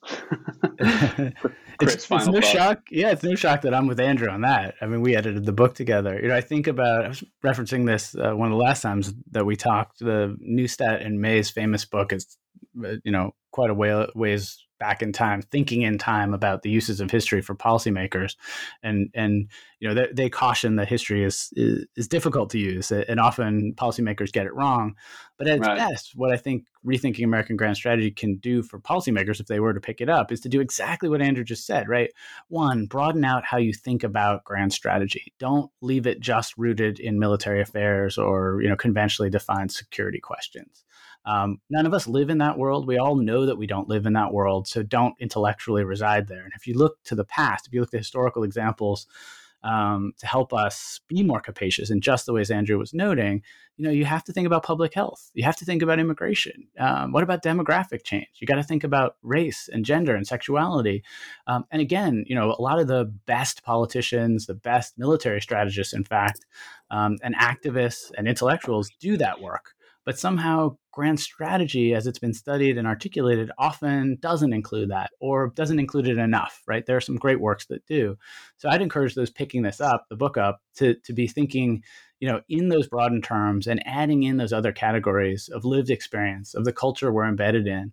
Chris, 1.78 1.94
it's, 1.94 2.10
it's, 2.10 2.26
no 2.26 2.34
thought. 2.34 2.44
shock. 2.44 2.82
Yeah, 2.90 3.10
it's 3.10 3.22
no 3.22 3.34
shock 3.34 3.62
that 3.62 3.74
I'm 3.74 3.86
with 3.86 4.00
Andrew 4.00 4.28
on 4.28 4.42
that. 4.42 4.74
I 4.80 4.86
mean, 4.86 5.00
we 5.00 5.16
edited 5.16 5.44
the 5.44 5.52
book 5.52 5.74
together. 5.74 6.18
You 6.20 6.28
know, 6.28 6.36
I 6.36 6.40
think 6.40 6.66
about 6.66 7.04
I 7.04 7.08
was 7.08 7.24
referencing 7.44 7.86
this 7.86 8.14
uh, 8.14 8.32
one 8.32 8.50
of 8.50 8.56
the 8.56 8.62
last 8.62 8.82
times 8.82 9.12
that 9.32 9.44
we 9.44 9.56
talked. 9.56 9.98
The 9.98 10.36
Neustadt 10.40 11.04
and 11.04 11.20
May's 11.20 11.50
famous 11.50 11.84
book 11.84 12.12
is, 12.12 12.36
uh, 12.84 12.94
you 13.04 13.12
know, 13.12 13.34
quite 13.50 13.70
a 13.70 13.74
way, 13.74 14.06
ways 14.14 14.64
back 14.78 15.02
in 15.02 15.12
time, 15.12 15.42
thinking 15.42 15.82
in 15.82 15.98
time 15.98 16.32
about 16.32 16.62
the 16.62 16.70
uses 16.70 17.00
of 17.00 17.10
history 17.10 17.40
for 17.42 17.54
policymakers, 17.54 18.36
and 18.82 19.10
and 19.14 19.48
you 19.80 19.88
know 19.88 19.94
they, 19.94 20.08
they 20.12 20.30
caution 20.30 20.76
that 20.76 20.88
history 20.88 21.24
is, 21.24 21.52
is, 21.56 21.86
is 21.96 22.08
difficult 22.08 22.50
to 22.50 22.58
use, 22.58 22.90
and 22.90 23.20
often 23.20 23.74
policymakers 23.74 24.32
get 24.32 24.46
it 24.46 24.54
wrong. 24.54 24.94
But 25.36 25.48
at 25.48 25.60
right. 25.60 25.78
best, 25.78 26.12
what 26.16 26.32
I 26.32 26.36
think 26.36 26.66
rethinking 26.86 27.24
American 27.24 27.56
grand 27.56 27.76
strategy 27.76 28.10
can 28.10 28.36
do 28.36 28.62
for 28.62 28.80
policymakers, 28.80 29.40
if 29.40 29.46
they 29.46 29.60
were 29.60 29.74
to 29.74 29.80
pick 29.80 30.00
it 30.00 30.08
up, 30.08 30.32
is 30.32 30.40
to 30.40 30.48
do 30.48 30.60
exactly 30.60 31.08
what 31.08 31.22
Andrew 31.22 31.44
just 31.44 31.66
said. 31.66 31.88
Right, 31.88 32.10
one, 32.48 32.86
broaden 32.86 33.24
out 33.24 33.44
how 33.44 33.58
you 33.58 33.72
think 33.72 34.04
about 34.04 34.44
grand 34.44 34.72
strategy. 34.72 35.32
Don't 35.38 35.70
leave 35.80 36.06
it 36.06 36.20
just 36.20 36.56
rooted 36.56 37.00
in 37.00 37.18
military 37.18 37.60
affairs 37.60 38.18
or 38.18 38.60
you 38.62 38.68
know 38.68 38.76
conventionally 38.76 39.30
defined 39.30 39.72
security 39.72 40.20
questions. 40.20 40.84
Um, 41.28 41.60
none 41.68 41.84
of 41.84 41.92
us 41.92 42.06
live 42.06 42.30
in 42.30 42.38
that 42.38 42.56
world. 42.56 42.86
We 42.86 42.96
all 42.96 43.14
know 43.14 43.44
that 43.44 43.58
we 43.58 43.66
don't 43.66 43.88
live 43.88 44.06
in 44.06 44.14
that 44.14 44.32
world, 44.32 44.66
so 44.66 44.82
don't 44.82 45.14
intellectually 45.20 45.84
reside 45.84 46.26
there. 46.26 46.42
And 46.42 46.52
if 46.56 46.66
you 46.66 46.72
look 46.72 47.02
to 47.04 47.14
the 47.14 47.24
past, 47.24 47.66
if 47.66 47.74
you 47.74 47.80
look 47.80 47.90
to 47.90 47.98
historical 47.98 48.44
examples 48.44 49.06
um, 49.62 50.14
to 50.20 50.26
help 50.26 50.54
us 50.54 51.00
be 51.06 51.22
more 51.22 51.40
capacious 51.40 51.90
in 51.90 52.00
just 52.00 52.24
the 52.24 52.32
ways 52.32 52.50
Andrew 52.50 52.78
was 52.78 52.94
noting, 52.94 53.42
you 53.76 53.84
know, 53.84 53.90
you 53.90 54.06
have 54.06 54.24
to 54.24 54.32
think 54.32 54.46
about 54.46 54.62
public 54.62 54.94
health. 54.94 55.30
You 55.34 55.44
have 55.44 55.56
to 55.56 55.66
think 55.66 55.82
about 55.82 56.00
immigration. 56.00 56.68
Um, 56.78 57.12
what 57.12 57.22
about 57.22 57.42
demographic 57.42 58.04
change? 58.04 58.28
You 58.36 58.46
got 58.46 58.54
to 58.54 58.62
think 58.62 58.82
about 58.82 59.16
race 59.22 59.68
and 59.70 59.84
gender 59.84 60.16
and 60.16 60.26
sexuality. 60.26 61.04
Um, 61.46 61.66
and 61.70 61.82
again, 61.82 62.24
you 62.26 62.36
know, 62.36 62.54
a 62.58 62.62
lot 62.62 62.78
of 62.78 62.86
the 62.86 63.04
best 63.26 63.62
politicians, 63.64 64.46
the 64.46 64.54
best 64.54 64.96
military 64.96 65.42
strategists, 65.42 65.92
in 65.92 66.04
fact, 66.04 66.46
um, 66.90 67.18
and 67.22 67.36
activists 67.36 68.10
and 68.16 68.26
intellectuals 68.26 68.90
do 68.98 69.18
that 69.18 69.42
work. 69.42 69.74
But 70.08 70.18
somehow 70.18 70.78
grand 70.90 71.20
strategy, 71.20 71.92
as 71.92 72.06
it's 72.06 72.18
been 72.18 72.32
studied 72.32 72.78
and 72.78 72.88
articulated, 72.88 73.50
often 73.58 74.16
doesn't 74.22 74.54
include 74.54 74.88
that 74.88 75.10
or 75.20 75.52
doesn't 75.54 75.78
include 75.78 76.08
it 76.08 76.16
enough, 76.16 76.62
right? 76.66 76.86
There 76.86 76.96
are 76.96 77.02
some 77.02 77.16
great 77.16 77.42
works 77.42 77.66
that 77.66 77.84
do. 77.84 78.16
So 78.56 78.70
I'd 78.70 78.80
encourage 78.80 79.14
those 79.14 79.28
picking 79.28 79.64
this 79.64 79.82
up, 79.82 80.06
the 80.08 80.16
book 80.16 80.38
up, 80.38 80.62
to, 80.76 80.94
to 80.94 81.12
be 81.12 81.26
thinking, 81.26 81.84
you 82.20 82.28
know, 82.28 82.40
in 82.48 82.70
those 82.70 82.88
broadened 82.88 83.22
terms 83.22 83.66
and 83.66 83.86
adding 83.86 84.22
in 84.22 84.38
those 84.38 84.54
other 84.54 84.72
categories 84.72 85.50
of 85.50 85.66
lived 85.66 85.90
experience, 85.90 86.54
of 86.54 86.64
the 86.64 86.72
culture 86.72 87.12
we're 87.12 87.28
embedded 87.28 87.66
in, 87.66 87.92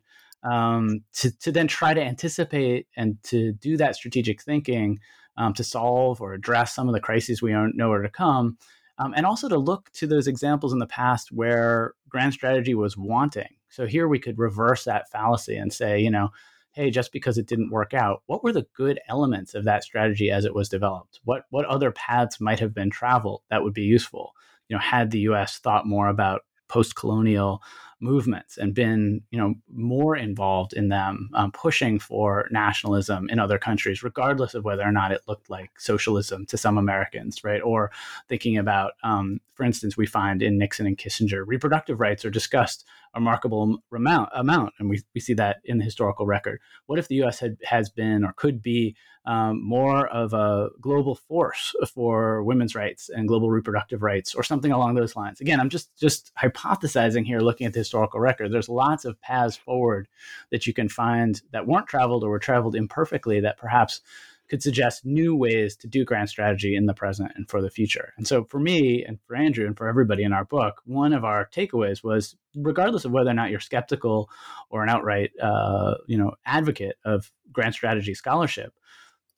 um, 0.49 1.01
to, 1.16 1.38
to 1.39 1.51
then 1.51 1.68
try 1.68 1.93
to 1.93 2.01
anticipate 2.01 2.88
and 2.95 3.22
to 3.24 3.51
do 3.51 3.76
that 3.76 3.97
strategic 3.97 4.41
thinking 4.41 4.99
um, 5.36 5.53
to 5.53 5.66
solve 5.66 6.22
or 6.22 6.34
address 6.34 6.74
some 6.74 6.88
of 6.88 6.93
the 6.93 7.01
crises 7.01 7.41
we 7.41 7.51
know 7.51 7.91
are 7.91 8.03
to 8.03 8.09
come 8.09 8.57
um, 8.98 9.14
and 9.16 9.26
also 9.26 9.50
to 9.50 9.58
look 9.58 9.91
to 9.93 10.08
those 10.08 10.28
examples 10.28 10.74
in 10.74 10.80
the 10.80 10.88
past 10.88 11.32
where 11.32 11.93
grand 12.10 12.34
strategy 12.34 12.76
was 12.76 12.98
wanting. 12.98 13.56
So 13.70 13.86
here 13.86 14.08
we 14.08 14.20
could 14.20 14.39
reverse 14.39 14.86
that 14.86 15.10
fallacy 15.10 15.58
and 15.58 15.74
say, 15.74 16.00
you 16.00 16.10
know, 16.10 16.30
hey, 16.72 16.89
just 16.89 17.12
because 17.12 17.38
it 17.38 17.48
didn't 17.48 17.72
work 17.72 17.93
out, 17.93 18.22
what 18.26 18.43
were 18.43 18.52
the 18.52 18.68
good 18.76 19.00
elements 19.08 19.54
of 19.54 19.64
that 19.64 19.84
strategy 19.84 20.30
as 20.30 20.46
it 20.46 20.54
was 20.54 20.70
developed? 20.70 21.20
What 21.24 21.46
what 21.50 21.66
other 21.66 21.91
paths 21.91 22.39
might 22.39 22.60
have 22.60 22.74
been 22.74 22.89
traveled 22.89 23.41
that 23.50 23.64
would 23.64 23.74
be 23.74 23.84
useful? 23.84 24.34
You 24.70 24.76
know, 24.76 24.82
had 24.82 25.12
the 25.12 25.20
U.S. 25.22 25.60
thought 25.60 25.88
more 25.88 26.08
about 26.08 26.41
post-colonial 26.68 27.62
movements 28.02 28.58
and 28.58 28.74
been 28.74 29.22
you 29.32 29.39
know 29.39 29.56
more 29.74 30.16
involved 30.16 30.74
in 30.74 30.89
them 30.89 31.30
um, 31.34 31.52
pushing 31.52 31.98
for 31.98 32.48
nationalism 32.52 33.30
in 33.30 33.39
other 33.39 33.58
countries 33.58 34.04
regardless 34.04 34.54
of 34.54 34.66
whether 34.66 34.84
or 34.84 34.91
not 34.91 35.12
it 35.12 35.22
looked 35.28 35.50
like 35.50 35.72
socialism 35.80 36.46
to 36.46 36.58
some 36.58 36.78
americans 36.78 37.43
right? 37.43 37.62
Or 37.62 37.91
thinking 38.28 38.58
about 38.58 38.93
um, 39.04 39.39
for 39.54 39.64
instance 39.64 39.96
we 39.96 40.06
find 40.06 40.41
in 40.41 40.58
nixon 40.58 40.86
and 40.86 40.98
kissinger 40.98 41.43
reproductive 41.46 42.00
rights 42.00 42.26
are 42.26 42.30
discussed 42.30 42.86
remarkable 43.16 43.82
amount, 43.93 44.30
amount 44.34 44.74
and 44.80 44.89
we, 44.89 45.01
we 45.13 45.22
see 45.22 45.34
that 45.34 45.57
in 45.63 45.78
the 45.78 45.84
historical 45.84 46.26
record. 46.26 46.59
What 46.86 46.99
if 46.99 47.07
the 47.07 47.24
us 47.24 47.39
had, 47.39 47.57
has 47.63 47.89
been 47.89 48.24
or 48.24 48.34
could 48.34 48.61
be 48.61 48.95
um, 49.26 49.63
more 49.63 50.07
of 50.07 50.34
a 50.34 50.70
global 50.80 51.16
force 51.16 51.74
for 51.93 52.43
women's 52.43 52.76
rights 52.76 53.09
and 53.09 53.28
global 53.28 53.49
reproductive 53.49 54.03
rights 54.03 54.36
or 54.36 54.43
something 54.43 54.72
along 54.72 54.95
those 54.95 55.16
lines? 55.16 55.41
Again 55.41 55.59
i'm 55.59 55.70
just 55.70 55.95
just 55.97 56.32
hypothesizing 56.36 57.26
here 57.26 57.39
looking 57.39 57.66
at 57.66 57.74
the 57.74 57.80
historical 57.80 58.20
record. 58.20 58.51
There's 58.51 58.70
lots 58.70 59.05
of 59.05 59.20
paths 59.22 59.55
forward 59.55 60.07
that 60.51 60.68
you 60.68 60.74
can 60.74 60.89
find 60.89 61.41
that 61.51 61.66
weren't 61.68 61.88
traveled 61.88 62.24
or 62.24 62.30
were 62.30 62.39
traveled 62.39 62.76
imperfectly 62.76 63.39
that 63.39 63.57
perhaps 63.57 64.01
could 64.50 64.62
suggest 64.62 65.06
new 65.06 65.36
ways 65.36 65.76
to 65.78 65.88
do 65.88 66.06
grand 66.06 66.30
strategy 66.30 66.76
in 66.76 66.86
the 66.86 66.93
present 66.93 67.32
and 67.36 67.50
for 67.50 67.62
the 67.62 67.70
future. 67.70 68.14
And 68.18 68.28
so 68.28 68.43
for 68.43 68.60
me 68.60 69.04
and 69.04 69.20
for 69.28 69.36
Andrew 69.36 69.66
and 69.66 69.76
for 69.76 69.88
everybody 69.88 70.24
in 70.24 70.34
our 70.34 70.46
book, 70.46 70.82
one 70.86 71.14
of 71.14 71.24
our 71.24 71.48
takeaways 71.48 72.04
was 72.04 72.36
regardless 72.56 73.06
of 73.06 73.12
whether 73.12 73.30
or 73.30 73.34
not 73.34 73.50
you're 73.50 73.60
skeptical 73.60 74.30
or 74.70 74.84
an 74.84 74.89
outright 74.89 75.32
uh, 75.41 75.96
you 76.08 76.18
know 76.18 76.34
advocate 76.46 76.98
of 77.06 77.32
grand 77.52 77.74
strategy 77.74 78.14
scholarship, 78.14 78.74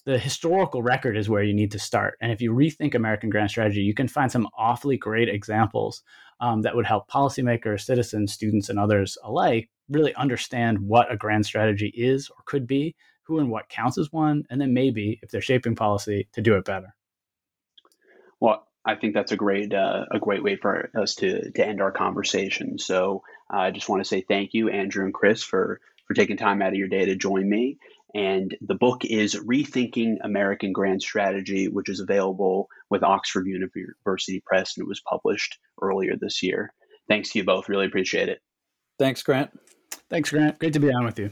the 0.05 0.17
historical 0.17 0.81
record 0.81 1.17
is 1.17 1.29
where 1.29 1.43
you 1.43 1.53
need 1.53 1.71
to 1.71 1.79
start. 1.79 2.17
And 2.21 2.31
if 2.31 2.41
you 2.41 2.51
rethink 2.53 2.95
American 2.95 3.29
grand 3.29 3.49
strategy, 3.49 3.81
you 3.81 3.93
can 3.93 4.07
find 4.07 4.31
some 4.31 4.47
awfully 4.57 4.97
great 4.97 5.27
examples 5.27 6.01
um, 6.39 6.61
that 6.61 6.75
would 6.75 6.85
help 6.85 7.09
policymakers, 7.09 7.81
citizens, 7.81 8.31
students, 8.31 8.69
and 8.69 8.79
others 8.79 9.17
alike 9.23 9.69
really 9.89 10.13
understand 10.15 10.79
what 10.79 11.11
a 11.11 11.17
grand 11.17 11.45
strategy 11.45 11.91
is 11.95 12.29
or 12.29 12.37
could 12.45 12.67
be, 12.67 12.95
who 13.27 13.39
and 13.39 13.49
what 13.49 13.69
counts 13.69 13.97
as 13.97 14.11
one, 14.11 14.45
and 14.49 14.59
then 14.59 14.73
maybe, 14.73 15.19
if 15.21 15.29
they're 15.29 15.41
shaping 15.41 15.75
policy, 15.75 16.27
to 16.33 16.41
do 16.41 16.55
it 16.55 16.65
better. 16.65 16.95
Well, 18.39 18.67
I 18.85 18.95
think 18.95 19.13
that's 19.13 19.33
a 19.33 19.37
great 19.37 19.73
uh, 19.73 20.05
a 20.11 20.19
great 20.19 20.43
way 20.43 20.55
for 20.55 20.89
us 20.99 21.15
to 21.15 21.51
to 21.51 21.67
end 21.67 21.81
our 21.81 21.91
conversation. 21.91 22.79
So 22.79 23.23
uh, 23.53 23.57
I 23.57 23.71
just 23.71 23.89
want 23.89 24.01
to 24.01 24.07
say 24.07 24.21
thank 24.21 24.53
you, 24.53 24.69
Andrew 24.69 25.03
and 25.03 25.13
Chris, 25.13 25.43
for 25.43 25.81
for 26.07 26.13
taking 26.13 26.37
time 26.37 26.61
out 26.61 26.69
of 26.69 26.75
your 26.75 26.87
day 26.87 27.05
to 27.05 27.15
join 27.15 27.49
me. 27.49 27.77
And 28.15 28.55
the 28.61 28.75
book 28.75 29.03
is 29.03 29.35
Rethinking 29.35 30.17
American 30.23 30.71
Grand 30.71 31.01
Strategy, 31.01 31.67
which 31.67 31.89
is 31.89 31.99
available 31.99 32.69
with 32.89 33.03
Oxford 33.03 33.45
University 33.45 34.41
Press 34.45 34.77
and 34.77 34.85
it 34.85 34.87
was 34.87 35.01
published 35.01 35.59
earlier 35.81 36.15
this 36.19 36.41
year. 36.41 36.73
Thanks 37.09 37.31
to 37.31 37.39
you 37.39 37.45
both. 37.45 37.67
Really 37.67 37.85
appreciate 37.85 38.29
it. 38.29 38.39
Thanks, 38.97 39.21
Grant. 39.21 39.51
Thanks, 40.09 40.29
Grant. 40.29 40.57
Great 40.59 40.73
to 40.73 40.79
be 40.79 40.91
on 40.91 41.05
with 41.05 41.19
you. 41.19 41.31